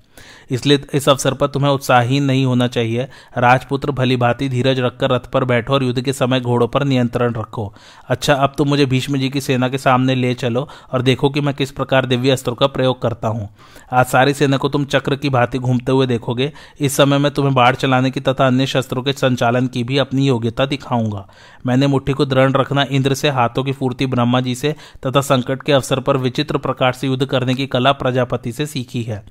इसलिए 0.51 0.81
इस 0.93 1.07
अवसर 1.09 1.33
पर 1.33 1.47
तुम्हें 1.47 1.71
उत्साहीन 1.71 2.23
नहीं 2.23 2.43
होना 2.45 2.67
चाहिए। 2.67 3.07
राजपुत्र 3.37 3.91
भली 3.91 4.17
भांति 4.17 4.49
धीरज 4.49 4.79
रखकर 4.79 5.11
रथ 5.11 5.29
पर 5.33 5.43
बैठो 5.43 5.73
और 5.73 5.83
युद्ध 5.83 6.01
के 6.01 6.13
समय 6.13 6.39
घोड़ों 6.39 6.67
पर 6.67 6.83
नियंत्रण 6.83 7.33
रखो। 7.33 7.73
अच्छा 8.09 8.33
अब 8.33 8.53
तुम 8.57 8.69
मुझे 8.69 8.85
भीष्म 8.85 9.17
जी 9.17 9.29
की 9.29 9.41
सेना 9.41 9.69
के 9.69 9.77
सामने 9.77 10.15
ले 10.15 10.33
चलो 10.33 10.67
और 10.91 11.01
देखो 11.01 11.29
कि 11.29 11.41
मैं 11.41 11.53
किस 11.53 11.71
प्रकार 11.71 12.05
दिव्य 12.05 12.31
अस्त्रों 12.31 12.55
का 12.55 12.67
प्रयोग 12.67 13.01
करता 13.01 13.27
हूँ। 13.27 13.49
आज 13.93 14.05
सारी 14.05 14.33
सेना 14.33 14.57
को 14.57 14.69
तुम 14.69 14.85
चक्र 14.85 15.15
की 15.15 15.29
भांति 15.29 15.59
घूमते 15.59 15.91
हुए 15.91 16.07
देखोगे। 16.07 16.51
इस 16.79 16.97
समय 16.97 17.17
मैं 17.17 17.31
तुम्हें 17.31 17.53
बाढ़ 17.55 17.75
चलाने 17.75 18.11
की 18.11 18.19
तथा 18.19 18.47
अन्य 18.47 18.65
शस्त्रों 18.65 19.03
के 19.03 19.13
संचालन 19.13 19.67
की 19.67 19.83
भी 19.83 19.97
अपनी 19.97 20.27
योग्यता 20.27 20.65
दिखाऊँगा। 20.65 21.27
मैंने 21.65 21.87
मुट्ठी 21.87 22.13
को 22.13 22.25
दृढ़ 22.25 22.51
रखना, 22.51 22.85
इंद्र 22.91 23.13
से 23.13 23.29
हाथों 23.29 23.63
की 23.63 23.71
फूर्ति 23.71 24.05
ब्रह्मा 24.05 24.41
जी 24.41 24.55
से 24.55 24.75
तथा 25.05 25.21
संकट 25.21 25.63
के 25.63 25.71
अवसर 25.71 25.99
पर 25.99 26.17
विचित्र 26.17 26.57
प्रकार 26.57 26.93
से 26.93 27.07
युद्ध 27.07 27.25
करने 27.25 27.53
की 27.53 27.67
कला 27.67 27.91
प्रजापति 27.91 28.51
से 28.51 28.65
सीखी 28.65 29.03
है। 29.03 29.23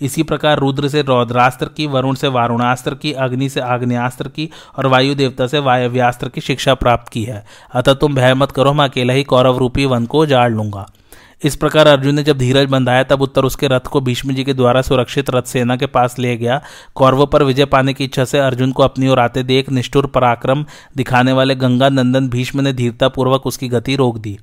इसी 0.00 0.22
प्रकार 0.22 0.58
रुद्र 0.58 0.88
से 0.88 1.02
रौद्रास्त्र 1.02 1.66
की, 1.66 1.86
वरुण 1.86 2.14
से 2.14 2.28
वारुणास्त्र 2.28 2.94
की, 2.94 3.12
अग्नि 3.12 3.48
से 3.48 3.60
आग्नेस्त्र 3.60 4.28
की 4.28 4.50
और 4.78 4.86
वायु 4.86 5.14
देवता 5.14 5.46
से 5.46 5.58
वायव्यास्त्र 5.58 6.28
की 6.28 6.40
शिक्षा 6.40 6.74
प्राप्त 6.74 7.12
की 7.12 7.24
है। 7.24 7.44
अतः 7.74 7.94
तुम 7.94 8.14
भय 8.14 8.34
मत 8.34 8.52
करो, 8.52 8.72
मैं 8.72 8.84
अकेला 8.84 9.12
ही 9.12 9.24
कौरव 9.24 9.58
रूपी 9.58 9.84
वन 9.84 10.06
को 10.06 10.26
जाड़ 10.26 10.52
लूँगा। 10.52 10.88
इस 11.42 11.56
प्रकार 11.56 11.86
अर्जुन 11.86 12.14
ने 12.14 12.22
जब 12.22 12.38
धीरज 12.38 12.68
बंधाया, 12.70 13.02
तब 13.02 13.22
उत्तर 13.22 13.44
उसके 13.44 13.68
रथ 13.68 13.86
को 13.86 14.00
भीष्म 14.00 14.32
जी 14.32 14.44
के 14.44 14.54
द्वारा 14.54 14.82
सुरक्षित 14.82 15.30
रथ 15.30 15.42
सेना 15.42 15.76
के 15.76 15.86
पास 15.86 16.18
ले 16.18 16.36
गया। 16.36 16.60
कौरव 16.94 17.26
पर 17.26 17.42
विजय 17.42 17.64
पाने 17.64 17.94
की 17.94 18.04
इच्छा 18.04 18.24
से 18.24 18.38
अर्जुन 18.38 18.72
को 18.72 18.82
अपनी 18.82 19.08
ओर 19.08 19.18
आते 19.18 19.42
देख 19.42 19.70
निष्ठुर 19.70 20.06
पराक्रम 20.06 20.64
दिखाने 20.96 21.32
वाले 21.32 21.54
गंगा 21.54 21.88
नंदन 21.88 22.28
भीष्म 22.28 22.60
ने 22.60 22.72
धीरतापूर्वक 22.72 23.46
उसकी 23.46 23.68
गति 23.68 23.96
रोक 23.96 24.18
दी। 24.18 24.38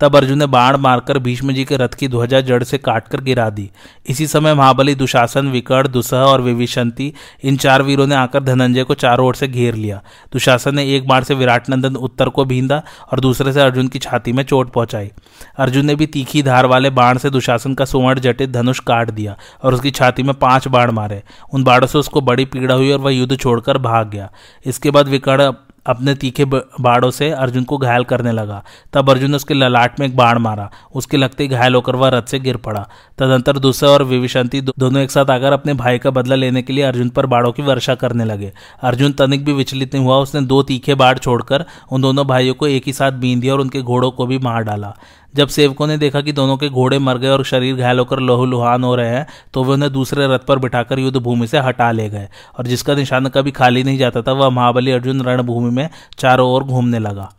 तब 0.00 0.16
अर्जुन 0.16 0.38
ने 0.38 0.46
बाण 0.46 0.76
मारकर 0.76 1.18
भीष्म 1.18 1.52
जी 1.52 1.64
के 1.64 1.76
रथ 1.76 1.94
की 1.98 2.08
ध्वजा 2.08 2.40
जड़ 2.40 2.62
से 2.62 2.78
काटकर 2.78 3.20
गिरा 3.20 3.48
दी। 3.50 3.70
इसी 4.06 4.26
समय 4.26 4.54
महाबली, 4.54 4.94
दुशासन 4.94 5.48
विकट 5.48 5.86
दुसह 5.86 6.16
और 6.16 6.40
विविशंति, 6.40 7.12
इन 7.44 7.56
चार 7.56 7.82
वीरों 7.82 8.06
ने 8.06 8.14
आकर 8.14 8.42
धनंजय 8.42 8.84
को 8.84 8.94
चारों 8.94 9.26
ओर 9.26 9.34
से 9.34 9.48
घेर 9.48 9.74
लिया। 9.74 10.02
दुशासन 10.32 10.74
ने 10.74 10.84
एक 10.96 11.06
बाण 11.08 11.22
से 11.22 11.34
विराट 11.34 11.70
नंदन 11.70 11.96
उत्तर 11.96 12.28
को 12.28 12.44
भींदा 12.44 12.82
और 13.12 13.20
दूसरे 13.20 13.52
से 13.52 13.60
अर्जुन 13.60 13.88
की 13.88 13.98
छाती 13.98 14.32
में 14.32 14.42
चोट 14.42 14.72
पहुंचाई। 14.72 15.10
अर्जुन 15.58 15.86
ने 15.86 15.94
भी 15.94 16.06
तीखी 16.06 16.42
धार 16.42 16.66
वाले 16.66 16.90
बाण 16.90 17.18
से 17.18 17.30
दुशासन 17.30 17.74
का 17.74 17.84
सुवर्ण 17.84 18.20
जटित 18.20 18.50
धनुष 18.50 18.80
काट 18.80 19.10
दिया 19.10 19.36
और 19.62 19.74
उसकी 19.74 19.90
छाती 19.90 20.22
में 20.22 20.34
पाँच 20.34 20.68
बाण 20.68 20.90
मारे। 20.90 21.22
उन 21.52 21.64
बाणों 21.64 21.86
से 21.86 21.98
उसको 21.98 22.20
बड़ी 22.20 22.44
पीड़ा 22.44 22.74
हुई 22.74 22.90
और 22.92 22.98
वह 22.98 23.12
युद्ध 23.12 23.36
छोड़कर 23.36 23.78
भाग 23.78 24.10
गया। 24.10 24.30
इसके 24.66 24.90
बाद 24.90 25.08
विकट 25.08 25.54
अपने 25.86 26.14
तीखे 26.14 26.44
बाड़ों 26.44 27.10
से 27.10 27.30
अर्जुन 27.30 27.64
को 27.64 27.78
घायल 27.78 28.04
करने 28.04 28.32
लगा। 28.32 28.62
तब 28.92 29.10
अर्जुन 29.10 29.30
ने 29.30 29.36
उसके 29.36 29.54
ललाट 29.54 30.00
में 30.00 30.06
एक 30.06 30.16
बाढ़ 30.16 30.38
मारा। 30.38 30.70
उसके 30.94 31.16
लगते 31.16 31.42
ही 31.42 31.48
घायल 31.48 31.74
होकर 31.74 31.96
वह 31.96 32.08
रथ 32.08 32.22
से 32.22 32.38
गिर 32.38 32.56
पड़ा। 32.56 32.88
तदंतर 33.18 33.58
दूसरा 33.58 33.90
और 33.90 34.02
विविशांति 34.02 34.60
दोनों 34.60 35.02
एक 35.02 35.10
साथ 35.10 35.30
आकर 35.30 35.52
अपने 35.52 35.74
भाई 35.74 35.98
का 35.98 36.10
बदला 36.10 36.34
लेने 36.34 36.62
के 36.62 36.72
लिए 36.72 36.84
अर्जुन 36.84 37.08
पर 37.08 37.26
बाड़ों 37.26 37.52
की 37.52 37.62
वर्षा 37.62 37.94
करने 37.94 38.24
लगे। 38.24 38.52
अर्जुन 38.82 39.12
तनिक 39.12 39.44
भी 39.44 39.52
विचलित 39.52 39.94
नहीं 39.94 40.04
हुआ। 40.04 40.16
उसने 40.16 40.40
दो 40.40 40.62
तीखे 40.62 40.94
बाढ़ 40.94 41.18
छोड़कर 41.18 41.64
उन 41.92 42.02
दोनों 42.02 42.26
भाइयों 42.26 42.54
को 42.54 42.66
एक 42.66 42.82
ही 42.86 42.92
साथ 42.92 43.12
बीन 43.12 43.40
दिया 43.40 43.52
और 43.52 43.60
उनके 43.60 43.82
घोड़ों 43.82 44.10
को 44.10 44.26
भी 44.26 44.38
मार 44.38 44.62
डाला। 44.62 44.94
जब 45.36 45.48
सेवकों 45.48 45.86
ने 45.86 45.96
देखा 45.98 46.20
कि 46.20 46.32
दोनों 46.32 46.56
के 46.56 46.68
घोड़े 46.68 46.98
मर 46.98 47.18
गए 47.18 47.28
और 47.28 47.44
शरीर 47.44 47.76
घायल 47.76 47.98
होकर 47.98 48.20
लोहलुहान 48.20 48.84
हो 48.84 48.94
रहे 48.94 49.08
हैं 49.08 49.26
तो 49.54 49.64
वे 49.64 49.72
उन्हें 49.72 49.92
दूसरे 49.92 50.26
रथ 50.26 50.46
पर 50.48 50.58
बिठाकर 50.58 50.98
युद्ध 50.98 51.16
भूमि 51.16 51.46
से 51.46 51.58
हटा 51.58 51.90
ले 51.92 52.08
गए। 52.10 52.28
और 52.58 52.66
जिसका 52.66 52.94
निशान 52.94 53.28
कभी 53.28 53.50
खाली 53.50 53.82
नहीं 53.82 53.98
जाता 53.98 54.22
था, 54.22 54.32
वह 54.32 54.50
महाबली 54.50 54.92
अर्जुन 54.92 55.22
रणभूमि 55.22 55.70
में 55.70 55.88
चारों 56.18 56.50
ओर 56.50 56.64
घूमने 56.64 56.98
लगा। 56.98 57.32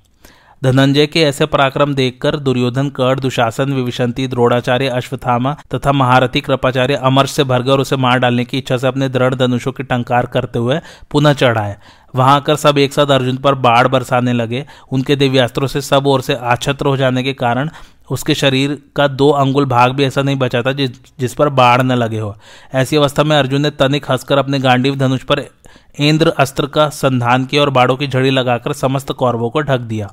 धनंजय 0.62 1.06
के 1.08 1.22
ऐसे 1.22 1.46
पराक्रम 1.46 1.94
देखकर 1.94 2.36
दुर्योधन, 2.36 2.88
कर्ण, 2.90 3.20
दुशासन, 3.20 3.74
विविशंति, 3.74 4.28
द्रोणाचार्य 4.28 4.88
अश्वथामा 4.90 5.56
तथा 5.76 5.92
महारथी 5.92 6.42
कृपाचार्य 6.42 6.96
अमर्ष 6.96 7.32
से 7.32 7.44
भर 7.44 7.62
गए 7.62 7.72
और 7.72 7.82
उसे 7.82 7.96
मार 7.96 8.20
डालने 8.20 8.46
की 8.46 8.58
इच्छा 8.58 8.78
से 8.78 8.88
अपने 8.88 9.10
दृढ़ 9.10 9.36
धनुषों 9.36 9.72
की 9.72 9.84
टंकार 9.84 10.26
करते 10.26 10.60
हुए 10.60 10.80
पुनः 11.12 11.34
चढ़ाए। 11.34 11.78
वहाँ 12.18 12.36
आकर 12.36 12.56
सब 12.56 12.78
एक 12.78 12.94
साथ 12.94 13.12
अर्जुन 13.12 13.38
पर 13.38 13.56
बाढ़ 13.56 13.88
बरसाने 13.88 14.34
लगे। 14.34 14.66
उनके 14.92 15.16
दिव्यास्त्रों 15.16 15.68
से 15.68 15.82
सब 15.82 16.08
ओर 16.08 16.22
से 16.22 16.36
आछत्र 16.36 16.86
हो 16.86 16.98
जाने 16.98 17.24
के 17.24 17.34
कारण 17.34 17.70
उसके 18.12 18.34
शरीर 18.36 18.78
का 18.96 19.08
दो 19.08 19.30
अंगुल 19.30 19.66
भाग 19.66 19.92
भी 19.92 20.04
ऐसा 20.04 20.22
नहीं 20.22 20.36
बचा 20.36 20.62
था 20.62 20.72
जिस 20.72 20.90
जिस 21.20 21.34
पर 21.34 21.50
बाढ़ 21.50 21.82
न 21.82 21.92
लगे 21.92 22.20
हो। 22.20 22.36
ऐसी 22.74 22.96
अवस्था 22.96 23.24
में 23.24 23.36
अर्जुन 23.38 23.62
ने 23.62 23.70
तनिक 23.70 24.12
हंसकर 24.12 24.38
अपने 24.38 24.60
गांडीव 24.60 24.96
धनुष 24.96 25.24
पर 25.24 25.44
इंद्र 26.00 26.34
अस्त्र 26.40 26.68
का 26.68 26.88
संधान 26.90 27.46
किया 27.46 27.62
और 27.62 27.70
बाड़ों 27.70 27.96
की 27.98 28.08
झड़ी 28.08 28.30
लगाकर 28.30 28.74
समस्त 28.74 29.12
कौरवों 29.12 29.50
को 29.50 29.62
ढक 29.62 29.80
दिया। 29.80 30.12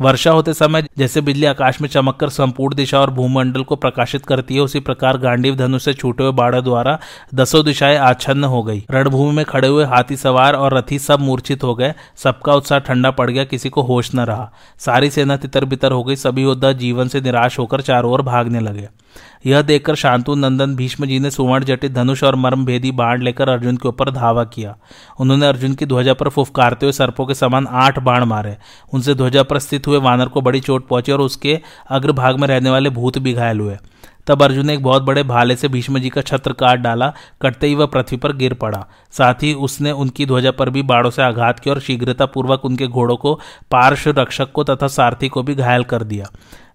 वर्षा 0.00 0.30
होते 0.30 0.54
समय 0.54 0.88
जैसे 0.98 1.20
बिजली 1.20 1.46
आकाश 1.46 1.80
में 1.80 1.88
चमक 1.88 2.16
कर 2.16 2.28
संपूर्ण 2.28 2.74
दिशा 2.74 3.00
और 3.00 3.10
भूमंडल 3.10 3.62
को 3.62 3.76
प्रकाशित 3.76 4.26
करती 4.26 4.54
है, 4.54 4.60
उसी 4.60 4.80
प्रकार 4.80 5.18
गांडीव 5.18 5.56
धनुष 5.56 5.84
से 5.84 5.94
छूटे 5.94 6.22
हुए 6.22 6.32
बाढ़ 6.32 6.60
द्वारा 6.60 6.98
दसों 7.34 7.64
दिशाएँ 7.64 7.96
आच्छन्न 7.96 8.44
हो 8.44 8.62
गई। 8.62 8.84
रणभूमि 8.90 9.36
में 9.36 9.44
खड़े 9.44 9.68
हुए 9.68 9.84
हाथी 9.84 10.16
सवार 10.16 10.54
और 10.54 10.74
रथी 10.74 10.98
सब 10.98 11.20
मूर्छित 11.20 11.64
हो 11.64 11.74
गए। 11.74 11.94
सबका 12.16 12.54
उत्साह 12.54 12.78
ठंडा 12.78 13.10
पड़ 13.10 13.30
गया, 13.30 13.44
किसी 13.44 13.68
को 13.68 13.82
होश 13.82 14.14
न 14.14 14.20
रहा। 14.20 14.52
सारी 14.78 15.10
सेना 15.10 15.36
तितर 15.36 15.64
बितर 15.64 15.92
हो 15.92 16.04
गई, 16.04 16.16
सभी 16.16 16.42
योद्धा 16.42 16.72
जीवन 16.72 17.08
से 17.08 17.20
निराश 17.20 17.58
होकर 17.58 17.80
चारों 17.80 18.12
ओर 18.12 18.22
भागने 18.22 18.60
लगे। 18.60 18.88
यह 19.46 19.62
देखकर 19.62 19.94
शांतु 19.94 20.34
नंदन 20.34 20.76
भीष्म 20.76 21.06
जी 21.06 21.18
ने 21.18 21.30
सुवर्ण 21.30 21.64
जटित 21.64 21.92
धनुष 21.92 22.24
और 22.24 22.36
मर्म 22.36 22.64
भेदी 22.64 22.90
बाण 22.90 23.22
लेकर 23.22 23.48
अर्जुन 23.48 23.76
के 23.76 23.88
ऊपर 23.88 24.10
धावा 24.10 24.44
किया। 24.44 24.76
उन्होंने 25.20 25.46
अर्जुन 25.46 25.74
की 25.74 25.86
ध्वजा 25.86 26.14
पर 26.14 26.28
फुफकारते 26.28 26.86
हुए 26.86 26.92
सर्पों 26.92 27.26
के 27.26 27.34
समान 27.34 27.66
आठ 27.66 27.98
बाण 27.98 28.24
मारे। 28.24 28.56
उनसे 28.92 29.14
ध्वजा 29.14 29.42
पर 29.42 29.58
स्थित 29.58 29.86
हुए 29.86 29.98
वानर 29.98 30.28
को 30.28 30.40
बड़ी 30.40 30.60
चोट 30.60 30.88
पहुँची 30.88 31.12
और 31.12 31.20
उसके 31.20 31.60
अग्रभाग 31.90 32.40
में 32.40 32.48
रहने 32.48 32.70
वाले 32.70 32.90
भूत 32.90 33.18
भी 33.18 33.32
घायल 33.32 33.60
हुए। 33.60 33.76
तब 34.26 34.42
अर्जुन 34.42 34.66
ने 34.66 34.74
एक 34.74 34.82
बहुत 34.82 35.02
बड़े 35.02 35.22
भाले 35.22 35.56
से 35.56 35.68
भीष्म 35.68 35.98
जी 35.98 36.08
का 36.08 36.20
छत्र 36.20 36.52
काट 36.52 36.78
डाला, 36.78 37.12
कटते 37.42 37.66
ही 37.66 37.74
वह 37.74 37.86
पृथ्वी 37.86 38.16
पर 38.16 38.32
गिर 38.32 38.54
पड़ा। 38.54 38.84
साथ 39.10 39.34
ही 39.34 39.54
उसने 39.54 39.90
उनकी 39.90 40.26
ध्वजा 40.26 40.50
पर 40.50 40.70
भी 40.70 40.82
बाड़ों 40.82 41.10
से 41.10 41.22
आघात 41.22 41.60
किया 41.60 41.74
और 41.74 41.80
शीघ्रतापूर्वक 41.80 42.64
उनके 42.64 42.86
घोड़ों 42.86 43.16
को 43.16 43.34
पार्श्व 43.70 44.10
रक्षक 44.10 44.52
को 44.52 44.64
तथा 44.64 44.86
सारथी 44.86 45.28
को 45.28 45.42
भी 45.42 45.54
घायल 45.54 45.84
कर 45.84 46.02
दिया। 46.02 46.26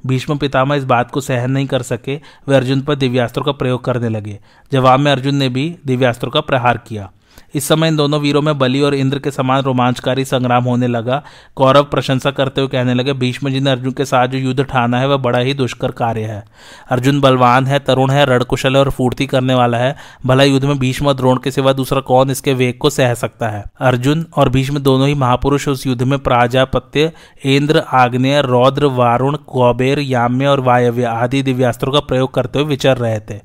भीष्म 0.06 0.38
पितामह 0.38 0.76
इस 0.76 0.84
बात 0.84 1.12
को 1.12 1.22
सहन 1.22 1.52
नहीं 1.52 1.68
कर 1.68 1.82
सके, 1.82 2.16
वे 2.48 2.56
अर्जुन 2.56 2.82
पर 2.82 2.96
दिव्यास्त्रों 2.96 3.46
का 3.46 3.52
प्रयोग 3.52 3.86
करने 3.86 4.10
लगे। 4.10 4.40
जवाब 4.72 5.00
में 5.00 5.12
अर्जुन 5.12 5.36
ने 5.36 5.50
भी 5.50 5.76
दिव्यास्त्रों 5.86 6.32
का 6.32 6.42
प्रहार 6.42 6.78
किया। 6.78 7.12
इस 7.56 7.68
समय 7.68 7.88
इन 7.88 7.96
दोनों 7.96 8.22
वीरों 8.22 8.42
में 8.42 8.58
बलि 8.58 8.82
और 8.82 8.94
इंद्र 8.94 9.20
के 9.20 9.32
समान 9.32 9.64
रोमांचकारी 9.64 10.26
संग्राम 10.26 10.64
होने 10.64 10.88
लगा। 10.88 11.24
कौरव 11.56 11.84
प्रशंसा 11.84 12.32
करते 12.32 12.62
हुए 12.62 12.68
कहने 12.68 12.94
लगे, 12.94 13.14
भीष्म 13.14 13.50
जी 13.50 13.60
ने 13.60 13.72
अर्जुन 13.72 13.92
के 13.92 14.06
साथ 14.06 14.28
जो 14.28 14.38
युद्ध 14.38 14.64
ठाना 14.64 15.00
है, 15.00 15.08
वह 15.08 15.18
बड़ा 15.18 15.40
ही 15.40 15.54
दुष्कर 15.54 15.92
कार्य 15.92 16.22
है। 16.22 16.46
अर्जुन 16.90 17.22
बलवान 17.22 17.66
है, 17.66 17.80
तरुण 17.80 18.12
है, 18.12 18.26
रणकुशल 18.26 18.78
और 18.78 18.90
फूर्ति 18.90 19.26
करने 19.26 19.54
वाला 19.54 19.78
है। 19.78 19.96
भला 20.26 20.44
युद्ध 20.44 20.66
में 20.66 20.80
भीष्म 20.80 21.14
द्रोण 21.14 21.38
के 21.38 21.52
सिवा 21.52 21.74
दूसरा 21.74 22.00
कौन 22.00 22.30
इसके 22.30 22.54
वेग 22.54 22.78
को 22.78 22.90
सह 22.90 23.14
सकता 23.14 23.50
है? 23.50 23.64
अर्जुन 23.80 24.26
और 24.36 24.50
भीष्म 24.50 24.80
दोनों 24.80 25.08
ही 25.08 25.14
महापुरुष 25.14 25.68
उस 25.68 25.88
युद्ध 25.88 26.04
में 26.04 26.20
प्राजापत्य, 26.20 27.12
इंद्र, 27.46 27.84
आग्नेय, 27.94 28.42
रौद्र, 28.42 28.86
वारुण, 28.86 29.36
कौबेर, 29.36 30.00
याम्य 30.00 30.48
और 30.48 30.60
वायव्य 30.60 31.04
आदि 31.04 31.42
दिव्यास्त्रों 31.42 31.94
का 31.94 32.00
प्रयोग 32.00 32.34
करते 32.34 32.60
हुए 32.60 32.68
विचर 32.68 32.98
रहे 32.98 33.20
थे। 33.20 33.40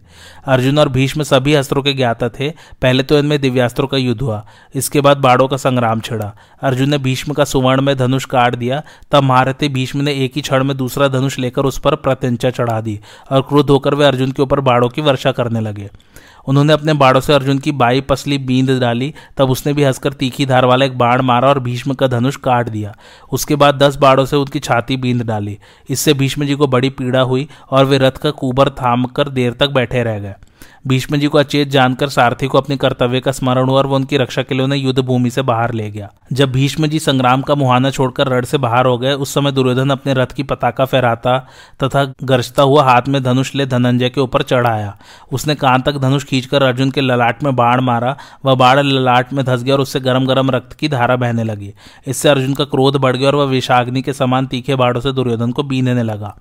अर्जुन 0.47 0.79
और 0.79 0.89
भीष्म 0.89 1.23
सभी 1.23 1.55
अस्त्रों 1.55 1.83
के 1.83 1.93
ज्ञाता 1.93 2.29
थे। 2.29 2.51
पहले 2.83 3.03
तो 3.03 3.19
इनमें 3.19 3.41
दिव्यास्त्रों 3.41 3.78
का 3.87 3.97
युद्ध 3.97 4.21
हुआ। 4.23 4.45
इसके 4.75 5.01
बाद 5.01 5.17
बाड़ों 5.17 5.49
का 5.49 5.57
संग्राम 5.57 6.01
छिड़ा। 6.01 6.33
अर्जुन 6.63 6.89
ने 6.89 6.99
भीष्म 6.99 7.33
का 7.33 7.45
सुवर्ण 7.45 7.81
में 7.81 7.97
धनुष 7.97 8.25
काट 8.25 8.55
दिया। 8.55 8.83
तब 9.11 9.23
महारथी 9.23 9.69
भीष्म 9.69 10.01
ने 10.01 10.13
एक 10.15 10.33
ही 10.37 10.41
क्षण 10.41 10.65
में 10.65 10.77
दूसरा 10.77 11.09
धनुष 11.09 11.39
लेकर 11.39 11.63
उस 11.63 11.79
पर 11.79 11.95
प्रत्यंचा 11.95 12.51
चढ़ा 12.51 12.81
दी 12.81 13.01
और 13.33 13.41
क्रोध 13.41 13.71
होकर 13.71 13.95
वे 13.95 14.05
अर्जुन 14.05 14.33
के 14.33 14.43
ऊपर 14.43 14.61
बाड़ों 14.61 14.89
की 14.89 15.03
वर्षा 15.03 15.33
करने 15.33 15.61
लगे। 15.61 15.91
उन्होंने 16.49 16.73
अपने 16.73 16.93
बाड़ों 16.93 17.21
से 17.21 17.35
अर्जुन 17.35 17.59
की 17.59 17.73
बाई 17.73 18.01
पसली 18.01 18.39
बींद 18.39 18.71
डाली। 18.81 19.15
तब 19.37 19.51
उसने 19.51 19.73
भी 19.73 19.85
हंसकर 19.85 20.13
तीखी 20.13 20.47
धार 20.47 20.65
वाला 20.65 20.85
एक 20.85 20.99
बाण 20.99 21.23
मारा 21.23 21.49
और 21.49 21.59
भीष्म 21.59 21.95
का 21.95 22.07
धनुष 22.07 22.37
काट 22.37 22.69
दिया। 22.69 22.97
उसके 23.33 23.57
बाद 23.57 23.75
दस 23.75 23.97
बाड़ों 23.97 24.27
से 24.27 24.37
उनकी 24.37 24.59
छाती 24.59 24.97
बींद 24.97 25.23
डाली। 25.23 25.59
इससे 25.91 26.15
भीष्म 26.15 26.45
जी 26.45 26.55
को 26.55 26.67
बड़ी 26.67 26.91
पीड़ा 26.91 27.21
हुई 27.21 27.49
और 27.71 27.85
वे 27.85 27.99
रथ 27.99 28.11
का 28.11 28.31
कुबर 28.31 28.71
थाम 28.71 29.05
कर 29.05 29.29
देर 29.29 29.53
तक 29.53 29.71
बैठे 29.71 30.03
रह 30.03 30.19
गए। 30.19 30.35
भीष्म 30.89 31.17
जी 31.17 31.27
को 31.27 31.39
अचेत 31.39 31.69
जानकर 31.69 32.09
सारथी 32.09 32.47
को 32.47 32.59
अपने 32.59 32.77
कर्तव्य 32.77 33.21
का 33.21 33.33
स्मरण 33.33 33.69
हुआ 33.69 33.79
और 33.79 33.87
वो 33.87 33.97
उनकी 33.97 34.17
रक्षा 34.17 34.43
के 34.43 34.55
लिए 34.55 34.65
उन्हें 34.65 34.79
युद्ध 34.79 35.01
भूमि 35.01 35.31
से 35.31 35.43
बाहर 35.43 35.73
ले 35.73 35.91
गया। 35.91 36.11
जब 36.33 36.53
भीष्म 36.53 36.87
जी 36.87 36.99
संग्राम 36.99 37.43
का 37.43 37.55
मुहाना 37.55 37.91
छोड़कर 37.91 38.29
रण 38.29 38.45
से 38.45 38.59
बाहर 38.59 38.87
हो 38.87 38.99
गए, 38.99 39.13
उस 39.13 39.35
समय 39.35 39.53
दुर्योधन 39.53 39.91
अपने 39.91 40.15
रथ 40.15 40.27
की 40.27 40.43
पताका 40.43 40.85
फहराता 40.85 41.39
तथा 41.85 42.05
गरजता 42.25 42.63
हुआ 42.63 42.85
हाथ 42.85 43.09
में 43.09 43.23
धनुष 43.23 43.55
ले 43.55 43.67
धनंजय 43.67 44.09
के 44.09 44.21
ऊपर 44.21 44.43
चढ़ाया। 44.43 44.97
उसने 45.33 45.55
कान 45.55 45.83
तक 45.83 45.99
धनुष 45.99 46.25
खींचकर 46.25 46.63
अर्जुन 46.63 46.91
के 46.91 47.01
ललाट 47.01 47.43
में 47.43 47.57
बाढ़ 47.57 47.81
मारा। 47.81 48.17
वह 48.45 48.55
बाढ़ 48.55 48.79
ललाट 48.79 49.33
में 49.33 49.45
धस 49.45 49.63
गया 49.63 49.75
और 49.75 49.81
उससे 49.81 50.01
गर्म 50.01 50.27
गर्म 50.27 50.51
रक्त 50.51 50.73
की 50.73 50.89
धारा 50.89 51.17
बहने 51.17 51.45
लगी। 51.45 51.73
इससे 52.07 52.29
अर्जुन 52.29 52.55
का 52.55 52.65
क्रोध 52.65 52.97
बढ़ 52.97 53.17
गया 53.17 53.29
और 53.29 53.35
वह 53.35 53.45
विषाग्नि 53.45 54.03
के 54.03 54.13
समान 54.13 54.47
तीखे 54.47 54.77
बाढ़ों 54.77 55.01
से 55.01 55.13
दुर्योधन 55.13 55.53
को 55.53 55.63
बीनने 55.63 56.03
लगा। 56.03 56.37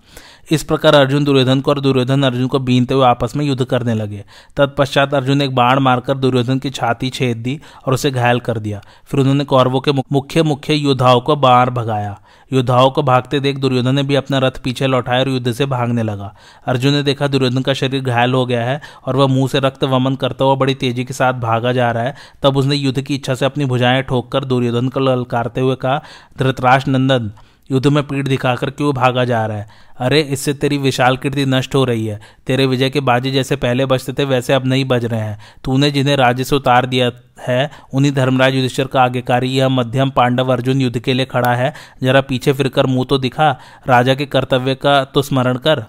इस 0.51 0.63
प्रकार 0.63 0.95
अर्जुन 0.95 1.23
दुर्योधन 1.23 1.61
को 1.61 1.71
और 1.71 1.79
दुर्योधन 1.79 2.23
अर्जुन 2.23 2.47
को 2.47 2.59
बीनते 2.59 2.93
हुए 2.93 3.05
आपस 3.05 3.35
में 3.35 3.45
युद्ध 3.45 3.63
करने 3.65 3.93
लगे। 3.93 4.23
तत्पश्चात 4.57 5.13
अर्जुन 5.13 5.37
ने 5.37 5.45
एक 5.45 5.55
बाण 5.55 5.79
मारकर 5.79 6.17
दुर्योधन 6.17 6.59
की 6.59 6.69
छाती 6.69 7.09
छेद 7.09 7.37
दी 7.37 7.59
और 7.87 7.93
उसे 7.93 8.11
घायल 8.11 8.39
कर 8.39 8.59
दिया। 8.59 8.81
फिर 9.05 9.19
उन्होंने 9.19 9.43
कौरवों 9.45 9.81
के 9.81 9.91
मुख्य 9.91 10.43
मुख्य 10.43 10.73
योद्धाओं 10.73 11.21
को 11.21 11.35
बाहर 11.35 11.69
भगाया। 11.69 12.17
योद्धाओं 12.51 12.89
को 12.91 13.01
भागते 13.03 13.39
देख 13.39 13.57
दुर्योधन 13.57 13.95
ने 13.95 14.03
भी 14.03 14.15
अपना 14.15 14.37
रथ 14.37 14.59
पीछे 14.63 14.87
लौटाया 14.87 15.19
और 15.19 15.29
युद्ध 15.29 15.51
से 15.51 15.65
भागने 15.65 16.03
लगा। 16.03 16.33
अर्जुन 16.67 16.93
ने 16.93 17.01
देखा 17.03 17.27
दुर्योधन 17.27 17.61
का 17.61 17.73
शरीर 17.73 18.03
घायल 18.03 18.33
हो 18.33 18.45
गया 18.45 18.63
है 18.65 18.79
और 19.05 19.15
वह 19.15 19.27
मुँह 19.27 19.47
से 19.47 19.59
रक्त 19.59 19.83
वमन 19.83 20.15
करता 20.15 20.45
हुआ 20.45 20.55
बड़ी 20.55 20.75
तेज़ी 20.75 21.03
के 21.05 21.13
साथ 21.13 21.33
भागा 21.41 21.71
जा 21.71 21.91
रहा 21.91 22.03
है। 22.03 22.15
तब 22.43 22.57
उसने 22.57 22.75
युद्ध 22.75 23.01
की 23.01 23.15
इच्छा 23.15 23.35
से 23.35 23.45
अपनी 23.45 23.65
भुजाएँ 23.65 24.01
ठोककर 24.03 24.45
दुर्योधन 24.45 24.89
को 24.89 24.99
ललकारते 24.99 25.61
हुए 25.61 25.75
कहा 25.75 26.01
धृतराज 26.39 26.87
नंदन 26.87 27.31
युद्ध 27.71 27.87
में 27.87 28.03
पीठ 28.03 28.25
दिखाकर 28.25 28.69
क्यों 28.69 28.93
भागा 28.93 29.25
जा 29.25 29.45
रहा 29.45 29.57
है? 29.57 29.67
अरे, 29.97 30.21
इससे 30.21 30.53
तेरी 30.53 30.77
विशाल 30.77 31.17
कीर्ति 31.17 31.45
नष्ट 31.45 31.75
हो 31.75 31.83
रही 31.83 32.05
है। 32.05 32.19
तेरे 32.47 32.65
विजय 32.65 32.89
के 32.89 32.99
बाजे 32.99 33.31
जैसे 33.31 33.55
पहले 33.55 33.85
बजते 33.85 34.13
थे, 34.13 34.23
वैसे 34.23 34.53
अब 34.53 34.65
नहीं 34.65 34.85
बज 34.85 35.05
रहे 35.05 35.19
हैं। 35.19 35.39
तूने 35.63 35.91
जिन्हें 35.91 36.15
राज्य 36.15 36.43
से 36.43 36.55
उतार 36.55 36.85
दिया 36.85 37.11
है, 37.47 37.71
उन्हीं 37.93 38.11
धर्मराज 38.11 38.55
युधिष्ठर 38.55 38.87
का 38.87 39.01
आगेकारी 39.01 39.47
यह 39.47 39.69
मध्यम 39.69 40.09
पांडव 40.09 40.53
अर्जुन 40.53 40.81
युद्ध 40.81 40.99
के 40.99 41.13
लिए 41.13 41.25
खड़ा 41.25 41.55
है। 41.55 41.73
जरा 42.03 42.21
पीछे 42.21 42.53
फिरकर 42.53 42.85
मुँह 42.85 43.05
तो 43.09 43.17
दिखा। 43.17 43.59
राजा 43.87 44.15
के 44.15 44.25
कर्तव्य 44.25 44.75
का 44.75 45.03
तो 45.03 45.21
स्मरण 45.21 45.57
कर। 45.57 45.85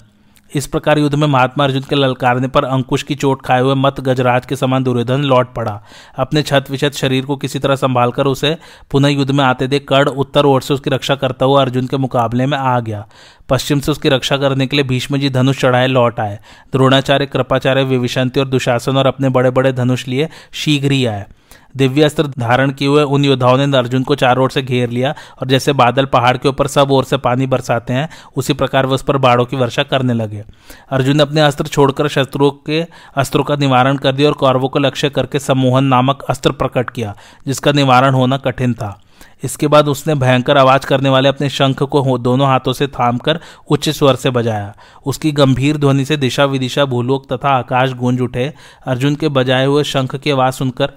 इस 0.54 0.66
प्रकार 0.66 0.98
युद्ध 0.98 1.14
में 1.14 1.26
महात्मा 1.26 1.64
अर्जुन 1.64 1.82
के 1.82 1.96
ललकारने 1.96 2.48
पर 2.48 2.64
अंकुश 2.64 3.02
की 3.02 3.14
चोट 3.14 3.42
खाए 3.42 3.60
हुए 3.60 3.74
मत 3.74 4.00
गजराज 4.00 4.46
के 4.46 4.56
समान 4.56 4.84
दुर्योधन 4.84 5.22
लौट 5.22 5.52
पड़ा। 5.54 5.80
अपने 6.18 6.42
छत 6.42 6.70
विछत 6.70 6.94
शरीर 6.94 7.24
को 7.24 7.36
किसी 7.36 7.58
तरह 7.58 7.76
संभालकर 7.76 8.26
उसे 8.26 8.56
पुनः 8.90 9.08
युद्ध 9.08 9.30
में 9.30 9.44
आते 9.44 9.66
देख 9.66 9.86
कर्ण 9.88 10.10
उत्तर 10.10 10.46
ओर 10.46 10.62
से 10.62 10.74
उसकी 10.74 10.90
रक्षा 10.90 11.14
करता 11.14 11.44
हुआ 11.44 11.62
अर्जुन 11.62 11.86
के 11.86 11.96
मुकाबले 11.96 12.46
में 12.46 12.58
आ 12.58 12.78
गया। 12.80 13.06
पश्चिम 13.48 13.80
से 13.80 13.92
उसकी 13.92 14.08
रक्षा 14.08 14.36
करने 14.36 14.66
के 14.66 14.76
लिए 14.76 14.84
भीष्म 14.84 15.18
जी 15.18 15.30
धनुष 15.30 15.60
चढ़ाए 15.60 15.86
लौट 15.86 16.20
आए। 16.20 16.38
द्रोणाचार्य, 16.72 17.26
कृपाचार्य, 17.26 17.82
विविशंति 17.84 18.40
और 18.40 18.48
दुशासन 18.48 18.96
और 18.96 19.06
अपने 19.06 19.28
बड़े 19.28 19.50
बड़े 19.50 19.72
धनुष 19.72 20.08
लिए 20.08 20.28
शीघ्र 20.52 20.92
ही 20.92 21.04
आए। 21.06 21.26
दिव्य 21.76 22.02
अस्त्र 22.02 22.26
धारण 22.38 22.70
किए 22.70 22.88
हुए 22.88 23.02
उन 23.02 23.24
योद्धाओं 23.24 23.56
ने 23.56 23.76
अर्जुन 23.76 24.02
को 24.02 24.14
चारों 24.14 24.44
ओर 24.44 24.50
से 24.50 24.62
घेर 24.62 24.90
लिया 24.90 25.14
और 25.40 25.48
जैसे 25.48 25.72
बादल 25.72 26.04
पहाड़ 26.04 26.36
के 26.36 26.48
ऊपर 26.48 26.66
सब 26.66 26.90
ओर 26.90 27.04
से 27.04 27.16
पानी 27.16 27.46
बरसाते 27.46 27.92
हैं, 27.92 28.08
उसी 28.36 28.52
प्रकार 28.52 28.86
वे 28.86 28.94
उस 28.94 29.02
पर 29.02 29.16
बाढ़ों 29.16 29.44
की 29.44 29.56
वर्षा 29.56 29.82
करने 29.82 30.14
लगे। 30.14 30.44
अर्जुन 30.90 31.16
ने 31.16 31.22
अपने 31.22 31.40
अस्त्र 31.40 31.66
छोड़कर 31.66 32.08
शत्रुओं 32.08 32.50
के 32.66 32.80
अस्त्रों 33.16 33.44
का 33.44 33.56
निवारण 33.56 33.96
कर 33.96 34.12
दिया 34.12 34.28
और 34.28 34.34
कौरवों 34.34 34.68
को 34.68 34.78
लक्ष्य 34.78 35.10
करके 35.10 35.38
सम्मोहन 35.38 35.84
नामक 35.84 36.22
अस्त्र 36.30 36.52
प्रकट 36.52 36.90
किया, 36.90 37.14
जिसका 37.46 37.72
निवारण 37.72 38.14
होना 38.14 38.36
कठिन 38.36 38.74
था। 38.74 39.00
इसके 39.44 39.66
बाद 39.66 39.88
उसने 39.88 40.14
भयंकर 40.14 40.58
आवाज़ 40.58 40.86
करने 40.86 41.08
वाले 41.08 41.28
अपने 41.28 41.48
शंख 41.48 41.82
को 41.82 42.18
दोनों 42.18 42.46
हाथों 42.46 42.72
से 42.72 42.86
थामकर 42.86 43.38
उच्च 43.70 43.88
स्वर 43.88 44.14
से 44.14 44.30
बजाया। 44.30 44.74
उसकी 45.06 45.32
गंभीर 45.32 45.76
ध्वनि 45.76 46.04
से 46.04 46.16
दिशा 46.16 46.44
विदिशा 46.44 46.84
भूलोक 46.84 47.32
तथा 47.32 47.48
आकाश 47.48 47.92
गूंज 47.92 48.20
उठे। 48.20 48.52
अर्जुन 48.86 49.14
के 49.14 49.28
बजाए 49.28 49.66
हुए 49.66 49.84
शंख 49.84 50.16
की 50.16 50.30
आवाज़ 50.30 50.54
सुनकर 50.54 50.92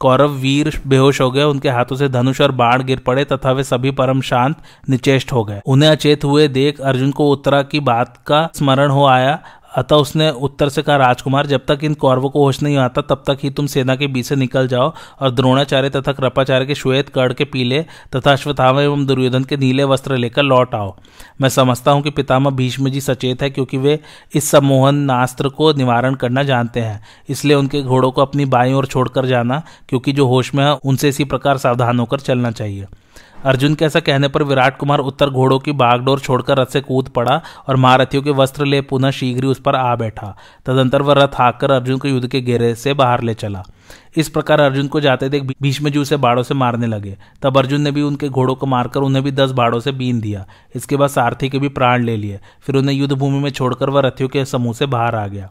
कौरव 0.00 0.30
वीर 0.30 0.80
बेहोश 0.86 1.20
हो 1.20 1.30
गए, 1.30 1.42
उनके 1.42 1.68
हाथों 1.68 1.96
से 1.96 2.08
धनुष 2.08 2.40
और 2.40 2.52
बाण 2.52 2.84
गिर 2.84 2.98
पड़े, 2.98 3.24
तथा 3.24 3.52
वे 3.52 3.64
सभी 3.64 3.90
परम 3.90 4.20
शांत, 4.20 4.56
निचेष्ट 4.90 5.32
हो 5.32 5.44
गए। 5.44 5.60
उन्हें 5.66 5.90
अचेत 5.90 6.24
हुए 6.24 6.48
देख 6.48 6.80
अर्जुन 6.80 7.10
को 7.10 7.30
उत्तरा 7.30 7.62
की 7.62 7.80
बात 7.80 8.16
का 8.26 8.48
स्मरण 8.54 8.90
हो 8.90 9.06
आया 9.06 9.38
अतः 9.74 9.96
उसने 9.96 10.30
उत्तर 10.30 10.68
से 10.68 10.82
कहा, 10.82 10.96
राजकुमार, 10.96 11.46
जब 11.46 11.64
तक 11.68 11.84
इन 11.84 11.94
कौरवों 11.94 12.30
को 12.30 12.44
होश 12.44 12.62
नहीं 12.62 12.76
आता, 12.76 13.02
तब 13.02 13.22
तक 13.26 13.38
ही 13.42 13.50
तुम 13.50 13.66
सेना 13.66 13.96
के 13.96 14.06
बीच 14.06 14.26
से 14.26 14.36
निकल 14.36 14.68
जाओ 14.68 14.92
और 15.20 15.30
द्रोणाचार्य 15.30 15.90
तथा 15.90 16.12
कृपाचार्य 16.12 16.66
के 16.66 16.74
श्वेत 16.74 17.08
कड़ 17.08 17.32
के 17.32 17.44
पीले 17.44 17.82
तथा 18.16 18.32
अश्वत्थामा 18.32 18.82
एवं 18.82 19.06
दुर्योधन 19.06 19.44
के 19.44 19.56
नीले 19.56 19.84
वस्त्र 19.84 20.16
लेकर 20.16 20.42
लौट 20.42 20.74
आओ। 20.74 20.94
मैं 21.40 21.48
समझता 21.48 21.90
हूँ 21.90 22.02
कि 22.02 22.10
पितामह 22.10 22.50
भीष्म 22.50 22.88
जी 22.88 23.00
सचेत 23.00 23.42
है, 23.42 23.50
क्योंकि 23.50 23.78
वे 23.78 23.98
इस 24.34 24.50
सम्मोहन 24.50 24.94
नास्त्र 24.94 25.48
को 25.48 25.72
निवारण 25.72 26.14
करना 26.14 26.42
जानते 26.42 26.80
हैं। 26.80 27.00
इसलिए 27.28 27.56
उनके 27.56 27.82
घोड़ों 27.82 28.10
को 28.10 28.22
अपनी 28.22 28.44
बाई 28.44 28.72
ओर 28.72 28.86
छोड़कर 28.86 29.26
जाना, 29.26 29.62
क्योंकि 29.88 30.12
जो 30.12 30.26
होश 30.26 30.54
में 30.54 30.64
है, 30.64 30.72
उनसे 30.84 31.08
इसी 31.08 31.24
प्रकार 31.24 31.58
सावधान 31.58 32.00
होकर 32.00 32.20
चलना 32.20 32.50
चाहिए। 32.50 32.86
अर्जुन 33.44 33.74
के 33.74 33.84
ऐसा 33.84 34.00
कहने 34.00 34.28
पर 34.28 34.42
विराट 34.42 34.76
कुमार 34.78 34.98
उत्तर 34.98 35.30
घोड़ों 35.30 35.58
की 35.58 35.72
बागडोर 35.72 36.20
छोड़कर 36.20 36.58
रथ 36.58 36.66
से 36.66 36.80
कूद 36.80 37.08
पड़ा 37.08 37.42
और 37.68 37.76
महारथियों 37.76 38.22
के 38.22 38.30
वस्त्र 38.30 38.64
ले 38.64 38.80
पुनः 38.80 39.10
शीघ्र 39.10 39.46
उस 39.46 39.60
पर 39.60 39.74
आ 39.74 39.96
बैठा। 39.96 40.36
तदंतर 40.66 41.02
वह 41.02 41.14
रथ 41.14 41.34
हाकर 41.34 41.70
अर्जुन 41.70 41.98
को 41.98 42.08
युद्ध 42.08 42.28
के 42.28 42.40
घेरे 42.40 42.74
से 42.74 42.94
बाहर 42.94 43.22
ले 43.22 43.34
चला। 43.34 43.62
इस 44.16 44.28
प्रकार 44.28 44.60
अर्जुन 44.60 44.88
को 44.88 45.00
जाते 45.00 45.28
देख 45.28 45.42
भीष्म 45.62 45.88
जी 45.88 45.98
उसे 45.98 46.16
बाड़ों 46.16 46.42
से 46.42 46.54
मारने 46.54 46.86
लगे। 46.86 47.16
तब 47.42 47.58
अर्जुन 47.58 47.80
ने 47.80 47.90
भी 47.90 48.02
उनके 48.02 48.28
घोड़ों 48.28 48.54
को 48.54 48.66
मारकर 48.66 49.00
उन्हें 49.00 49.24
भी 49.24 49.30
दस 49.30 49.50
बाड़ों 49.50 49.80
से 49.80 49.92
बीन 49.92 50.20
दिया। 50.20 50.46
इसके 50.76 50.96
बाद 50.96 51.08
सारथी 51.08 51.48
के 51.48 51.58
भी 51.58 51.68
प्राण 51.68 52.04
ले 52.04 52.16
लिए। 52.16 52.40
फिर 52.60 52.76
उन्हें 52.76 52.96
युद्ध 52.96 53.14
भूमि 53.14 53.38
में 53.38 53.50
छोड़कर 53.50 53.90
वह 53.90 54.00
रथियों 54.00 54.28
के 54.28 54.44
समूह 54.44 54.72
से 54.72 54.86
बाहर 54.86 55.14
आ 55.14 55.26
गया। 55.26 55.50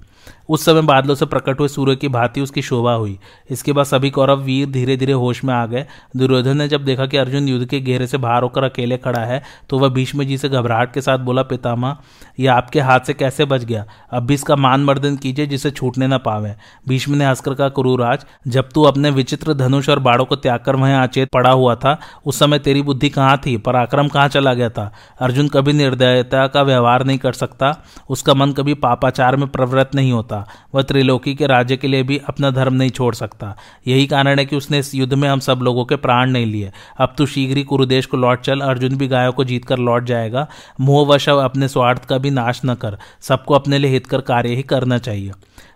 उस 0.50 0.66
समय 0.66 0.82
बादलों 0.84 1.16
से 1.16 1.26
प्रकट 1.26 1.60
हुए 1.60 1.68
सूर्य 1.68 1.96
की 1.96 2.08
भांति 2.08 2.42
उसकी 2.42 2.62
शोभा 2.62 2.94
हुई। 2.94 3.18
इसके 3.50 3.74
बाद 3.74 3.86
सभी 3.86 4.10
कौरव 4.10 4.42
वीर 4.42 4.70
धीरे 4.70 4.98
धीरे 4.98 5.14
होश 5.14 5.44
में 5.44 5.54
आ 5.54 5.66
गए। 5.66 5.86
दुर्योधन 6.18 6.58
ने 6.58 6.68
जब 6.68 6.86
देखा 6.86 7.06
कि 7.06 7.18
अर्जुन 7.18 7.48
युद्ध 7.48 7.66
के 7.66 7.80
घेरे 7.80 8.08
से 8.08 8.18
बाहर 8.18 8.44
होकर 8.44 8.64
अकेले 8.64 8.98
खड़ा 8.98 9.20
है 9.22 9.42
तो 9.70 9.80
वह 9.80 9.90
भीष्म 9.90 10.24
जी 10.24 10.38
से 10.38 10.50
घबराहट 10.50 10.94
के 10.94 11.02
साथ 11.02 11.20
बोला, 11.20 11.42
पितामह 11.44 11.98
यह 12.40 12.54
आपके 12.54 12.80
हाथ 12.80 13.00
से 13.00 13.14
कैसे 13.14 13.46
बच 13.46 13.64
गया? 13.64 13.86
अब 14.12 14.26
भी 14.26 14.34
इसका 14.34 14.56
मान 14.56 14.84
मर्दन 14.84 15.16
कीजिए 15.18 15.46
जिसे 15.46 15.72
छूटने 15.72 16.08
न 16.08 16.18
पावे। 16.18 16.54
भीष्म 16.88 17.14
ने 17.14 17.26
हंसकर 17.26 17.54
कहा, 17.54 17.70
कुरुराज, 17.70 18.26
जब 18.48 18.70
तू 18.70 18.84
अपने 18.84 19.10
विचित्र 19.12 19.54
धनुष 19.54 19.90
और 19.90 20.00
बाड़ों 20.00 20.26
को 20.26 20.36
त्याग 20.36 20.60
कर 20.60 20.76
वहीं 20.76 20.94
अचेत 20.94 21.30
पड़ा 21.34 21.52
हुआ 21.52 21.76
था, 21.76 21.98
उस 22.26 22.40
समय 22.40 22.60
तेरी 22.60 22.82
बुद्धि 22.82 23.10
कहाँ 23.10 23.38
थी? 23.38 23.56
पराक्रम 23.58 24.08
कहाँ 24.08 24.28
चला 24.28 24.54
गया 24.54 24.70
था? 24.70 24.92
अर्जुन 25.20 25.48
कभी 25.48 25.74
निर्दयता 25.74 26.46
का 26.48 26.62
व्यवहार 26.62 27.06
नहीं 27.06 27.18
कर 27.18 27.34
सकता। 27.34 27.76
उसका 28.10 28.34
मन 28.34 28.52
कभी 28.52 28.74
पापाचार 28.76 29.36
में 29.36 29.48
प्रवृत्त 29.48 29.96
नहीं 29.96 30.12
होता। 30.12 30.33
सकता 30.34 30.70
वह 30.76 30.82
त्रिलोकी 30.82 31.36
के 31.36 31.48
राज्य 31.48 31.78
के 31.78 31.88
लिए 31.88 32.04
भी 32.04 32.18
अपना 32.18 32.52
धर्म 32.52 32.74
नहीं 32.74 32.90
छोड़ 32.90 33.16
सकता। 33.16 33.58
यही 33.88 34.06
कारण 34.08 34.40
है 34.40 34.46
कि 34.46 34.56
उसने 34.56 34.80
इस 34.80 34.96
युद्ध 34.96 35.14
में 35.14 35.30
हम 35.30 35.40
सब 35.40 35.60
लोगों 35.60 35.86
के 35.86 35.96
प्राण 35.96 36.32
नहीं 36.32 36.46
लिए। 36.46 36.72
अब 37.00 37.14
तो 37.18 37.26
शीघ्र 37.26 37.58
ही 37.58 37.64
कुरुदेश 37.64 38.06
को 38.06 38.18
लौट 38.18 38.42
चल, 38.42 38.60
अर्जुन 38.60 38.98
भी 38.98 39.08
गायों 39.08 39.32
को 39.32 39.44
जीतकर 39.44 39.78
लौट 39.78 40.04
जाएगा। 40.04 40.48
मोहवश 40.82 41.30
अपने 41.30 41.68
स्वार्थ 41.68 42.06
का 42.06 42.18
भी 42.18 42.30
नाश 42.30 42.62
न 42.66 42.76
कर, 42.76 42.98
सबको 43.22 43.54
अपने 43.54 43.78
लिए 43.78 43.92
हित 43.92 44.08
कर 44.08 44.22
कार्य 44.22 44.56
ही 44.56 44.64
करना 44.64 44.98
चाहिए। 44.98 45.32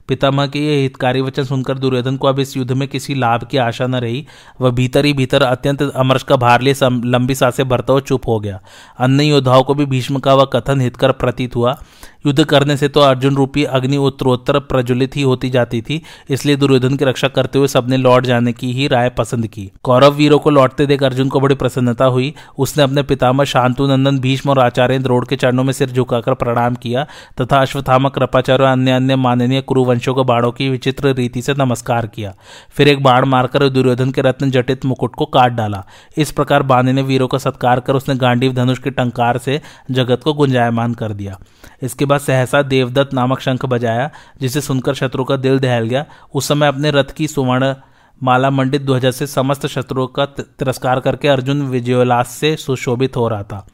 पितामह 0.08 0.48
के 0.48 0.60
ये 0.60 0.82
हितकारी 0.82 1.22
वचन 1.22 1.44
सुनकर 1.44 1.78
दुर्योधन 1.78 2.18
को 2.18 2.28
अब 2.28 2.40
इस 2.40 2.56
युद्ध 2.58 2.72
में 2.72 2.88
किसी 2.88 3.16
लाभ 3.16 3.44
की 3.44 3.58
आशा 3.58 3.88
न 3.88 3.96
रही। 3.96 4.26
वह 4.62 4.72
भीतर 4.72 5.06
ही 5.06 5.14
भीतर 5.14 5.44
अत्यंत 5.44 5.82
अमरश 5.84 6.24
का 6.24 6.36
भार 6.36 6.62
लिए 6.62 6.74
लंबी 6.84 7.36
साँसें 7.36 7.68
भरता 7.70 7.94
हुआ 7.94 8.02
चुप 8.02 8.28
हो 8.28 8.40
गया। 8.40 8.60
अन्य 9.00 9.24
योद्धाओं 9.24 9.64
को 9.64 9.74
भी 9.74 9.86
भीष्म 9.86 10.20
का 10.20 10.34
वह 10.34 10.46
कथन 10.54 10.82
हितकर 10.82 11.12
प्रतीत 11.14 11.56
हुआ। 11.56 11.78
युद्ध 12.26 12.44
करने 12.44 12.76
से 12.78 12.88
तो 12.88 13.00
अर्जुन 13.00 13.36
रूपी 13.36 13.64
अग्नि 13.66 13.98
उत्तरोत्तर 13.98 14.60
प्रज्वलित 14.62 15.16
ही 15.16 15.22
होती 15.22 15.50
जाती 15.50 15.82
थी, 15.82 16.02
इसलिए 16.30 16.56
दुर्योधन 16.56 16.96
की 16.96 17.06
रक्षा 17.06 17.28
करते 17.28 17.60
हुए 17.60 17.68
सबने 17.68 17.98
लौट 17.98 18.26
जाने 18.26 18.54
की 18.54 18.72
ही 18.72 18.88
राय 18.88 19.10
पसंद 19.10 19.48
की। 19.48 19.70
कौरव 19.84 20.14
वीरों 20.14 20.40
को 20.40 20.50
लौटते 20.50 20.86
देख 20.86 21.04
अर्जुन 21.04 21.30
को 21.30 21.40
बड़ी 21.40 21.56
प्रसन्नता 21.56 22.06
हुई। 22.06 22.34
उसने 22.58 22.84
अपने 22.84 23.04
पितामह 23.04 23.44
शांतु 23.44 23.88
नंदन 23.88 24.20
भीष्म 24.20 24.50
और 24.50 24.60
आचार्य 24.60 25.00
द्रोड़ 25.00 25.24
के 25.26 25.36
चरणों 25.36 25.64
में 25.64 25.74
सिर 25.74 25.90
झुकाकर 25.90 26.34
प्रणाम 26.34 26.76
किया 26.76 27.06
तथा 27.42 27.58
अश्वत्थामा, 27.58 28.10
कृपाचार्य 28.10 28.66
अन्य 28.66 28.92
अन्य 28.92 29.16
माननीय 29.18 29.62
कुरुवंशों 29.62 29.96
को 30.06 30.24
बाणों 30.24 30.52
की 30.52 30.70
विचित्र 30.70 31.14
रीति 31.14 31.42
से 31.42 31.54
नमस्कार 31.54 32.08
किया। 32.08 32.34
फिर 32.70 32.88
एक 32.88 33.04
बाण 33.04 33.26
मारकर 33.26 33.70
दुर्योधन 33.70 34.12
के 34.12 34.22
रत्न 34.22 34.52
जटित 34.52 34.86
मुकुट 34.86 35.16
को 35.16 35.26
काट 35.26 35.52
डाला। 35.52 35.86
इस 36.18 36.32
प्रकार 36.32 36.64
बाने 36.64 36.94
ने 36.94 37.02
वीरों 37.02 37.28
का 37.28 37.38
सत्कार 37.38 37.80
कर 37.80 37.94
उसने 37.94 38.16
गांडीव 38.16 38.54
धनुष 38.54 38.80
के 38.80 38.90
टंकार 38.90 39.38
से 39.38 39.62
जगत 39.92 40.22
को 40.24 40.34
गुंजायमान 40.34 40.94
कर 40.94 41.14
दिया। 41.14 41.40
इसके 41.82 42.06
बाद 42.06 42.20
सहसा 42.20 42.62
देवदत्त 42.62 43.14
नामक 43.14 43.40
शंख 43.40 43.66
बजाया, 43.66 44.10
जिसे 44.42 44.62
सुनकर 44.62 44.94
शत्रु 44.94 45.24
का 45.24 45.36
दिल 45.36 45.60
दहल 45.60 45.84
गया। 45.84 46.06
उस 46.34 46.48
समय 46.48 46.68
अपने 46.68 46.92
रथ 46.92 47.12
की 47.18 47.28
सुवर्ण 47.28 47.76
माला 48.24 48.50
मंडित 48.50 48.82
ध्वजा 48.82 49.12
से 49.12 49.28
समस्त 49.28 49.68
शत्रुओं 49.68 50.08
का 50.08 50.26
तिरस्कार 50.26 51.00
करके 51.00 51.28
अर्जुन 51.28 51.62
विजयोल्लास 51.62 52.28
से 52.28 52.56
सुशोभित 52.56 53.18
हो 53.18 53.28
रहा 53.28 53.44
था। 53.44 53.68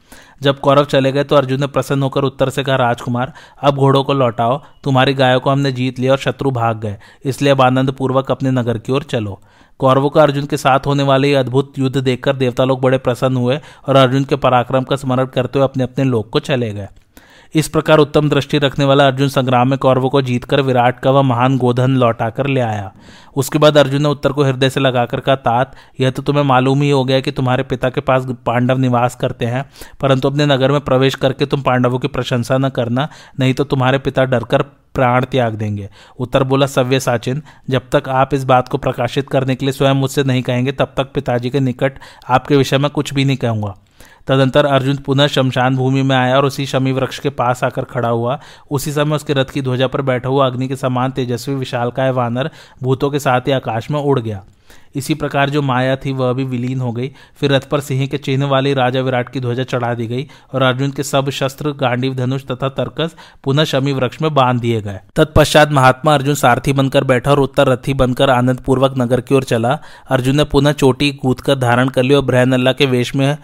जब 0.43 0.59
कौरव 0.59 0.85
चले 0.85 1.11
गए 1.11 1.23
तो 1.23 1.35
अर्जुन 1.35 1.59
ने 1.59 1.67
प्रसन्न 1.67 2.03
होकर 2.03 2.23
उत्तर 2.23 2.49
से 2.49 2.63
कहा, 2.63 2.75
राजकुमार, 2.75 3.33
अब 3.61 3.75
घोड़ों 3.75 4.03
को 4.03 4.13
लौटाओ। 4.13 4.61
तुम्हारी 4.83 5.13
गायों 5.13 5.39
को 5.39 5.49
हमने 5.49 5.71
जीत 5.71 5.99
लिया 5.99 6.11
और 6.11 6.17
शत्रु 6.17 6.51
भाग 6.51 6.79
गए। 6.79 6.97
इसलिए 7.25 7.51
अब 7.51 7.61
आनंद 7.61 7.91
पूर्वक 7.91 8.31
अपने 8.31 8.51
नगर 8.51 8.77
की 8.77 8.91
ओर 8.91 9.03
चलो। 9.03 9.39
कौरवों 9.79 10.09
का 10.09 10.21
अर्जुन 10.21 10.45
के 10.45 10.57
साथ 10.57 10.85
होने 10.85 11.03
वाले 11.03 11.29
ये 11.29 11.35
अद्भुत 11.35 11.79
युद्ध 11.79 11.97
देखकर 11.97 12.35
देवता 12.35 12.63
लोग 12.63 12.81
बड़े 12.81 12.97
प्रसन्न 12.97 13.37
हुए 13.37 13.59
और 13.87 13.95
अर्जुन 13.95 14.23
के 14.23 14.35
पराक्रम 14.35 14.83
का 14.83 14.95
स्मरण 14.95 15.25
करते 15.25 15.59
हुए 15.59 15.67
अपने 15.67 15.83
अपने 15.83 16.03
लोग 16.03 16.29
को 16.29 16.39
चले 16.39 16.71
गए। 16.73 16.87
इस 17.55 17.67
प्रकार 17.67 17.97
उत्तम 17.97 18.29
दृष्टि 18.29 18.57
रखने 18.57 18.85
वाला 18.85 19.05
अर्जुन 19.07 19.27
संग्राम 19.27 19.69
में 19.69 19.77
कौरवों 19.79 20.09
को 20.09 20.21
जीतकर 20.21 20.61
विराट 20.61 20.99
का 20.99 21.11
वह 21.11 21.21
महान 21.21 21.57
गोधन 21.57 21.91
लौटाकर 21.91 22.47
ले 22.47 22.59
आया। 22.59 22.91
उसके 23.35 23.59
बाद 23.59 23.77
अर्जुन 23.77 24.01
ने 24.01 24.09
उत्तर 24.09 24.31
को 24.31 24.43
हृदय 24.43 24.69
से 24.69 24.79
लगाकर 24.79 25.19
कहा, 25.19 25.35
तात, 25.35 25.75
यह 25.99 26.09
तो 26.09 26.21
तुम्हें 26.21 26.43
मालूम 26.43 26.81
ही 26.81 26.89
हो 26.89 27.03
गया 27.05 27.19
कि 27.19 27.31
तुम्हारे 27.31 27.63
पिता 27.63 27.89
के 27.89 28.01
पास 28.01 28.25
पांडव 28.45 28.77
निवास 28.77 29.15
करते 29.15 29.45
हैं, 29.45 29.65
परंतु 30.01 30.29
अपने 30.29 30.45
नगर 30.45 30.71
में 30.71 30.79
प्रवेश 30.81 31.15
करके 31.15 31.45
तुम 31.45 31.61
पांडवों 31.61 31.99
की 31.99 32.07
प्रशंसा 32.07 32.57
न 32.57 32.69
करना, 32.69 33.07
नहीं 33.39 33.53
तो 33.53 33.63
तुम्हारे 33.63 33.97
पिता 33.97 34.23
डरकर 34.23 34.61
प्राण 34.93 35.25
त्याग 35.25 35.53
देंगे। 35.53 35.89
उत्तर 36.19 36.43
बोला, 36.43 36.65
सव्य 36.65 36.99
साचिन, 36.99 37.41
जब 37.69 37.89
तक 37.91 38.09
आप 38.09 38.33
इस 38.33 38.43
बात 38.43 38.67
को 38.67 38.77
प्रकाशित 38.77 39.29
करने 39.29 39.55
के 39.55 39.65
लिए 39.65 39.73
स्वयं 39.73 39.93
मुझसे 39.93 40.23
नहीं 40.23 40.41
कहेंगे, 40.41 40.71
तब 40.71 40.93
तक 40.97 41.11
पिताजी 41.13 41.49
के 41.49 41.59
निकट 41.59 41.99
आपके 42.29 42.57
विषय 42.57 42.77
में 42.77 42.89
कुछ 42.91 43.13
भी 43.13 43.25
नहीं 43.25 43.37
कहूँगा। 43.37 43.75
तदंतर 44.27 44.65
अर्जुन 44.65 44.97
पुनः 44.97 45.27
शमशान 45.27 45.75
भूमि 45.75 46.01
में 46.01 46.15
आया 46.15 46.37
और 46.37 46.45
उसी 46.45 46.65
शमी 46.65 46.91
वृक्ष 46.91 47.19
के 47.19 47.29
पास 47.29 47.63
आकर 47.63 47.83
खड़ा 47.83 48.09
हुआ। 48.09 48.39
उसी 48.71 48.91
समय 48.91 49.15
उसके 49.15 49.33
रथ 49.33 49.45
की 49.45 49.61
ध्वजा 49.61 49.87
पर 49.87 50.01
बैठा 50.01 50.29
हुआ 50.29 50.45
अग्नि 50.45 50.67
के 50.67 50.75
समान 50.75 51.11
तेजस्वी 51.11 51.55
विशालकाय 51.55 52.11
वानर 52.11 52.51
भूतों 52.83 53.09
के 53.09 53.19
साथ 53.19 53.41
ही 53.41 53.51
आकाश 53.51 53.91
में 53.91 53.99
उड़ 53.99 54.19
गया। 54.19 54.43
इसी 54.95 55.13
प्रकार 55.13 55.49
जो 55.49 55.61
माया 55.61 55.95
थी, 55.95 56.11
वह 56.11 56.33
भी 56.33 56.43
विलीन 56.43 56.81
हो 56.81 56.91
गई। 56.91 57.11
फिर 57.35 57.51
रथ 57.51 57.59
पर 57.59 57.79
सिंह 57.79 58.07
के 58.07 58.17
चिन्ह 58.17 58.45
वाली 58.45 58.73
राजा 58.73 59.01
विराट 59.01 59.29
की 59.29 59.39
ध्वजा 59.39 59.63
चढ़ा 59.63 59.93
दी 59.93 60.07
गई 60.07 60.27
और 60.53 60.61
अर्जुन 60.61 60.91
के 60.91 61.03
सब 61.03 61.29
शस्त्र, 61.29 61.71
गांडीव 61.71 62.15
धनुष 62.15 62.43
तथा 62.43 62.69
तर्कस 62.69 63.15
पुनः 63.43 63.63
शमी 63.63 63.93
वृक्ष 63.93 64.21
में 64.21 64.33
बाँध 64.33 64.61
दिए 64.61 64.81
गए। 64.81 64.99
तत्पश्चात 65.15 65.71
महात्मा 65.71 66.13
अर्जुन 66.13 66.35
सारथी 66.35 66.73
बनकर 66.73 67.03
बैठा 67.03 67.31
और 67.31 67.39
उत्तर 67.39 67.67
रथी 67.67 67.93
बनकर 67.93 68.29
आनंद 68.29 68.59
पूर्वक 68.59 68.93
नगर 68.97 69.21
की 69.21 69.35
ओर 69.35 69.43
चला। 69.43 69.79
अर्जुन 70.09 70.37
ने 70.37 70.43
पुनः 70.43 70.71
चोटी 70.71 71.11
कूद 71.11 71.41
धारण 71.49 71.89
कर 71.89 72.03
ली 72.03 72.13
और 72.13 72.21
ब्रहनल्ला 72.21 72.71
के 72.71 72.85
वेश 72.85 73.15
में 73.15 73.37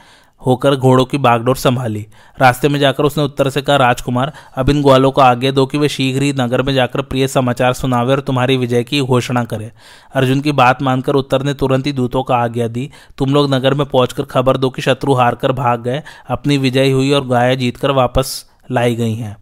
होकर 0.46 0.76
घोड़ों 0.76 1.06
की 1.06 1.18
बागडोर 1.18 1.56
संभाली। 1.56 2.08
रास्ते 2.42 2.70
में 2.70 2.80
जाकर 2.80 3.04
उसने 3.04 3.24
उत्तर 3.24 3.50
से 3.50 3.62
कहा, 3.62 3.76
राजकुमार, 3.76 4.34
अब 4.56 4.70
इन 4.70 4.82
ग्वालों 4.82 5.12
को 5.12 5.22
आगे 5.22 5.52
दो 5.52 5.66
कि 5.66 5.78
वे 5.78 5.90
शीघ्र 5.90 6.22
ही 6.22 6.34
नगर 6.34 6.62
में 6.62 6.74
जाकर 6.74 7.02
प्रिय 7.02 7.28
समाचार 7.28 7.74
सुनावे 7.74 8.14
और 8.14 8.20
तुम्हारी 8.20 8.58
विजय 8.58 8.84
की 8.84 9.02
घोषणा 9.02 9.44
करें। 9.44 9.72
अर्जुन 10.16 10.42
की 10.42 10.52
बात 10.52 10.82
मानकर 10.82 11.14
उत्तर 11.14 11.44
ने 11.44 11.54
तुरंत 11.54 11.86
ही 11.86 11.92
दूतों 11.92 12.24
को 12.24 12.34
आज्ञा 12.34 12.68
दी। 12.68 12.90
तुम 13.18 13.34
लोग 13.34 13.54
नगर 13.54 13.74
में 13.74 13.86
पहुंचकर 13.86 14.24
खबर 14.24 14.58
दो 14.58 14.70
कि 14.70 14.82
शत्रु 14.82 15.14
हार 15.14 15.36
कर 15.36 15.52
भाग 15.52 15.84
गए, 15.84 16.04
अपनी 16.30 16.58
विजय 16.58 16.92
हुई 16.92 17.12
और 17.12 17.28
गाय 17.28 17.56
जीतकर 17.56 17.92
वापस 17.92 18.46
लाई 18.72 18.96
गई 18.96 19.16
हैं। 19.16 19.38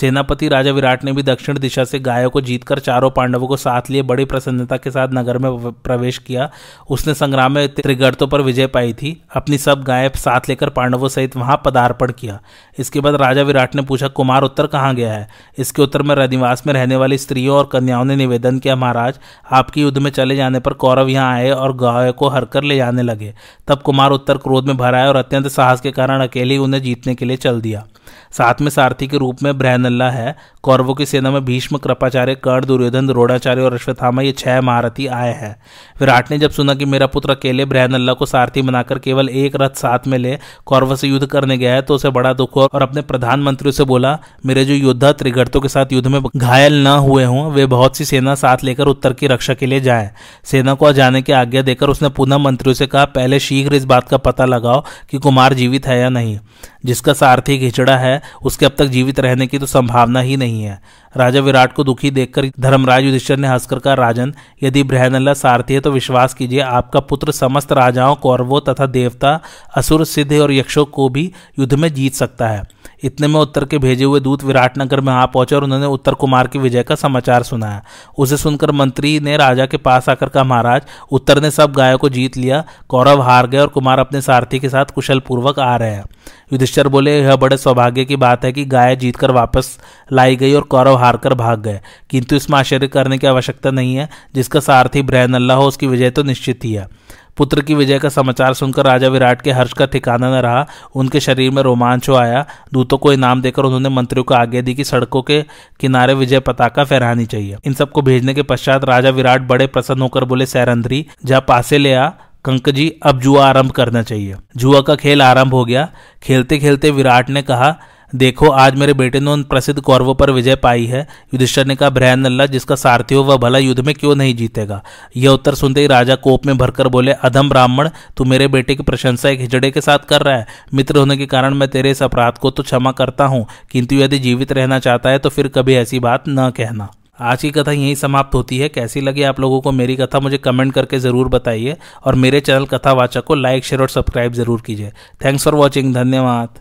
सेनापति 0.00 0.48
राजा 0.48 0.70
विराट 0.70 1.04
ने 1.04 1.12
भी 1.12 1.22
दक्षिण 1.22 1.58
दिशा 1.58 1.84
से 1.84 1.98
गायों 1.98 2.30
को 2.30 2.40
जीतकर 2.40 2.78
चारों 2.78 3.10
पांडवों 3.10 3.48
को 3.48 3.56
साथ 3.56 3.82
लिए 3.90 4.02
बड़ी 4.02 4.24
प्रसन्नता 4.24 4.76
के 4.76 4.90
साथ 4.90 5.08
नगर 5.12 5.38
में 5.38 5.72
प्रवेश 5.72 6.18
किया। 6.18 6.50
उसने 6.90 7.14
संग्राम 7.14 7.52
में 7.52 7.74
त्रिगर्तों 7.74 8.26
पर 8.26 8.40
विजय 8.40 8.66
पाई 8.66 8.92
थी। 8.92 9.22
अपनी 9.36 9.58
सब 9.58 9.82
गायें 9.82 10.10
साथ 10.16 10.40
लेकर 10.48 10.68
पांडवों 10.68 11.08
सहित 11.08 11.36
वहाँ 11.36 11.62
पदार्पण 11.64 12.12
किया। 12.12 12.40
इसके 12.78 13.00
बाद 13.00 13.14
राजा 13.14 13.42
विराट 13.42 13.74
ने 13.74 13.82
पूछा, 13.82 14.08
कुमार, 14.08 14.42
उत्तर 14.42 14.66
कहाँ 14.66 14.94
गया 14.94 15.12
है? 15.12 15.28
इसके 15.58 15.82
उत्तर 15.82 16.02
में, 16.02 16.14
रनिवास 16.14 16.66
में 16.66 16.74
रहने 16.74 16.96
वाली 16.96 17.18
स्त्रियों 17.18 17.56
और 17.56 17.68
कन्याओं 17.72 18.04
ने 18.04 18.16
निवेदन 18.16 18.58
किया, 18.58 18.76
महाराज, 18.76 19.18
आपकी 19.50 19.82
युद्ध 19.82 19.98
में 19.98 20.10
चले 20.10 20.36
जाने 20.36 20.60
पर 20.60 20.72
कौरव 20.72 21.08
यहाँ 21.08 21.34
आए 21.34 21.50
और 21.50 21.76
गाय 21.76 22.12
को 22.12 22.28
हरकर 22.28 22.62
ले 22.62 22.76
जाने 22.76 23.02
लगे। 23.02 23.34
तब 23.68 23.82
कुमार 23.82 24.10
उत्तर 24.10 24.36
क्रोध 24.36 24.66
में 24.66 24.76
भराए 24.76 25.08
और 25.08 25.16
अत्यंत 25.16 25.48
साहस 25.48 25.80
के 25.80 25.90
कारण 25.90 26.20
अकेले 26.20 26.58
उन्हें 26.58 26.82
जीतने 26.82 27.14
के 27.14 27.24
लिए 27.24 27.36
चल 27.36 27.60
दिया। 27.60 27.86
साथ 28.32 28.54
में 28.60 28.70
सारथी 28.70 29.06
के 29.06 29.16
रूप 29.16 29.42
में 29.42 29.58
ब्रहनल्ला 29.86 30.10
है। 30.10 30.34
कौरवों 30.62 30.94
की 30.94 31.06
सेना 31.06 31.30
में 31.30 31.44
भीष्म, 31.44 31.76
कृपाचार्य, 31.76 32.34
कर्ण, 32.34 32.66
दुर्योधन, 32.66 33.06
द्रोणाचार्य 33.06 33.62
और 33.62 33.74
अश्वत्थामा 33.74 34.22
ये 34.22 34.32
छह 34.32 34.60
महारथी 34.60 35.06
आए 35.06 35.32
हैं। 35.32 35.54
विराट 36.00 36.30
ने 36.30 36.38
जब 36.38 36.50
सुना 36.50 36.74
कि 36.74 36.84
मेरा 36.84 37.06
पुत्र 37.06 37.30
अकेले 37.30 37.64
ब्रहनल्ला 37.64 38.12
को 38.12 38.26
सारथी 38.26 38.62
बनाकर 38.62 38.98
केवल 38.98 39.28
एक 39.28 39.56
रथ 39.56 39.76
साथ 39.76 40.06
में 40.06 40.18
ले 40.18 40.38
कौरव 40.66 40.94
से 40.96 41.08
युद्ध 41.08 41.26
करने 41.26 41.58
गया 41.58 41.74
है 41.74 41.82
तो 41.82 41.94
उसे 41.94 42.10
बड़ा 42.10 42.32
दुख 42.32 42.56
हुआ 42.56 42.66
और 42.72 42.82
अपने 42.82 43.00
प्रधानमंत्री 43.02 43.72
से 43.72 43.84
बोला, 43.84 44.18
मेरे 44.46 44.64
जो 44.64 44.74
योद्धा 44.74 45.12
त्रिगर्तों 45.12 45.60
के 45.60 45.68
साथ 45.68 45.92
युद्ध 45.92 46.06
में 46.08 46.20
घायल 46.36 46.82
न 46.82 46.86
हुए 46.86 47.24
हों, 47.24 47.50
वे 47.52 47.66
बहुत 47.66 47.96
सी 47.96 48.04
सेना 48.04 48.34
साथ 48.34 48.64
लेकर 48.64 48.86
उत्तर 48.86 49.12
की 49.12 49.26
रक्षा 49.26 49.54
के 49.54 49.66
लिए 49.66 49.80
जाए। 49.80 50.10
सेना 50.44 50.74
को 50.74 50.92
जाने 50.92 51.22
की 51.22 51.32
आज्ञा 51.32 51.62
देकर 51.62 51.88
उसने 51.88 52.08
पुनः 52.08 52.38
मंत्रियों 52.38 52.74
से 52.74 52.86
कहा, 52.86 53.04
पहले 53.04 53.40
शीघ्र 53.40 53.74
इस 53.74 53.84
बात 53.84 54.08
का 54.08 54.16
पता 54.16 54.44
लगाओ 54.44 54.84
कि 55.10 55.18
कुमार 55.18 55.54
जीवित 55.54 55.86
है 55.86 56.00
या 56.00 56.08
नहीं। 56.08 56.38
जिसका 56.84 57.12
सारथी 57.12 57.58
घिचड़ा 57.58 57.96
है, 57.96 58.22
उसके 58.42 58.66
अब 58.66 58.72
तक 58.78 58.86
जीवित 58.86 59.20
रहने 59.20 59.46
की 59.46 59.58
तो 59.58 59.65
संभावना 59.66 60.20
ही 60.20 60.36
नहीं 60.36 60.62
है। 60.62 60.80
राजा 61.16 61.40
विराट 61.40 61.72
को 61.72 61.84
दुखी 61.84 62.10
देखकर 62.10 62.50
धर्मराज 62.60 63.04
युधिष्ठर 63.04 63.36
ने 63.36 63.48
हंसकर 63.48 63.78
कहा, 63.78 63.94
राजन, 63.94 64.34
यदि 64.62 64.82
ब्रहनल्ला 64.82 65.34
सारथी 65.34 65.74
है 65.74 65.80
तो 65.80 65.90
विश्वास 65.90 66.34
कीजिए, 66.34 66.60
आपका 66.60 67.00
पुत्र 67.00 67.32
समस्त 67.32 67.72
राजाओं, 67.72 68.14
कौरवों 68.14 68.60
तथा 68.60 68.86
देवता, 68.86 69.40
असुर, 69.76 70.04
सिद्ध 70.04 70.32
और 70.32 70.52
यक्षों 70.52 70.84
को 70.84 71.08
भी 71.08 71.32
युद्ध 71.58 71.74
में 71.74 71.92
जीत 71.94 72.14
सकता 72.14 72.48
है। 72.48 72.62
इतने 73.04 73.26
में 73.26 73.40
उत्तर 73.40 73.64
के 73.64 73.78
भेजे 73.78 74.04
हुए 74.04 74.20
दूत 74.20 74.44
विराटनगर 74.44 75.00
में 75.00 75.12
आ 75.12 75.24
पहुँचे 75.26 75.54
और 75.56 75.64
उन्होंने 75.64 75.86
उत्तर 75.86 76.14
कुमार 76.14 76.46
की 76.46 76.58
विजय 76.58 76.82
का 76.82 76.94
समाचार 76.94 77.42
सुनाया। 77.42 77.82
उसे 78.18 78.36
सुनकर 78.36 78.70
मंत्री 78.70 79.18
ने 79.20 79.36
राजा 79.36 79.66
के 79.66 79.76
पास 79.76 80.08
आकर 80.08 80.28
कहा, 80.28 80.44
महाराज, 80.44 80.82
उत्तर 81.12 81.40
ने 81.42 81.50
सब 81.50 81.72
गायों 81.72 81.98
को 81.98 82.08
जीत 82.08 82.36
लिया, 82.36 82.64
कौरव 82.88 83.22
हार 83.22 83.46
गए 83.46 83.58
और 83.58 83.66
कुमार 83.66 83.98
अपने 83.98 84.20
सारथी 84.20 84.58
के 84.58 84.68
साथ 84.68 84.84
कुशल 84.84 85.20
पूर्वक 85.20 85.58
आ 85.58 85.76
रहे 85.76 85.90
हैं। 85.90 86.04
युधिष्ठर 86.52 86.88
बोले, 86.88 87.18
यह 87.20 87.36
बड़े 87.36 87.56
सौभाग्य 87.56 88.04
की 88.04 88.16
बात 88.16 88.44
है 88.44 88.52
कि 88.52 88.64
गाय 88.64 88.96
जीतकर 88.96 89.30
वापस 89.30 89.78
लाई 90.12 90.36
गई 90.36 90.54
और 90.54 90.62
कौरव 90.62 90.96
हारकर 91.06 91.34
भाग 91.34 91.62
गए। 91.62 91.80
किंतु 92.10 92.36
इसमें 92.36 92.58
आश्चर्य 92.58 92.88
करने 92.88 93.18
की 93.18 93.26
आवश्यकता 93.26 93.70
नहीं 93.70 93.96
है। 93.96 94.08
जिसका 94.34 94.60
सारथी 94.60 95.02
ब्रहन 95.02 95.34
अल्लाह 95.34 95.56
हो 95.56 95.64
उसकी 95.64 95.86
विजय 95.86 96.10
तो 96.10 96.22
निश्चित 96.22 96.64
ही 96.64 96.72
है। 96.72 96.88
पुत्र 97.36 97.60
की 97.60 97.74
विजय 97.74 97.98
का 97.98 98.08
समाचार 98.08 98.54
सुनकर 98.54 98.84
राजा 98.84 99.08
विराट 99.08 99.42
के 99.42 99.52
हर्ष 99.52 99.72
का 99.72 99.86
ठिकाना 99.86 100.30
न 100.30 100.42
रहा। 100.42 100.66
उनके 100.94 101.20
शरीर 101.20 101.50
में 101.50 101.62
रोमांच 101.62 102.08
हो 102.08 102.14
आया। 102.14 102.46
दूतों 102.72 102.98
को 102.98 103.12
इनाम 103.12 103.42
देकर 103.42 103.62
उन्होंने 103.62 103.88
मंत्रियों 103.88 104.24
को 104.24 104.34
आगे 104.34 104.62
दी 104.62 104.74
कि 104.74 104.84
सड़कों 104.84 105.22
के 105.22 105.44
किनारे 105.80 106.14
विजय 106.14 106.40
पताका 106.40 106.84
फहरानी 106.84 107.26
चाहिए। 107.26 107.56
इन 107.64 107.74
सबको 107.74 108.02
भेजने 108.02 108.34
के 108.34 108.42
पश्चात 108.42 108.84
राजा 108.84 109.10
विराट 109.10 109.42
बड़े 109.42 109.66
प्रसन्न 109.66 110.02
होकर 110.02 110.24
बोले, 110.24 110.46
सैरंद्री, 110.46 111.06
जा 111.24 111.40
पासे 111.40 111.78
ले 111.78 111.94
आ। 111.94 112.10
कंक 112.44 112.70
जी, 112.70 113.00
अब 113.02 113.20
जुआ 113.20 113.46
आरंभ 113.46 113.70
करना 113.70 114.02
चाहिए। 114.02 114.36
जुआ 114.56 114.80
का 114.80 114.94
खेल 114.94 115.22
आरंभ 115.22 115.54
हो 115.54 115.64
गया। 115.64 115.88
खेलते 116.22 116.58
खेलते 116.58 116.90
विराट 116.90 117.30
ने 117.30 117.42
कहा 117.42 117.80
देखो, 118.12 118.48
आज 118.48 118.74
मेरे 118.74 118.92
बेटे 118.94 119.20
ने 119.20 119.30
उन 119.30 119.42
प्रसिद्ध 119.44 119.80
कौरवों 119.80 120.14
पर 120.14 120.30
विजय 120.30 120.54
पाई 120.56 120.84
है। 120.86 121.00
युधिष्ठर 121.34 121.64
ने 121.66 121.74
कहा 121.76 121.88
ब्रहन 121.90 122.24
अल्लाह 122.24 122.46
जिसका 122.46 122.74
सारथी 122.76 123.14
हो, 123.14 123.22
वह 123.22 123.36
भला 123.36 123.58
युद्ध 123.58 123.80
में 123.80 123.94
क्यों 123.94 124.14
नहीं 124.16 124.34
जीतेगा? 124.36 124.82
यह 125.16 125.30
उत्तर 125.30 125.54
सुनते 125.54 125.80
ही 125.80 125.86
राजा 125.86 126.14
कोप 126.16 126.46
में 126.46 126.56
भरकर 126.58 126.88
बोले, 126.88 127.12
अधम 127.12 127.48
ब्राह्मण, 127.48 127.88
तू 128.16 128.24
मेरे 128.24 128.48
बेटे 128.48 128.74
की 128.74 128.82
प्रशंसा 128.82 129.28
एक 129.28 129.40
हिजड़े 129.40 129.70
के 129.70 129.80
साथ 129.80 130.06
कर 130.08 130.22
रहा 130.22 130.36
है। 130.36 130.46
मित्र 130.74 130.98
होने 130.98 131.16
के 131.16 131.26
कारण 131.26 131.54
मैं 131.54 131.68
तेरे 131.68 131.90
इस 131.90 132.02
अपराध 132.02 132.38
को 132.38 132.50
तो 132.50 132.62
क्षमा 132.62 132.92
करता 132.92 133.24
हूँ, 133.24 133.46
किंतु 133.70 133.96
यदि 133.96 134.18
जीवित 134.18 134.52
रहना 134.52 134.78
चाहता 134.78 135.10
है 135.10 135.18
तो 135.18 135.28
फिर 135.28 135.48
कभी 135.48 135.74
ऐसी 135.74 136.00
बात 136.00 136.24
न 136.28 136.50
कहना। 136.50 136.88
आज 137.20 137.42
की 137.42 137.50
कथा 137.50 137.72
यहीं 137.72 137.94
समाप्त 137.94 138.34
होती 138.34 138.58
है। 138.58 138.68
कैसी 138.68 139.00
लगी 139.00 139.22
आप 139.24 139.40
लोगों 139.40 139.60
को 139.60 139.72
मेरी 139.72 139.96
कथा, 139.96 140.20
मुझे 140.20 140.38
कमेंट 140.38 140.72
करके 140.72 140.98
ज़रूर 140.98 141.28
बताइए। 141.28 141.76
और 142.04 142.14
मेरे 142.14 142.40
चैनल 142.40 142.66
कथावाचक 142.66 143.24
को 143.24 143.34
लाइक, 143.34 143.64
शेयर 143.64 143.82
और 143.82 143.88
सब्सक्राइब 143.88 144.32
ज़रूर 144.34 144.60
कीजिए। 144.60 144.92
थैंक्स 145.24 145.44
फॉर 145.44 145.54
वॉचिंग, 145.54 145.94
धन्यवाद। 145.94 146.58